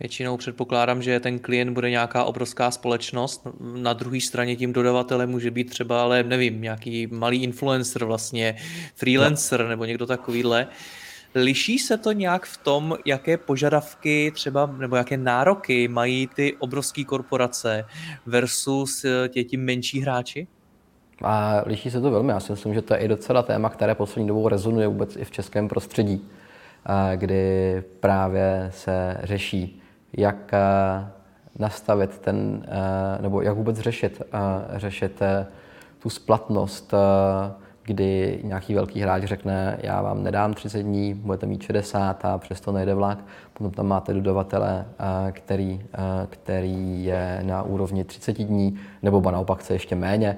Většinou 0.00 0.36
předpokládám, 0.36 1.02
že 1.02 1.20
ten 1.20 1.38
klient 1.38 1.74
bude 1.74 1.90
nějaká 1.90 2.24
obrovská 2.24 2.70
společnost. 2.70 3.46
Na 3.60 3.92
druhé 3.92 4.20
straně 4.20 4.56
tím 4.56 4.72
dodavatelem 4.72 5.30
může 5.30 5.50
být 5.50 5.70
třeba, 5.70 6.02
ale 6.02 6.22
nevím, 6.22 6.62
nějaký 6.62 7.06
malý 7.06 7.42
influencer 7.42 8.04
vlastně, 8.04 8.56
freelancer 8.94 9.62
no. 9.62 9.68
nebo 9.68 9.84
někdo 9.84 10.06
takovýhle. 10.06 10.66
Liší 11.36 11.78
se 11.78 11.98
to 11.98 12.12
nějak 12.12 12.46
v 12.46 12.56
tom, 12.56 12.96
jaké 13.04 13.36
požadavky 13.36 14.32
třeba 14.34 14.66
nebo 14.66 14.96
jaké 14.96 15.16
nároky 15.16 15.88
mají 15.88 16.26
ty 16.26 16.56
obrovské 16.58 17.04
korporace 17.04 17.84
versus 18.26 19.04
eh, 19.04 19.28
tě 19.28 19.44
ti 19.44 19.56
menší 19.56 20.00
hráči? 20.00 20.46
A 21.22 21.62
liší 21.66 21.90
se 21.90 22.00
to 22.00 22.10
velmi. 22.10 22.32
Já 22.32 22.40
si 22.40 22.52
myslím, 22.52 22.74
že 22.74 22.82
to 22.82 22.94
je 22.94 23.00
i 23.00 23.08
docela 23.08 23.42
téma, 23.42 23.68
které 23.68 23.94
poslední 23.94 24.28
dobou 24.28 24.48
rezonuje 24.48 24.88
vůbec 24.88 25.16
i 25.16 25.24
v 25.24 25.30
českém 25.30 25.68
prostředí, 25.68 26.28
eh, 26.88 27.16
kdy 27.16 27.82
právě 28.00 28.70
se 28.74 29.16
řeší, 29.22 29.82
jak 30.12 30.54
eh, 30.54 30.58
nastavit 31.58 32.18
ten, 32.18 32.66
nebo 33.20 33.42
jak 33.42 33.56
vůbec 33.56 33.78
řešit, 33.78 34.22
řešit 34.76 35.20
tu 35.98 36.10
splatnost 36.10 36.94
kdy 37.86 38.40
nějaký 38.42 38.74
velký 38.74 39.00
hráč 39.00 39.24
řekne, 39.24 39.78
já 39.82 40.02
vám 40.02 40.22
nedám 40.22 40.54
30 40.54 40.82
dní, 40.82 41.14
budete 41.14 41.46
mít 41.46 41.62
60 41.62 42.24
a 42.24 42.38
přesto 42.38 42.72
nejde 42.72 42.94
vlak. 42.94 43.18
Potom 43.52 43.70
tam 43.70 43.86
máte 43.86 44.14
dodavatele, 44.14 44.84
eh, 44.98 45.32
který, 45.32 45.80
eh, 45.94 46.26
který 46.30 47.04
je 47.04 47.40
na 47.42 47.62
úrovni 47.62 48.04
30 48.04 48.44
dní, 48.44 48.78
nebo 49.02 49.20
ba 49.20 49.30
naopak 49.30 49.58
chce 49.58 49.74
ještě 49.74 49.94
méně. 49.96 50.36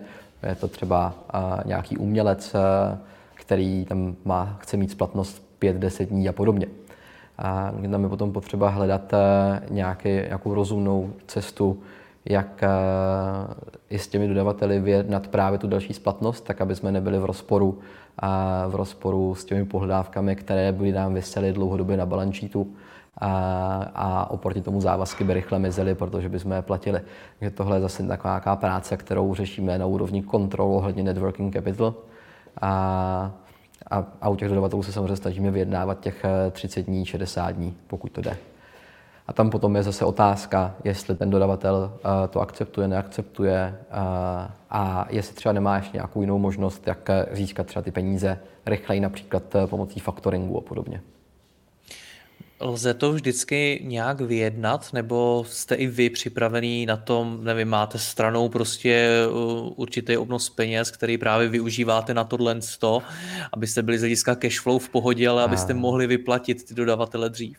Je 0.49 0.55
to 0.55 0.69
třeba 0.69 1.15
eh, 1.35 1.39
nějaký 1.65 1.97
umělec, 1.97 2.57
který 3.35 3.85
tam 3.85 4.17
má, 4.25 4.57
chce 4.61 4.77
mít 4.77 4.91
splatnost 4.91 5.43
5-10 5.59 6.09
dní 6.09 6.29
a 6.29 6.33
podobně. 6.33 6.67
A 7.39 7.73
tam 7.91 8.03
je 8.03 8.09
potom 8.09 8.33
potřeba 8.33 8.69
hledat 8.69 9.13
nějaký, 9.71 10.09
nějakou 10.09 10.55
rozumnou 10.55 11.13
cestu, 11.27 11.79
jak 12.29 12.63
eh, 12.63 12.69
i 13.91 13.99
s 13.99 14.09
těmi 14.09 14.29
dodavateli 14.29 14.81
vyjednat 14.81 15.29
právě 15.29 15.59
tu 15.59 15.67
další 15.67 15.93
splatnost, 15.93 16.45
tak 16.45 16.61
aby 16.61 16.77
jsme 16.77 16.93
nebyli 16.93 17.19
v 17.19 17.25
rozporu, 17.25 17.79
a 18.19 18.65
v 18.69 18.75
rozporu 18.75 19.35
s 19.35 19.45
těmi 19.45 19.65
pohledávkami, 19.65 20.37
které 20.37 20.73
by 20.73 20.93
nám 20.93 21.15
vysely 21.15 21.53
dlouhodobě 21.53 21.97
na 21.97 22.07
balance 22.07 22.39
sheetu 22.39 22.67
a, 23.19 23.31
a 23.95 24.31
oproti 24.31 24.61
tomu 24.61 24.81
závazky 24.81 25.25
by 25.25 25.35
rychle 25.35 25.59
mizely, 25.59 25.95
protože 25.95 26.29
bychom 26.29 26.53
je 26.53 26.63
platili. 26.63 27.01
Takže 27.39 27.51
tohle 27.51 27.77
je 27.77 27.81
zase 27.81 28.07
taková 28.07 28.31
nějaká 28.31 28.57
práce, 28.57 28.97
kterou 28.97 29.35
řešíme 29.35 29.79
na 29.79 29.87
úrovni 29.87 30.23
kontrol 30.23 30.75
ohledně 30.75 31.03
networking 31.03 31.55
capital. 31.55 31.95
A, 32.61 33.33
a, 33.91 34.05
a 34.21 34.29
u 34.29 34.37
těch 34.37 34.49
dodavatelů 34.49 34.83
se 34.83 34.93
samozřejmě 34.93 35.17
snažíme 35.17 35.51
vyjednávat 35.51 36.01
těch 36.01 36.25
30 36.51 36.81
eh, 36.81 36.83
dní, 36.83 37.07
60 37.07 37.51
dní, 37.51 37.77
pokud 37.87 38.13
to 38.13 38.21
jde. 38.21 38.37
A 39.29 39.33
tam 39.33 39.51
potom 39.51 39.77
je 39.77 39.83
zase 39.83 40.05
otázka, 40.05 40.77
jestli 40.85 41.17
ten 41.17 41.31
dodavatel 41.31 41.93
eh, 41.97 42.29
to 42.29 42.41
akceptuje, 42.41 42.89
neakceptuje 42.89 43.75
eh, 43.91 43.95
a 44.71 45.07
jestli 45.11 45.35
třeba 45.35 45.53
nemá 45.53 45.77
ještě 45.77 45.97
nějakou 45.97 46.21
jinou 46.21 46.39
možnost, 46.39 46.87
jak 46.87 47.11
eh, 47.11 47.27
získat 47.33 47.67
třeba 47.67 47.83
ty 47.83 47.91
peníze 47.91 48.39
rychleji, 48.67 49.01
například 49.01 49.43
pomocí 49.67 50.01
faktoringu 50.01 50.59
a 50.59 50.61
podobně. 50.61 51.01
Lze 52.61 52.95
to 52.95 53.13
vždycky 53.13 53.81
nějak 53.85 54.21
vyjednat, 54.21 54.93
nebo 54.93 55.45
jste 55.49 55.75
i 55.75 55.87
vy 55.87 56.11
připravený 56.11 56.87
na 56.87 56.97
tom, 56.97 57.45
nevím, 57.45 57.69
máte 57.69 57.99
stranou 57.99 58.49
prostě 58.49 59.23
určitý 59.77 60.17
obnos 60.17 60.51
peněz, 60.51 60.91
který 60.91 61.19
právě 61.19 61.49
využíváte 61.49 62.15
na 62.15 62.25
tohle 62.25 62.63
100, 62.63 63.03
abyste 63.53 63.83
byli 63.83 63.99
z 63.99 64.01
hlediska 64.01 64.35
cashflow 64.35 64.83
v 64.83 64.89
pohodě, 64.89 65.29
ale 65.29 65.43
abyste 65.43 65.75
mohli 65.75 66.07
vyplatit 66.07 66.65
ty 66.69 66.75
dodavatele 66.75 67.31
dřív? 67.31 67.59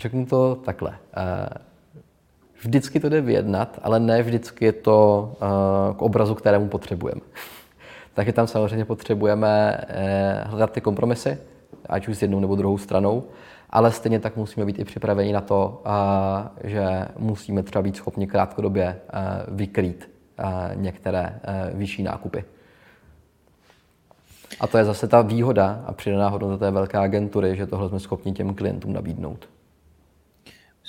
Řeknu 0.00 0.26
to 0.26 0.54
takhle. 0.54 0.94
Eh, 1.16 1.48
vždycky 2.60 3.00
to 3.00 3.08
jde 3.08 3.20
vyjednat, 3.20 3.78
ale 3.82 4.00
ne 4.00 4.22
vždycky 4.22 4.64
je 4.64 4.72
to 4.72 5.32
eh, 5.34 5.94
k 5.94 6.02
obrazu, 6.02 6.34
kterému 6.34 6.68
potřebujeme. 6.68 7.20
Taky 8.14 8.32
tam 8.32 8.46
samozřejmě 8.46 8.84
potřebujeme 8.84 9.80
eh, 9.88 10.44
hledat 10.46 10.72
ty 10.72 10.80
kompromisy, 10.80 11.38
ať 11.86 12.08
už 12.08 12.16
s 12.16 12.22
jednou 12.22 12.40
nebo 12.40 12.56
druhou 12.56 12.78
stranou, 12.78 13.24
ale 13.70 13.92
stejně 13.92 14.20
tak 14.20 14.36
musíme 14.36 14.66
být 14.66 14.78
i 14.78 14.84
připraveni 14.84 15.32
na 15.32 15.40
to, 15.40 15.82
že 16.64 17.06
musíme 17.18 17.62
třeba 17.62 17.82
být 17.82 17.96
schopni 17.96 18.26
krátkodobě 18.26 19.00
vykrýt 19.48 20.10
některé 20.74 21.40
vyšší 21.74 22.02
nákupy. 22.02 22.44
A 24.60 24.66
to 24.66 24.78
je 24.78 24.84
zase 24.84 25.08
ta 25.08 25.22
výhoda 25.22 25.84
a 25.86 25.92
přidaná 25.92 26.28
hodnota 26.28 26.56
té 26.56 26.70
velké 26.70 26.98
agentury, 26.98 27.56
že 27.56 27.66
tohle 27.66 27.88
jsme 27.88 28.00
schopni 28.00 28.32
těm 28.32 28.54
klientům 28.54 28.92
nabídnout. 28.92 29.48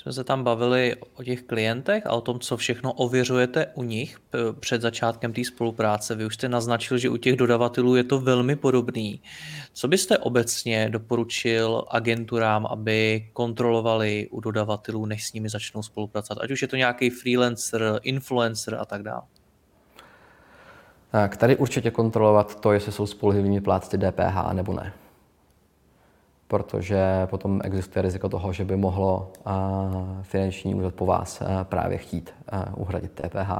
Jsme 0.01 0.13
se 0.13 0.23
tam 0.23 0.43
bavili 0.43 0.95
o 1.15 1.23
těch 1.23 1.41
klientech 1.41 2.05
a 2.05 2.11
o 2.11 2.21
tom, 2.21 2.39
co 2.39 2.57
všechno 2.57 2.93
ověřujete 2.93 3.67
u 3.73 3.83
nich 3.83 4.17
před 4.59 4.81
začátkem 4.81 5.33
té 5.33 5.43
spolupráce. 5.43 6.15
Vy 6.15 6.25
už 6.25 6.33
jste 6.33 6.49
naznačil, 6.49 6.97
že 6.97 7.09
u 7.09 7.17
těch 7.17 7.35
dodavatelů 7.35 7.95
je 7.95 8.03
to 8.03 8.19
velmi 8.19 8.55
podobný. 8.55 9.21
Co 9.73 9.87
byste 9.87 10.17
obecně 10.17 10.89
doporučil 10.89 11.85
agenturám, 11.89 12.65
aby 12.65 13.29
kontrolovali 13.33 14.27
u 14.31 14.39
dodavatelů, 14.39 15.05
než 15.05 15.27
s 15.27 15.33
nimi 15.33 15.49
začnou 15.49 15.83
spolupracovat? 15.83 16.43
Ať 16.43 16.51
už 16.51 16.61
je 16.61 16.67
to 16.67 16.75
nějaký 16.75 17.09
freelancer, 17.09 17.99
influencer 18.03 18.75
a 18.75 18.85
tak 18.85 19.03
dále. 19.03 19.21
Tak 21.11 21.37
tady 21.37 21.57
určitě 21.57 21.91
kontrolovat 21.91 22.61
to, 22.61 22.71
jestli 22.71 22.91
jsou 22.91 23.05
spolehlivými 23.05 23.61
plátci 23.61 23.97
DPH 23.97 24.53
nebo 24.53 24.73
ne 24.73 24.93
protože 26.51 27.27
potom 27.31 27.61
existuje 27.63 28.03
riziko 28.03 28.29
toho, 28.29 28.53
že 28.53 28.65
by 28.65 28.75
mohlo 28.75 29.31
finanční 30.21 30.75
úřad 30.75 30.93
po 30.93 31.05
vás 31.05 31.43
právě 31.63 31.97
chtít 31.97 32.33
uhradit 32.75 33.11
TPH, 33.11 33.51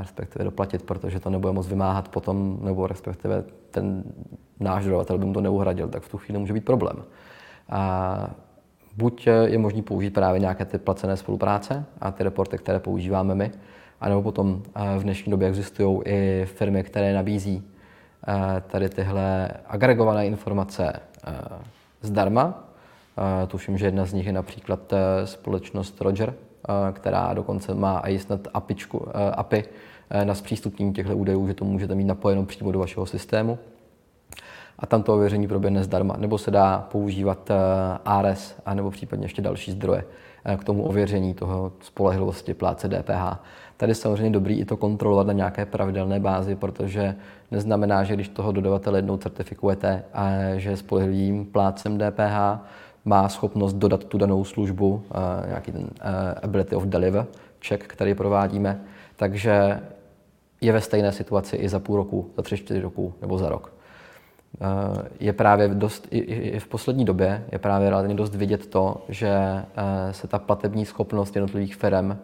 respektive 0.00 0.44
doplatit, 0.44 0.82
protože 0.82 1.20
to 1.20 1.30
nebude 1.30 1.52
moc 1.52 1.68
vymáhat 1.68 2.08
potom, 2.08 2.58
nebo 2.62 2.86
respektive 2.86 3.44
ten 3.70 4.04
náš 4.60 4.84
dodavatel 4.84 5.18
by 5.18 5.24
mu 5.24 5.32
to 5.32 5.40
neuhradil, 5.40 5.88
tak 5.88 6.02
v 6.02 6.08
tu 6.08 6.18
chvíli 6.18 6.38
může 6.38 6.52
být 6.52 6.64
problém. 6.64 6.96
Buď 8.96 9.26
je 9.44 9.58
možný 9.58 9.82
použít 9.82 10.10
právě 10.10 10.40
nějaké 10.40 10.64
ty 10.64 10.78
placené 10.78 11.16
spolupráce 11.16 11.84
a 12.00 12.10
ty 12.10 12.24
reporty, 12.24 12.58
které 12.58 12.80
používáme 12.80 13.34
my, 13.34 13.50
anebo 14.00 14.22
potom 14.22 14.62
v 14.98 15.02
dnešní 15.02 15.30
době 15.30 15.48
existují 15.48 16.00
i 16.04 16.44
firmy, 16.44 16.82
které 16.82 17.14
nabízí 17.14 17.62
tady 18.66 18.88
tyhle 18.88 19.48
agregované 19.66 20.26
informace 20.26 20.92
zdarma. 22.02 22.70
Tuším, 23.46 23.78
že 23.78 23.86
jedna 23.86 24.04
z 24.04 24.12
nich 24.12 24.26
je 24.26 24.32
například 24.32 24.92
eh, 24.92 25.26
společnost 25.26 26.00
Roger, 26.00 26.34
eh, 26.34 26.92
která 26.92 27.34
dokonce 27.34 27.74
má 27.74 28.00
i 28.00 28.18
snad 28.18 28.40
apičku, 28.54 29.08
eh, 29.08 29.30
API 29.30 29.64
na 30.24 30.34
zpřístupnění 30.34 30.92
těchto 30.92 31.16
údajů, 31.16 31.48
že 31.48 31.54
to 31.54 31.64
můžete 31.64 31.94
mít 31.94 32.04
napojeno 32.04 32.44
přímo 32.44 32.72
do 32.72 32.78
vašeho 32.78 33.06
systému. 33.06 33.58
A 34.78 34.86
tam 34.86 35.02
to 35.02 35.14
ověření 35.14 35.48
proběhne 35.48 35.84
zdarma. 35.84 36.16
Nebo 36.18 36.38
se 36.38 36.50
dá 36.50 36.88
používat 36.92 37.50
ARES, 38.04 38.54
nebo 38.74 38.90
případně 38.90 39.24
ještě 39.24 39.42
další 39.42 39.72
zdroje 39.72 40.04
k 40.56 40.64
tomu 40.64 40.82
ověření 40.84 41.34
toho 41.34 41.72
spolehlivosti 41.80 42.54
pláce 42.54 42.88
DPH. 42.88 43.38
Tady 43.80 43.94
samozřejmě 43.94 44.30
dobrý 44.30 44.60
i 44.60 44.64
to 44.64 44.76
kontrolovat 44.76 45.26
na 45.26 45.32
nějaké 45.32 45.66
pravidelné 45.66 46.20
bázi, 46.20 46.56
protože 46.56 47.16
neznamená, 47.50 48.04
že 48.04 48.14
když 48.14 48.28
toho 48.28 48.52
dodavatele 48.52 48.98
jednou 48.98 49.16
certifikujete 49.16 50.04
a 50.12 50.30
že 50.56 50.76
spolehlivým 50.76 51.46
plácem 51.46 51.98
DPH, 51.98 52.60
má 53.04 53.28
schopnost 53.28 53.72
dodat 53.72 54.04
tu 54.04 54.18
danou 54.18 54.44
službu, 54.44 55.02
eh, 55.10 55.48
nějaký 55.48 55.72
ten 55.72 55.88
eh, 56.00 56.34
ability 56.42 56.76
of 56.76 56.84
deliver 56.84 57.26
check, 57.68 57.84
který 57.86 58.14
provádíme, 58.14 58.80
takže 59.16 59.80
je 60.60 60.72
ve 60.72 60.80
stejné 60.80 61.12
situaci 61.12 61.56
i 61.56 61.68
za 61.68 61.78
půl 61.78 61.96
roku, 61.96 62.30
za 62.36 62.42
tři, 62.42 62.56
čtyři 62.56 62.80
roku 62.80 63.14
nebo 63.20 63.38
za 63.38 63.48
rok. 63.48 63.72
Eh, 64.60 65.08
je 65.20 65.32
právě 65.32 65.68
dost, 65.68 66.06
i 66.10 66.58
v 66.58 66.66
poslední 66.66 67.04
době 67.04 67.44
je 67.52 67.58
právě 67.58 67.90
relativně 67.90 68.16
dost 68.16 68.34
vidět 68.34 68.66
to, 68.66 69.04
že 69.08 69.64
se 70.10 70.28
ta 70.28 70.38
platební 70.38 70.86
schopnost 70.86 71.36
jednotlivých 71.36 71.76
firm 71.76 72.16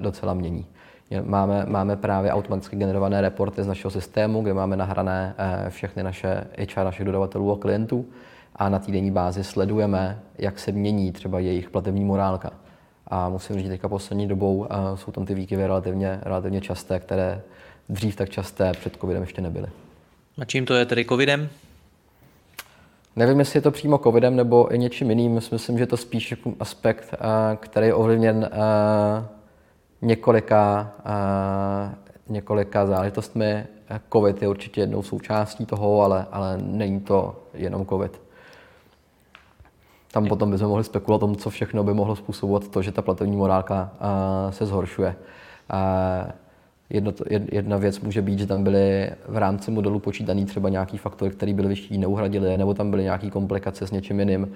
docela 0.00 0.34
mění. 0.34 0.66
Máme, 1.22 1.64
máme 1.68 1.96
právě 1.96 2.32
automaticky 2.32 2.76
generované 2.76 3.20
reporty 3.20 3.62
z 3.62 3.66
našeho 3.66 3.90
systému, 3.90 4.42
kde 4.42 4.54
máme 4.54 4.76
nahrané 4.76 5.34
eh, 5.38 5.70
všechny 5.70 6.02
naše 6.02 6.46
HR 6.58 6.84
našich 6.84 7.06
dodavatelů 7.06 7.52
a 7.52 7.58
klientů 7.58 8.06
a 8.56 8.68
na 8.68 8.78
týdenní 8.78 9.10
bázi 9.10 9.44
sledujeme, 9.44 10.18
jak 10.38 10.58
se 10.58 10.72
mění 10.72 11.12
třeba 11.12 11.38
jejich 11.38 11.70
platební 11.70 12.04
morálka. 12.04 12.50
A 13.06 13.28
musím 13.28 13.56
říct, 13.56 13.64
že 13.64 13.70
teďka 13.70 13.88
poslední 13.88 14.28
dobou 14.28 14.66
eh, 14.70 14.96
jsou 14.96 15.12
tam 15.12 15.26
ty 15.26 15.34
výkyvy 15.34 15.66
relativně, 15.66 16.20
relativně 16.22 16.60
časté, 16.60 17.00
které 17.00 17.42
dřív 17.88 18.16
tak 18.16 18.30
časté 18.30 18.72
před 18.72 18.96
covidem 18.96 19.22
ještě 19.22 19.42
nebyly. 19.42 19.68
A 20.38 20.44
čím 20.44 20.66
to 20.66 20.74
je 20.74 20.86
tedy 20.86 21.04
covidem? 21.04 21.48
Nevím, 23.16 23.38
jestli 23.38 23.56
je 23.56 23.62
to 23.62 23.70
přímo 23.70 23.98
covidem 23.98 24.36
nebo 24.36 24.74
i 24.74 24.78
něčím 24.78 25.10
jiným. 25.10 25.34
Myslím, 25.52 25.78
že 25.78 25.82
je 25.82 25.86
to 25.86 25.96
spíš 25.96 26.30
jako 26.30 26.52
aspekt, 26.60 27.14
eh, 27.14 27.56
který 27.56 27.86
je 27.86 27.94
ovlivněn 27.94 28.50
několika, 30.02 30.92
několika 32.28 32.86
záležitostmi. 32.86 33.66
COVID 34.12 34.42
je 34.42 34.48
určitě 34.48 34.80
jednou 34.80 35.02
součástí 35.02 35.66
toho, 35.66 36.02
ale, 36.02 36.26
ale 36.32 36.58
není 36.62 37.00
to 37.00 37.36
jenom 37.54 37.86
COVID. 37.86 38.20
Tam 40.12 40.26
potom 40.26 40.50
bychom 40.50 40.68
mohli 40.68 40.84
spekulovat 40.84 41.22
o 41.22 41.26
tom, 41.26 41.36
co 41.36 41.50
všechno 41.50 41.84
by 41.84 41.94
mohlo 41.94 42.16
způsobovat 42.16 42.68
to, 42.68 42.82
že 42.82 42.92
ta 42.92 43.02
platební 43.02 43.36
morálka 43.36 43.90
se 44.50 44.66
zhoršuje. 44.66 45.16
Jedno, 46.90 47.12
jedna 47.52 47.76
věc 47.76 48.00
může 48.00 48.22
být, 48.22 48.38
že 48.38 48.46
tam 48.46 48.64
byly 48.64 49.10
v 49.28 49.36
rámci 49.36 49.70
modelu 49.70 49.98
počítaný 49.98 50.44
třeba 50.44 50.68
nějaký 50.68 50.98
faktor, 50.98 51.30
který 51.30 51.54
byl 51.54 51.68
vyšší, 51.68 51.98
neuhradili, 51.98 52.58
nebo 52.58 52.74
tam 52.74 52.90
byly 52.90 53.02
nějaké 53.02 53.30
komplikace 53.30 53.86
s 53.86 53.90
něčím 53.90 54.20
jiným, 54.20 54.52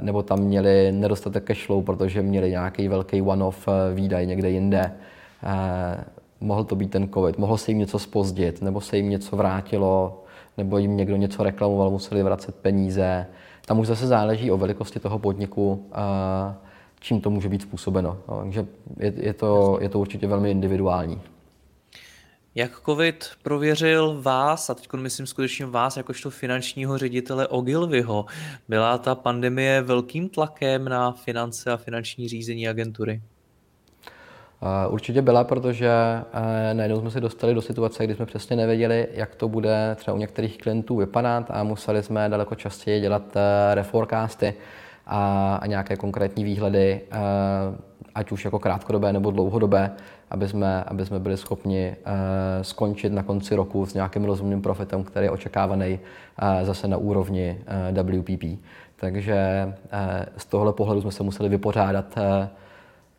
nebo 0.00 0.22
tam 0.22 0.38
měli 0.38 0.92
nedostatek 0.92 1.44
cash 1.44 1.66
flow, 1.66 1.82
protože 1.82 2.22
měli 2.22 2.50
nějaký 2.50 2.88
velký 2.88 3.22
one-off 3.22 3.68
eh, 3.68 3.94
výdaj 3.94 4.26
někde 4.26 4.50
jinde. 4.50 4.92
Mohl 6.40 6.64
to 6.64 6.76
být 6.76 6.90
ten 6.90 7.08
COVID, 7.08 7.38
mohlo 7.38 7.58
se 7.58 7.70
jim 7.70 7.78
něco 7.78 7.98
spozdit, 7.98 8.62
nebo 8.62 8.80
se 8.80 8.96
jim 8.96 9.10
něco 9.10 9.36
vrátilo, 9.36 10.24
nebo 10.58 10.78
jim 10.78 10.96
někdo 10.96 11.16
něco 11.16 11.42
reklamoval, 11.42 11.90
museli 11.90 12.22
vracet 12.22 12.54
peníze. 12.54 13.26
Tam 13.66 13.78
už 13.78 13.86
zase 13.86 14.06
záleží 14.06 14.50
o 14.50 14.56
velikosti 14.56 15.00
toho 15.00 15.18
podniku, 15.18 15.86
čím 17.06 17.20
to 17.20 17.30
může 17.30 17.48
být 17.48 17.62
způsobeno. 17.62 18.18
No, 18.28 18.38
takže 18.42 18.66
je, 18.96 19.12
je, 19.16 19.34
to, 19.34 19.78
je 19.80 19.88
to 19.88 19.98
určitě 19.98 20.26
velmi 20.26 20.50
individuální. 20.50 21.20
Jak 22.54 22.80
COVID 22.80 23.30
prověřil 23.42 24.22
vás, 24.22 24.70
a 24.70 24.74
teď 24.74 24.92
myslím 24.92 25.26
skutečně 25.26 25.66
vás, 25.66 25.96
jakožto 25.96 26.30
finančního 26.30 26.98
ředitele 26.98 27.48
Ogilvyho, 27.48 28.26
byla 28.68 28.98
ta 28.98 29.14
pandemie 29.14 29.82
velkým 29.82 30.28
tlakem 30.28 30.84
na 30.84 31.12
finance 31.12 31.72
a 31.72 31.76
finanční 31.76 32.28
řízení 32.28 32.68
agentury? 32.68 33.22
Určitě 34.88 35.22
byla, 35.22 35.44
protože 35.44 35.88
eh, 35.88 36.74
najednou 36.74 37.00
jsme 37.00 37.10
se 37.10 37.20
dostali 37.20 37.54
do 37.54 37.62
situace, 37.62 38.04
kdy 38.04 38.14
jsme 38.14 38.26
přesně 38.26 38.56
nevěděli, 38.56 39.08
jak 39.12 39.34
to 39.34 39.48
bude 39.48 39.96
třeba 39.98 40.14
u 40.14 40.18
některých 40.18 40.58
klientů 40.58 40.96
vypadat 40.96 41.46
a 41.50 41.62
museli 41.62 42.02
jsme 42.02 42.28
daleko 42.28 42.54
častěji 42.54 43.00
dělat 43.00 43.36
eh, 43.36 43.74
reforecasty 43.74 44.54
a, 45.06 45.54
a 45.62 45.66
nějaké 45.66 45.96
konkrétní 45.96 46.44
výhledy, 46.44 47.00
eh, 47.10 47.16
ať 48.14 48.32
už 48.32 48.44
jako 48.44 48.58
krátkodobé 48.58 49.12
nebo 49.12 49.30
dlouhodobé, 49.30 49.90
aby 50.30 50.48
jsme, 50.48 50.84
aby 50.84 51.06
jsme 51.06 51.18
byli 51.18 51.36
schopni 51.36 51.96
eh, 52.04 52.64
skončit 52.64 53.12
na 53.12 53.22
konci 53.22 53.54
roku 53.54 53.86
s 53.86 53.94
nějakým 53.94 54.24
rozumným 54.24 54.62
profitem, 54.62 55.04
který 55.04 55.26
je 55.26 55.30
očekávaný 55.30 55.98
eh, 56.38 56.64
zase 56.64 56.88
na 56.88 56.96
úrovni 56.96 57.58
WPP. 58.02 58.44
Takže 58.96 59.72
z 60.36 60.46
tohle 60.46 60.72
pohledu 60.72 61.00
jsme 61.00 61.12
se 61.12 61.22
museli 61.22 61.48
vypořádat 61.48 62.18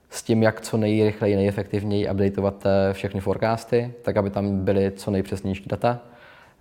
s 0.09 0.23
tím, 0.23 0.43
jak 0.43 0.61
co 0.61 0.77
nejrychleji, 0.77 1.35
nejefektivněji 1.35 2.09
updateovat 2.09 2.63
všechny 2.91 3.21
forecasty, 3.21 3.93
tak 4.01 4.17
aby 4.17 4.29
tam 4.29 4.65
byly 4.65 4.91
co 4.91 5.11
nejpřesnější 5.11 5.63
data 5.67 5.99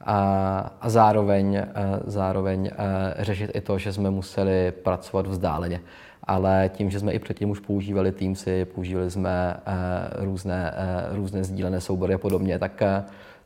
a, 0.01 0.77
a 0.81 0.89
zároveň, 0.89 1.63
zároveň 2.05 2.71
řešit 3.19 3.51
i 3.55 3.61
to, 3.61 3.79
že 3.79 3.93
jsme 3.93 4.11
museli 4.11 4.73
pracovat 4.73 5.27
vzdáleně. 5.27 5.81
Ale 6.25 6.71
tím, 6.75 6.91
že 6.91 7.01
jsme 7.01 7.13
i 7.13 7.19
předtím 7.19 7.51
už 7.51 7.61
používali 7.61 8.13
Teamsy, 8.13 8.65
používali 8.65 9.11
jsme 9.11 9.57
různé, 10.19 10.75
různé 11.11 11.45
sdílené 11.45 11.81
soubory 11.81 12.15
a 12.15 12.19
podobně, 12.19 12.59
tak 12.59 12.83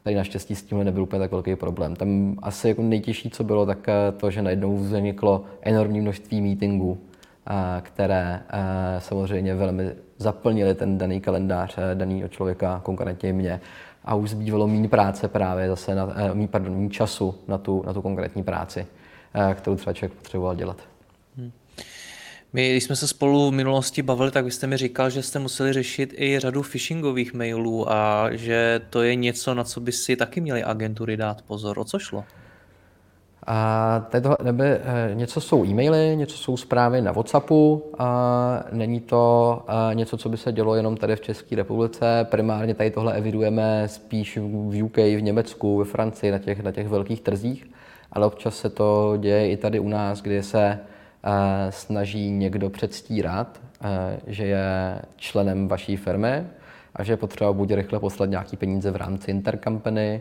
tady 0.02 0.16
naštěstí 0.16 0.54
s 0.54 0.62
tímhle 0.62 0.84
nebyl 0.84 1.02
úplně 1.02 1.20
tak 1.20 1.30
velký 1.32 1.56
problém. 1.56 1.96
Tam 1.96 2.36
asi 2.42 2.68
jako 2.68 2.82
nejtěžší, 2.82 3.30
co 3.30 3.44
bylo, 3.44 3.66
tak 3.66 3.86
to, 4.16 4.30
že 4.30 4.42
najednou 4.42 4.76
vzniklo 4.76 5.44
enormní 5.62 6.00
množství 6.00 6.40
meetingů, 6.40 6.98
které 7.82 8.40
samozřejmě 8.98 9.54
velmi 9.54 9.90
zaplnili 10.18 10.74
ten 10.74 10.98
daný 10.98 11.20
kalendář 11.20 11.78
daného 11.94 12.28
člověka, 12.28 12.80
konkrétně 12.84 13.32
mě 13.32 13.60
a 14.04 14.14
už 14.14 14.30
zbývalo 14.30 14.66
méně 14.66 14.88
práce 14.88 15.28
právě 15.28 15.68
zase, 15.68 15.94
na, 15.94 16.12
eh, 16.16 16.34
méně, 16.34 16.48
pardon, 16.48 16.74
méně 16.74 16.90
času 16.90 17.34
na 17.48 17.58
tu, 17.58 17.82
na 17.86 17.92
tu 17.92 18.02
konkrétní 18.02 18.42
práci, 18.42 18.86
eh, 19.34 19.54
kterou 19.54 19.76
třeba 19.76 19.92
člověk 19.92 20.18
potřeboval 20.18 20.54
dělat. 20.54 20.76
Hmm. 21.36 21.52
My, 22.52 22.70
když 22.70 22.84
jsme 22.84 22.96
se 22.96 23.08
spolu 23.08 23.50
v 23.50 23.54
minulosti 23.54 24.02
bavili, 24.02 24.30
tak 24.30 24.44
vy 24.44 24.50
jste 24.50 24.66
mi 24.66 24.76
říkal, 24.76 25.10
že 25.10 25.22
jste 25.22 25.38
museli 25.38 25.72
řešit 25.72 26.14
i 26.16 26.38
řadu 26.38 26.62
phishingových 26.62 27.34
mailů 27.34 27.92
a 27.92 28.28
že 28.32 28.80
to 28.90 29.02
je 29.02 29.14
něco, 29.14 29.54
na 29.54 29.64
co 29.64 29.80
by 29.80 29.92
si 29.92 30.16
taky 30.16 30.40
měli 30.40 30.64
agentury 30.64 31.16
dát 31.16 31.42
pozor. 31.42 31.78
O 31.78 31.84
co 31.84 31.98
šlo? 31.98 32.24
A 33.46 34.00
této, 34.10 34.36
nebe, 34.42 34.80
eh, 34.84 35.14
něco 35.14 35.40
jsou 35.40 35.64
e-maily, 35.64 36.16
něco 36.16 36.36
jsou 36.36 36.56
zprávy 36.56 37.02
na 37.02 37.12
WhatsAppu, 37.12 37.92
a 37.98 38.64
není 38.72 39.00
to 39.00 39.62
a 39.68 39.92
něco, 39.92 40.16
co 40.16 40.28
by 40.28 40.36
se 40.36 40.52
dělo 40.52 40.74
jenom 40.74 40.96
tady 40.96 41.16
v 41.16 41.20
České 41.20 41.56
republice. 41.56 42.26
Primárně 42.30 42.74
tady 42.74 42.90
tohle 42.90 43.14
evidujeme 43.14 43.88
spíš 43.88 44.36
v 44.36 44.82
UK, 44.82 44.96
v 44.96 45.20
Německu, 45.20 45.78
ve 45.78 45.84
Francii, 45.84 46.32
na 46.32 46.38
těch, 46.38 46.62
na 46.62 46.72
těch 46.72 46.88
velkých 46.88 47.20
trzích, 47.20 47.70
ale 48.12 48.26
občas 48.26 48.56
se 48.56 48.70
to 48.70 49.16
děje 49.16 49.50
i 49.50 49.56
tady 49.56 49.80
u 49.80 49.88
nás, 49.88 50.22
kdy 50.22 50.42
se 50.42 50.78
snaží 51.70 52.30
někdo 52.30 52.70
předstírat, 52.70 53.60
že 54.26 54.46
je 54.46 54.98
členem 55.16 55.68
vaší 55.68 55.96
firmy 55.96 56.46
a 56.96 57.02
že 57.02 57.12
je 57.12 57.16
potřeba 57.16 57.52
buď 57.52 57.72
rychle 57.72 58.00
poslat 58.00 58.30
nějaký 58.30 58.56
peníze 58.56 58.90
v 58.90 58.96
rámci 58.96 59.30
intercompany, 59.30 60.20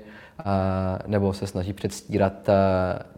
nebo 1.07 1.33
se 1.33 1.47
snaží 1.47 1.73
předstírat 1.73 2.49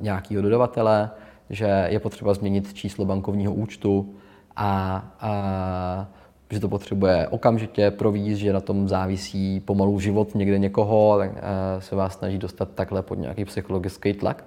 nějakého 0.02 0.42
dodavatele, 0.42 1.10
že 1.50 1.88
je 1.90 2.00
potřeba 2.00 2.34
změnit 2.34 2.74
číslo 2.74 3.06
bankovního 3.06 3.54
účtu 3.54 4.16
a, 4.56 5.04
a 5.20 6.08
že 6.52 6.60
to 6.60 6.70
potřebuje 6.70 7.28
okamžitě 7.28 7.92
províz, 7.92 8.38
že 8.38 8.54
na 8.54 8.62
tom 8.62 8.88
závisí 8.88 9.60
pomalu 9.60 10.00
život 10.00 10.36
někde 10.36 10.60
někoho, 10.60 11.18
tak 11.18 11.32
se 11.80 11.96
vás 11.96 12.14
snaží 12.14 12.38
dostat 12.38 12.70
takhle 12.76 13.02
pod 13.02 13.16
nějaký 13.16 13.46
psychologický 13.46 14.14
tlak, 14.14 14.44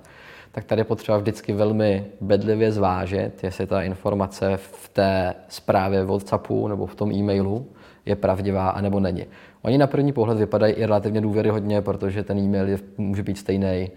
tak 0.53 0.65
tady 0.65 0.81
je 0.81 0.85
potřeba 0.85 1.19
vždycky 1.19 1.53
velmi 1.53 2.07
bedlivě 2.21 2.73
zvážit, 2.73 3.45
jestli 3.45 3.67
ta 3.67 3.83
informace 3.83 4.57
v 4.57 4.89
té 4.89 5.35
zprávě 5.49 6.05
WhatsAppu 6.05 6.69
nebo 6.69 6.87
v 6.87 6.95
tom 6.95 7.13
e-mailu 7.13 7.67
je 8.07 8.17
pravdivá, 8.17 8.71
anebo 8.71 9.01
není. 9.01 9.27
Oni 9.65 9.79
na 9.79 9.87
první 9.87 10.13
pohled 10.13 10.39
vypadají 10.39 10.73
i 10.73 10.87
relativně 10.87 11.21
důvěryhodně, 11.21 11.83
protože 11.83 12.23
ten 12.23 12.39
e-mail 12.39 12.69
je, 12.69 12.79
může 12.99 13.23
být 13.23 13.39
stejný, 13.39 13.91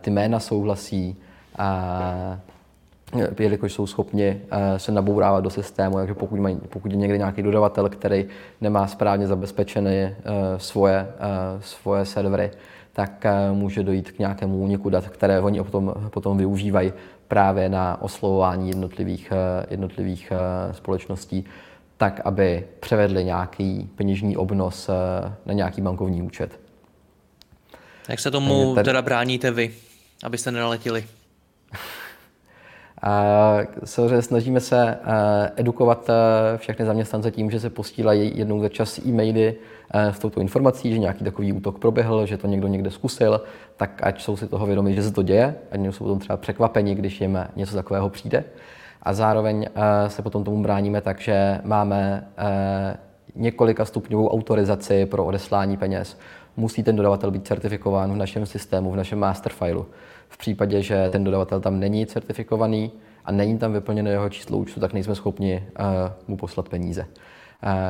ty 0.00 0.10
jména 0.10 0.40
souhlasí, 0.40 1.16
jelikož 3.38 3.72
jsou 3.72 3.86
schopni 3.86 4.40
se 4.76 4.92
nabourávat 4.92 5.44
do 5.44 5.50
systému, 5.50 5.96
takže 5.96 6.14
pokud, 6.14 6.40
mají, 6.40 6.56
pokud 6.68 6.92
je 6.92 6.98
někde 6.98 7.18
nějaký 7.18 7.42
dodavatel, 7.42 7.88
který 7.88 8.26
nemá 8.60 8.86
správně 8.86 9.26
zabezpečené 9.26 10.16
svoje, 10.56 11.06
svoje 11.60 12.04
servery, 12.04 12.50
tak 12.92 13.26
může 13.52 13.82
dojít 13.82 14.10
k 14.10 14.18
nějakému 14.18 14.58
úniku 14.58 14.90
dat, 14.90 15.08
které 15.08 15.40
oni 15.40 15.62
potom, 15.62 15.94
potom 16.10 16.38
využívají 16.38 16.92
právě 17.28 17.68
na 17.68 18.02
oslovování 18.02 18.68
jednotlivých, 18.68 19.32
jednotlivých 19.70 20.32
společností 20.72 21.44
tak, 22.04 22.20
aby 22.24 22.66
převedli 22.80 23.24
nějaký 23.24 23.90
peněžní 23.96 24.36
obnos 24.36 24.90
na 25.46 25.52
nějaký 25.52 25.80
bankovní 25.80 26.22
účet. 26.22 26.60
Jak 28.08 28.20
se 28.20 28.30
tomu 28.30 28.74
tady... 28.74 28.84
teda 28.84 29.02
bráníte 29.02 29.50
vy, 29.50 29.74
abyste 30.24 30.50
nenaletili? 30.50 31.04
Samozřejmě 33.84 34.22
snažíme 34.22 34.60
se 34.60 34.98
edukovat 35.56 36.10
všechny 36.56 36.84
zaměstnance 36.84 37.30
tím, 37.30 37.50
že 37.50 37.60
se 37.60 37.70
posílají 37.70 38.38
jednou 38.38 38.60
za 38.60 38.68
čas 38.68 38.98
e-maily 38.98 39.54
s 39.94 40.18
touto 40.18 40.40
informací, 40.40 40.92
že 40.92 40.98
nějaký 40.98 41.24
takový 41.24 41.52
útok 41.52 41.78
proběhl, 41.78 42.26
že 42.26 42.36
to 42.36 42.46
někdo 42.46 42.68
někde 42.68 42.90
zkusil, 42.90 43.40
tak 43.76 44.00
ať 44.02 44.22
jsou 44.22 44.36
si 44.36 44.48
toho 44.48 44.66
vědomí, 44.66 44.94
že 44.94 45.02
se 45.02 45.12
to 45.12 45.22
děje, 45.22 45.54
ať 45.70 45.80
jsou 45.80 46.04
potom 46.04 46.18
třeba 46.18 46.36
překvapeni, 46.36 46.94
když 46.94 47.20
jim 47.20 47.38
něco 47.56 47.74
takového 47.74 48.08
přijde. 48.08 48.44
A 49.04 49.12
zároveň 49.12 49.66
se 50.08 50.22
potom 50.22 50.44
tomu 50.44 50.62
bráníme 50.62 51.00
tak, 51.00 51.20
že 51.20 51.60
máme 51.64 52.28
několika 53.34 53.84
stupňovou 53.84 54.28
autorizaci 54.28 55.06
pro 55.06 55.24
odeslání 55.24 55.76
peněz. 55.76 56.18
Musí 56.56 56.82
ten 56.82 56.96
dodavatel 56.96 57.30
být 57.30 57.46
certifikován 57.46 58.12
v 58.12 58.16
našem 58.16 58.46
systému, 58.46 58.90
v 58.90 58.96
našem 58.96 59.18
master 59.18 59.52
fileu. 59.52 59.84
V 60.28 60.38
případě, 60.38 60.82
že 60.82 61.08
ten 61.10 61.24
dodavatel 61.24 61.60
tam 61.60 61.80
není 61.80 62.06
certifikovaný 62.06 62.92
a 63.24 63.32
není 63.32 63.58
tam 63.58 63.72
vyplněno 63.72 64.10
jeho 64.10 64.28
číslo 64.28 64.58
účtu, 64.58 64.80
tak 64.80 64.92
nejsme 64.92 65.14
schopni 65.14 65.64
uh, 65.80 65.84
mu 66.28 66.36
poslat 66.36 66.68
peníze. 66.68 67.06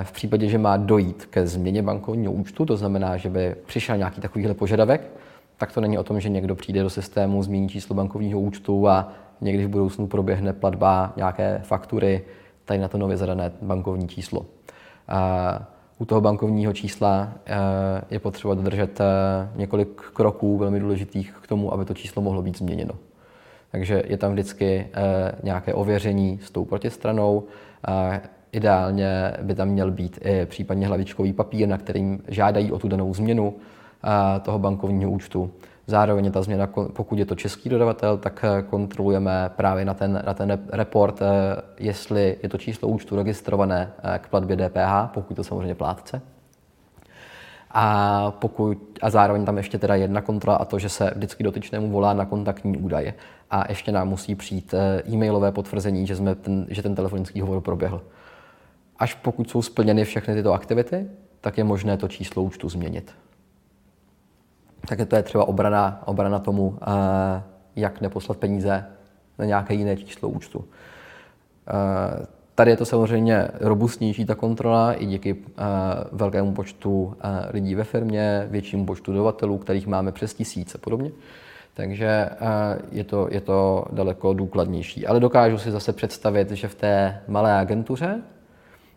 V 0.02 0.12
případě, 0.12 0.48
že 0.48 0.58
má 0.58 0.76
dojít 0.76 1.26
ke 1.26 1.46
změně 1.46 1.82
bankovního 1.82 2.32
účtu, 2.32 2.66
to 2.66 2.76
znamená, 2.76 3.16
že 3.16 3.30
by 3.30 3.54
přišel 3.66 3.96
nějaký 3.96 4.20
takovýhle 4.20 4.54
požadavek, 4.54 5.10
tak 5.56 5.72
to 5.72 5.80
není 5.80 5.98
o 5.98 6.02
tom, 6.02 6.20
že 6.20 6.28
někdo 6.28 6.54
přijde 6.54 6.82
do 6.82 6.90
systému, 6.90 7.42
změní 7.42 7.68
číslo 7.68 7.94
bankovního 7.94 8.40
účtu 8.40 8.88
a 8.88 9.12
někdy 9.40 9.66
v 9.66 9.68
budoucnu 9.68 10.06
proběhne 10.06 10.52
platba 10.52 11.12
nějaké 11.16 11.60
faktury 11.64 12.24
tady 12.64 12.80
na 12.80 12.88
to 12.88 12.98
nově 12.98 13.16
zadané 13.16 13.52
bankovní 13.62 14.08
číslo. 14.08 14.46
U 15.98 16.04
toho 16.04 16.20
bankovního 16.20 16.72
čísla 16.72 17.32
eh, 17.46 17.54
je 18.10 18.18
potřeba 18.18 18.54
dodržet 18.54 19.00
eh, 19.00 19.04
několik 19.56 20.02
kroků 20.12 20.58
velmi 20.58 20.80
důležitých 20.80 21.34
k 21.42 21.46
tomu, 21.46 21.72
aby 21.72 21.84
to 21.84 21.94
číslo 21.94 22.22
mohlo 22.22 22.42
být 22.42 22.58
změněno. 22.58 22.94
Takže 23.70 24.02
je 24.06 24.16
tam 24.16 24.32
vždycky 24.32 24.86
eh, 24.92 25.32
nějaké 25.42 25.74
ověření 25.74 26.40
s 26.42 26.50
tou 26.50 26.64
protistranou. 26.64 27.44
Ideálně 28.52 29.32
by 29.42 29.54
tam 29.54 29.68
měl 29.68 29.90
být 29.90 30.18
i 30.24 30.46
případně 30.46 30.86
hlavičkový 30.86 31.32
papír, 31.32 31.68
na 31.68 31.78
kterým 31.78 32.22
žádají 32.28 32.72
o 32.72 32.78
tu 32.78 32.88
danou 32.88 33.14
změnu 33.14 33.54
toho 34.42 34.58
bankovního 34.58 35.10
účtu. 35.10 35.50
Zároveň 35.86 36.32
ta 36.32 36.42
změna, 36.42 36.66
pokud 36.66 37.18
je 37.18 37.26
to 37.26 37.34
český 37.34 37.68
dodavatel, 37.68 38.18
tak 38.18 38.44
eh, 38.44 38.62
kontrolujeme 38.62 39.50
právě 39.56 39.84
na 39.84 39.94
ten, 39.94 40.22
na 40.26 40.34
ten 40.34 40.58
report, 40.72 41.22
eh, 41.22 41.26
jestli 41.78 42.36
je 42.42 42.48
to 42.48 42.58
číslo 42.58 42.88
účtu 42.88 43.16
registrované 43.16 43.92
eh, 44.02 44.18
k 44.18 44.28
platbě 44.28 44.56
DPH, 44.56 45.10
pokud 45.14 45.34
to 45.34 45.44
samozřejmě 45.44 45.74
plátce. 45.74 46.22
A, 47.70 48.30
pokud, 48.30 48.98
a 49.02 49.10
zároveň 49.10 49.44
tam 49.44 49.56
ještě 49.56 49.78
teda 49.78 49.94
jedna 49.94 50.20
kontrola 50.20 50.56
a 50.56 50.64
to, 50.64 50.78
že 50.78 50.88
se 50.88 51.12
vždycky 51.14 51.44
dotyčnému 51.44 51.90
volá 51.90 52.12
na 52.12 52.24
kontaktní 52.24 52.76
údaje. 52.76 53.14
A 53.50 53.64
ještě 53.68 53.92
nám 53.92 54.08
musí 54.08 54.34
přijít 54.34 54.74
e-mailové 55.08 55.52
potvrzení, 55.52 56.06
že, 56.06 56.16
jsme 56.16 56.34
ten, 56.34 56.66
že 56.68 56.82
ten 56.82 56.94
telefonický 56.94 57.40
hovor 57.40 57.60
proběhl. 57.60 58.02
Až 58.98 59.14
pokud 59.14 59.50
jsou 59.50 59.62
splněny 59.62 60.04
všechny 60.04 60.34
tyto 60.34 60.52
aktivity, 60.52 61.06
tak 61.40 61.58
je 61.58 61.64
možné 61.64 61.96
to 61.96 62.08
číslo 62.08 62.42
účtu 62.42 62.68
změnit 62.68 63.14
tak 64.88 65.08
to 65.08 65.16
je 65.16 65.22
třeba 65.22 65.48
obrana, 65.48 66.02
obrana 66.04 66.38
tomu, 66.38 66.78
eh, 66.82 67.42
jak 67.76 68.00
neposlat 68.00 68.38
peníze 68.38 68.84
na 69.38 69.44
nějaké 69.44 69.74
jiné 69.74 69.96
číslo 69.96 70.28
účtu. 70.28 70.64
Eh, 71.68 72.26
tady 72.54 72.70
je 72.70 72.76
to 72.76 72.84
samozřejmě 72.84 73.48
robustnější 73.60 74.24
ta 74.24 74.34
kontrola 74.34 74.92
i 74.92 75.06
díky 75.06 75.36
eh, 75.36 75.62
velkému 76.12 76.52
počtu 76.52 77.16
lidí 77.50 77.74
ve 77.74 77.84
firmě, 77.84 78.46
většímu 78.50 78.86
počtu 78.86 79.12
dodavatelů, 79.12 79.58
kterých 79.58 79.86
máme 79.86 80.12
přes 80.12 80.34
tisíc 80.34 80.74
a 80.74 80.78
podobně. 80.78 81.10
Takže 81.74 82.28
je 82.92 83.04
to, 83.04 83.28
je 83.30 83.40
to 83.40 83.84
daleko 83.92 84.34
důkladnější. 84.34 85.06
Ale 85.06 85.20
dokážu 85.20 85.58
si 85.58 85.70
zase 85.70 85.92
představit, 85.92 86.50
že 86.50 86.68
v 86.68 86.74
té 86.74 87.20
malé 87.28 87.52
agentuře 87.52 88.22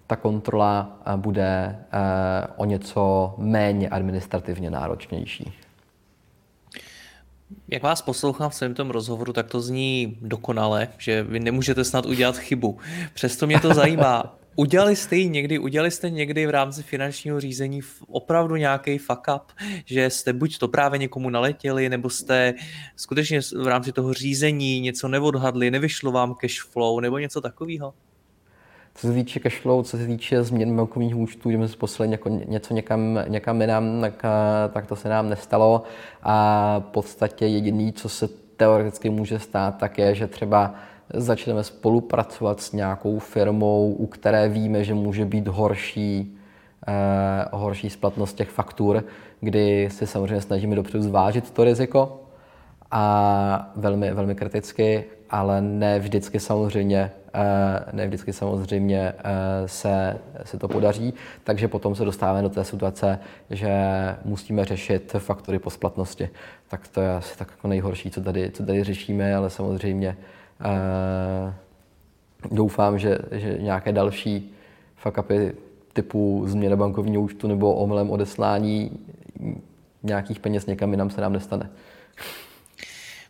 ta 0.07 0.15
kontrola 0.15 0.99
bude 1.15 1.75
o 2.57 2.65
něco 2.65 3.33
méně 3.37 3.89
administrativně 3.89 4.69
náročnější. 4.69 5.53
Jak 7.67 7.83
vás 7.83 8.01
poslouchám 8.01 8.49
v 8.49 8.55
celém 8.55 8.73
tom 8.73 8.89
rozhovoru, 8.89 9.33
tak 9.33 9.47
to 9.47 9.61
zní 9.61 10.17
dokonale, 10.21 10.87
že 10.97 11.23
vy 11.23 11.39
nemůžete 11.39 11.83
snad 11.83 12.05
udělat 12.05 12.37
chybu. 12.37 12.79
Přesto 13.13 13.47
mě 13.47 13.59
to 13.59 13.73
zajímá. 13.73 14.37
Udělali 14.55 14.95
jste 14.95 15.15
ji 15.15 15.29
někdy, 15.29 15.59
udělali 15.59 15.91
jste 15.91 16.09
někdy 16.09 16.47
v 16.47 16.49
rámci 16.49 16.83
finančního 16.83 17.39
řízení 17.39 17.81
opravdu 18.07 18.55
nějaký 18.55 18.97
fuck 18.97 19.21
up, 19.35 19.51
že 19.85 20.09
jste 20.09 20.33
buď 20.33 20.57
to 20.57 20.67
právě 20.67 20.99
někomu 20.99 21.29
naletěli, 21.29 21.89
nebo 21.89 22.09
jste 22.09 22.53
skutečně 22.95 23.39
v 23.55 23.67
rámci 23.67 23.91
toho 23.91 24.13
řízení 24.13 24.79
něco 24.79 25.07
neodhadli, 25.07 25.71
nevyšlo 25.71 26.11
vám 26.11 26.35
cash 26.35 26.61
flow, 26.61 26.99
nebo 26.99 27.17
něco 27.17 27.41
takového? 27.41 27.93
Co 28.97 29.07
se 29.07 29.13
týče 29.13 29.39
cashflow, 29.39 29.83
co 29.83 29.97
se 29.97 30.07
týče 30.07 30.43
změn 30.43 30.75
bankovních 30.75 31.15
účtů, 31.15 31.51
že 31.51 31.57
jsme 31.57 31.67
poslali 31.77 32.11
jako 32.11 32.29
něco 32.29 32.73
někam, 32.73 33.19
někam 33.27 33.61
jinam, 33.61 34.01
tak, 34.01 34.13
eh, 34.25 34.69
tak 34.69 34.87
to 34.87 34.95
se 34.95 35.09
nám 35.09 35.29
nestalo. 35.29 35.83
A 36.23 36.79
v 36.79 36.91
podstatě 36.91 37.45
jediný, 37.45 37.93
co 37.93 38.09
se 38.09 38.27
teoreticky 38.57 39.09
může 39.09 39.39
stát, 39.39 39.77
tak 39.77 39.97
je, 39.97 40.15
že 40.15 40.27
třeba 40.27 40.73
začneme 41.13 41.63
spolupracovat 41.63 42.61
s 42.61 42.71
nějakou 42.71 43.19
firmou, 43.19 43.93
u 43.93 44.07
které 44.07 44.49
víme, 44.49 44.83
že 44.83 44.93
může 44.93 45.25
být 45.25 45.47
horší, 45.47 46.37
eh, 46.87 47.45
horší 47.51 47.89
splatnost 47.89 48.37
těch 48.37 48.49
faktur, 48.49 49.03
kdy 49.41 49.89
si 49.91 50.07
samozřejmě 50.07 50.41
snažíme 50.41 50.75
dopředu 50.75 51.03
zvážit 51.03 51.51
to 51.51 51.63
riziko 51.63 52.21
a 52.91 53.71
velmi, 53.75 54.13
velmi 54.13 54.35
kriticky, 54.35 55.05
ale 55.29 55.61
ne 55.61 55.99
vždycky 55.99 56.39
samozřejmě 56.39 57.11
Eh, 57.39 57.85
ne 57.93 58.07
vždycky 58.07 58.33
samozřejmě 58.33 59.13
eh, 59.17 59.67
se, 59.67 60.17
se 60.43 60.59
to 60.59 60.67
podaří, 60.67 61.13
takže 61.43 61.67
potom 61.67 61.95
se 61.95 62.05
dostáváme 62.05 62.41
do 62.41 62.49
té 62.49 62.63
situace, 62.63 63.19
že 63.49 63.71
musíme 64.25 64.65
řešit 64.65 65.15
faktory 65.19 65.59
po 65.59 65.69
splatnosti. 65.69 66.29
Tak 66.67 66.87
to 66.87 67.01
je 67.01 67.11
asi 67.11 67.37
tak 67.37 67.51
jako 67.51 67.67
nejhorší, 67.67 68.11
co 68.11 68.21
tady, 68.21 68.51
co 68.51 68.65
tady 68.65 68.83
řešíme, 68.83 69.35
ale 69.35 69.49
samozřejmě 69.49 70.17
eh, 70.61 71.53
doufám, 72.51 72.99
že, 72.99 73.17
že 73.31 73.57
nějaké 73.59 73.91
další 73.91 74.53
fakapy 74.95 75.53
typu 75.93 76.43
změna 76.45 76.75
bankovního 76.75 77.21
účtu 77.21 77.47
nebo 77.47 77.73
omylem 77.73 78.09
odeslání 78.09 78.99
nějakých 80.03 80.39
peněz 80.39 80.65
někam 80.65 80.91
jinam 80.91 81.09
se 81.09 81.21
nám 81.21 81.33
nestane. 81.33 81.69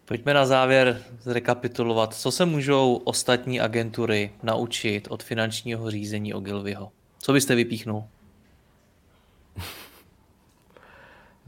Pojďme 0.08 0.34
na 0.34 0.46
závěr 0.46 1.02
zrekapitulovat, 1.22 2.14
co 2.14 2.32
se 2.32 2.46
můžou 2.46 2.96
ostatní 2.96 3.60
agentury 3.60 4.32
naučit 4.44 5.08
od 5.10 5.24
finančního 5.24 5.92
řízení 5.92 6.34
Ogilvyho. 6.34 6.92
Co 7.20 7.34
byste 7.34 7.56
vypíchnul? 7.56 8.04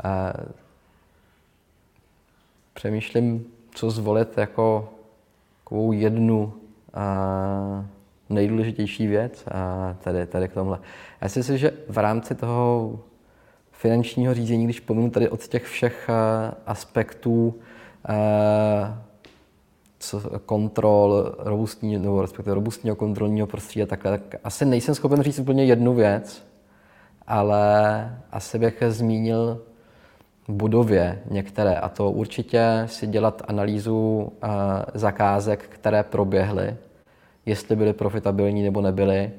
Přemýšlím, 2.74 3.45
co 3.76 3.91
zvolit 3.91 4.38
jako 4.38 4.93
takovou 5.64 5.91
jednu, 5.91 6.53
a 6.93 7.86
nejdůležitější 8.30 9.07
věc 9.07 9.43
a 9.51 9.95
tady, 10.03 10.28
tady 10.28 10.47
k 10.47 10.53
tomhle. 10.53 10.80
Já 11.22 11.30
si 11.30 11.39
myslím, 11.39 11.57
že 11.57 11.72
v 11.89 11.97
rámci 11.97 12.36
toho 12.36 12.99
finančního 13.72 14.34
řízení, 14.34 14.66
když 14.66 14.80
pominu 14.80 15.10
tady 15.10 15.30
od 15.30 15.47
těch 15.47 15.66
všech 15.66 16.10
aspektů 16.66 17.60
kontrol, 20.45 21.36
robustní, 21.39 21.97
nebo 21.97 22.22
respektive 22.22 22.56
robustního 22.56 22.95
kontrolního 22.95 23.47
prostředí 23.47 23.84
a 23.84 23.86
takhle, 23.86 24.12
tak 24.18 24.41
asi 24.43 24.66
nejsem 24.66 24.95
schopen 24.95 25.22
říct 25.22 25.39
úplně 25.39 25.66
jednu 25.66 25.93
věc, 25.93 26.43
ale 27.28 28.20
asi 28.32 28.60
bych 28.60 28.84
zmínil 28.88 29.62
budově 30.47 31.20
některé. 31.32 31.76
A 31.76 31.89
to 31.89 32.12
určitě 32.12 32.84
si 32.86 33.08
dělat 33.08 33.41
analýzu 33.47 34.32
zakázek, 34.93 35.64
které 35.70 36.04
proběhly, 36.04 36.76
jestli 37.45 37.76
byly 37.76 37.93
profitabilní 37.93 38.64
nebo 38.64 38.82
nebyly 38.82 39.32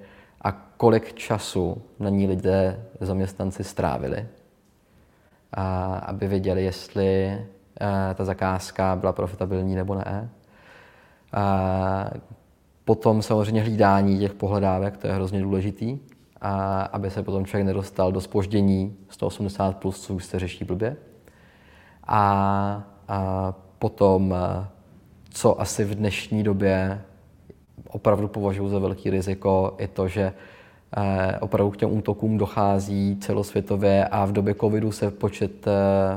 a 0.42 0.52
kolik 0.52 1.14
času 1.14 1.82
na 1.98 2.08
ní 2.08 2.26
lidé, 2.26 2.84
zaměstnanci 3.00 3.64
strávili, 3.64 4.26
a 5.52 5.94
aby 5.94 6.28
věděli, 6.28 6.64
jestli 6.64 7.38
ta 8.14 8.24
zakázka 8.24 8.96
byla 8.96 9.12
profitabilní 9.12 9.74
nebo 9.74 9.94
ne. 9.94 10.30
A 11.32 12.10
potom 12.84 13.22
samozřejmě 13.22 13.62
hlídání 13.62 14.18
těch 14.18 14.34
pohledávek, 14.34 14.96
to 14.96 15.06
je 15.06 15.12
hrozně 15.12 15.42
důležitý, 15.42 15.98
a 16.40 16.82
aby 16.82 17.10
se 17.10 17.22
potom 17.22 17.46
člověk 17.46 17.66
nedostal 17.66 18.12
do 18.12 18.20
spoždění 18.20 18.96
180+, 19.10 19.74
plus, 19.74 20.00
co 20.00 20.14
už 20.14 20.24
se 20.24 20.38
řeší 20.38 20.64
blbě. 20.64 20.96
A, 22.06 22.82
a 23.08 23.54
potom, 23.78 24.34
co 25.30 25.60
asi 25.60 25.84
v 25.84 25.94
dnešní 25.94 26.42
době 26.42 27.02
opravdu 27.88 28.28
považuji 28.28 28.68
za 28.68 28.78
velký 28.78 29.10
riziko, 29.10 29.76
je 29.78 29.88
to, 29.88 30.08
že 30.08 30.32
opravdu 31.40 31.70
k 31.70 31.76
těm 31.76 31.96
útokům 31.96 32.38
dochází 32.38 33.16
celosvětově 33.20 34.04
a 34.04 34.24
v 34.24 34.32
době 34.32 34.54
covidu 34.54 34.92
se 34.92 35.10
počet, 35.10 35.66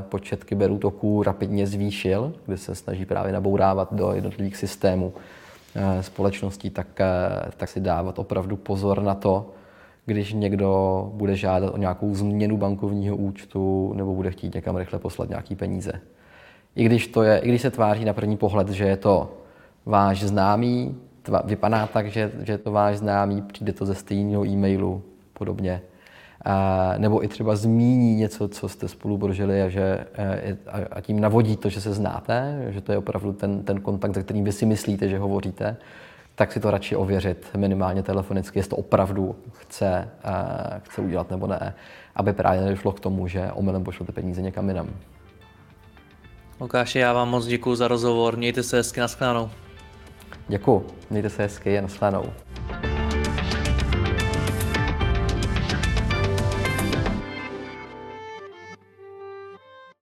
počet 0.09 0.43
kyberútoků 0.43 1.23
rapidně 1.23 1.67
zvýšil, 1.67 2.33
kde 2.45 2.57
se 2.57 2.75
snaží 2.75 3.05
právě 3.05 3.33
nabourávat 3.33 3.93
do 3.93 4.11
jednotlivých 4.13 4.57
systémů 4.57 5.13
společností, 6.01 6.69
tak, 6.69 6.87
tak 7.57 7.69
si 7.69 7.79
dávat 7.79 8.19
opravdu 8.19 8.55
pozor 8.55 9.01
na 9.01 9.15
to, 9.15 9.49
když 10.05 10.33
někdo 10.33 11.11
bude 11.13 11.35
žádat 11.35 11.73
o 11.73 11.77
nějakou 11.77 12.15
změnu 12.15 12.57
bankovního 12.57 13.15
účtu 13.15 13.93
nebo 13.95 14.15
bude 14.15 14.31
chtít 14.31 14.55
někam 14.55 14.77
rychle 14.77 14.99
poslat 14.99 15.29
nějaký 15.29 15.55
peníze. 15.55 15.91
I 16.75 16.83
když, 16.83 17.07
to 17.07 17.23
je, 17.23 17.37
I 17.37 17.49
když 17.49 17.61
se 17.61 17.71
tváří 17.71 18.05
na 18.05 18.13
první 18.13 18.37
pohled, 18.37 18.69
že 18.69 18.83
je 18.83 18.97
to 18.97 19.33
váš 19.85 20.23
známý, 20.23 20.95
tva, 21.23 21.41
vypadá 21.45 21.87
tak, 21.87 22.11
že, 22.11 22.31
že 22.43 22.57
to 22.57 22.71
váš 22.71 22.97
známý, 22.97 23.41
přijde 23.41 23.73
to 23.73 23.85
ze 23.85 23.95
stejného 23.95 24.45
e-mailu, 24.45 25.03
podobně. 25.33 25.81
A, 26.45 26.93
nebo 26.97 27.23
i 27.23 27.27
třeba 27.27 27.55
zmíní 27.55 28.15
něco, 28.15 28.47
co 28.47 28.69
jste 28.69 28.87
spolu 28.87 29.17
prožili 29.17 29.61
a, 29.61 29.69
že, 29.69 30.05
e, 30.13 30.57
a, 30.67 30.77
a 30.91 31.01
tím 31.01 31.19
navodí 31.19 31.57
to, 31.57 31.69
že 31.69 31.81
se 31.81 31.93
znáte, 31.93 32.65
že 32.69 32.81
to 32.81 32.91
je 32.91 32.97
opravdu 32.97 33.33
ten, 33.33 33.63
ten 33.63 33.81
kontakt, 33.81 34.15
za 34.15 34.21
kterým 34.21 34.43
vy 34.43 34.51
si 34.51 34.65
myslíte, 34.65 35.09
že 35.09 35.19
hovoříte 35.19 35.77
tak 36.35 36.51
si 36.51 36.59
to 36.59 36.71
radši 36.71 36.95
ověřit 36.95 37.47
minimálně 37.57 38.03
telefonicky, 38.03 38.59
jestli 38.59 38.69
to 38.69 38.75
opravdu 38.75 39.35
chce, 39.51 40.09
uh, 40.25 40.79
chce 40.83 41.01
udělat 41.01 41.31
nebo 41.31 41.47
ne, 41.47 41.73
aby 42.15 42.33
právě 42.33 42.61
nedošlo 42.61 42.91
k 42.91 42.99
tomu, 42.99 43.27
že 43.27 43.51
omylem 43.51 43.83
pošlete 43.83 44.11
peníze 44.11 44.41
někam 44.41 44.67
jinam. 44.67 44.89
Lukáši, 46.59 46.99
já 46.99 47.13
vám 47.13 47.29
moc 47.29 47.45
děkuji 47.45 47.75
za 47.75 47.87
rozhovor, 47.87 48.37
mějte 48.37 48.63
se 48.63 48.77
hezky, 48.77 48.99
nashledanou. 48.99 49.49
Děkuji, 50.47 50.87
mějte 51.09 51.29
se 51.29 51.43
hezky 51.43 51.77
a 51.77 51.81
nashledanou. 51.81 52.33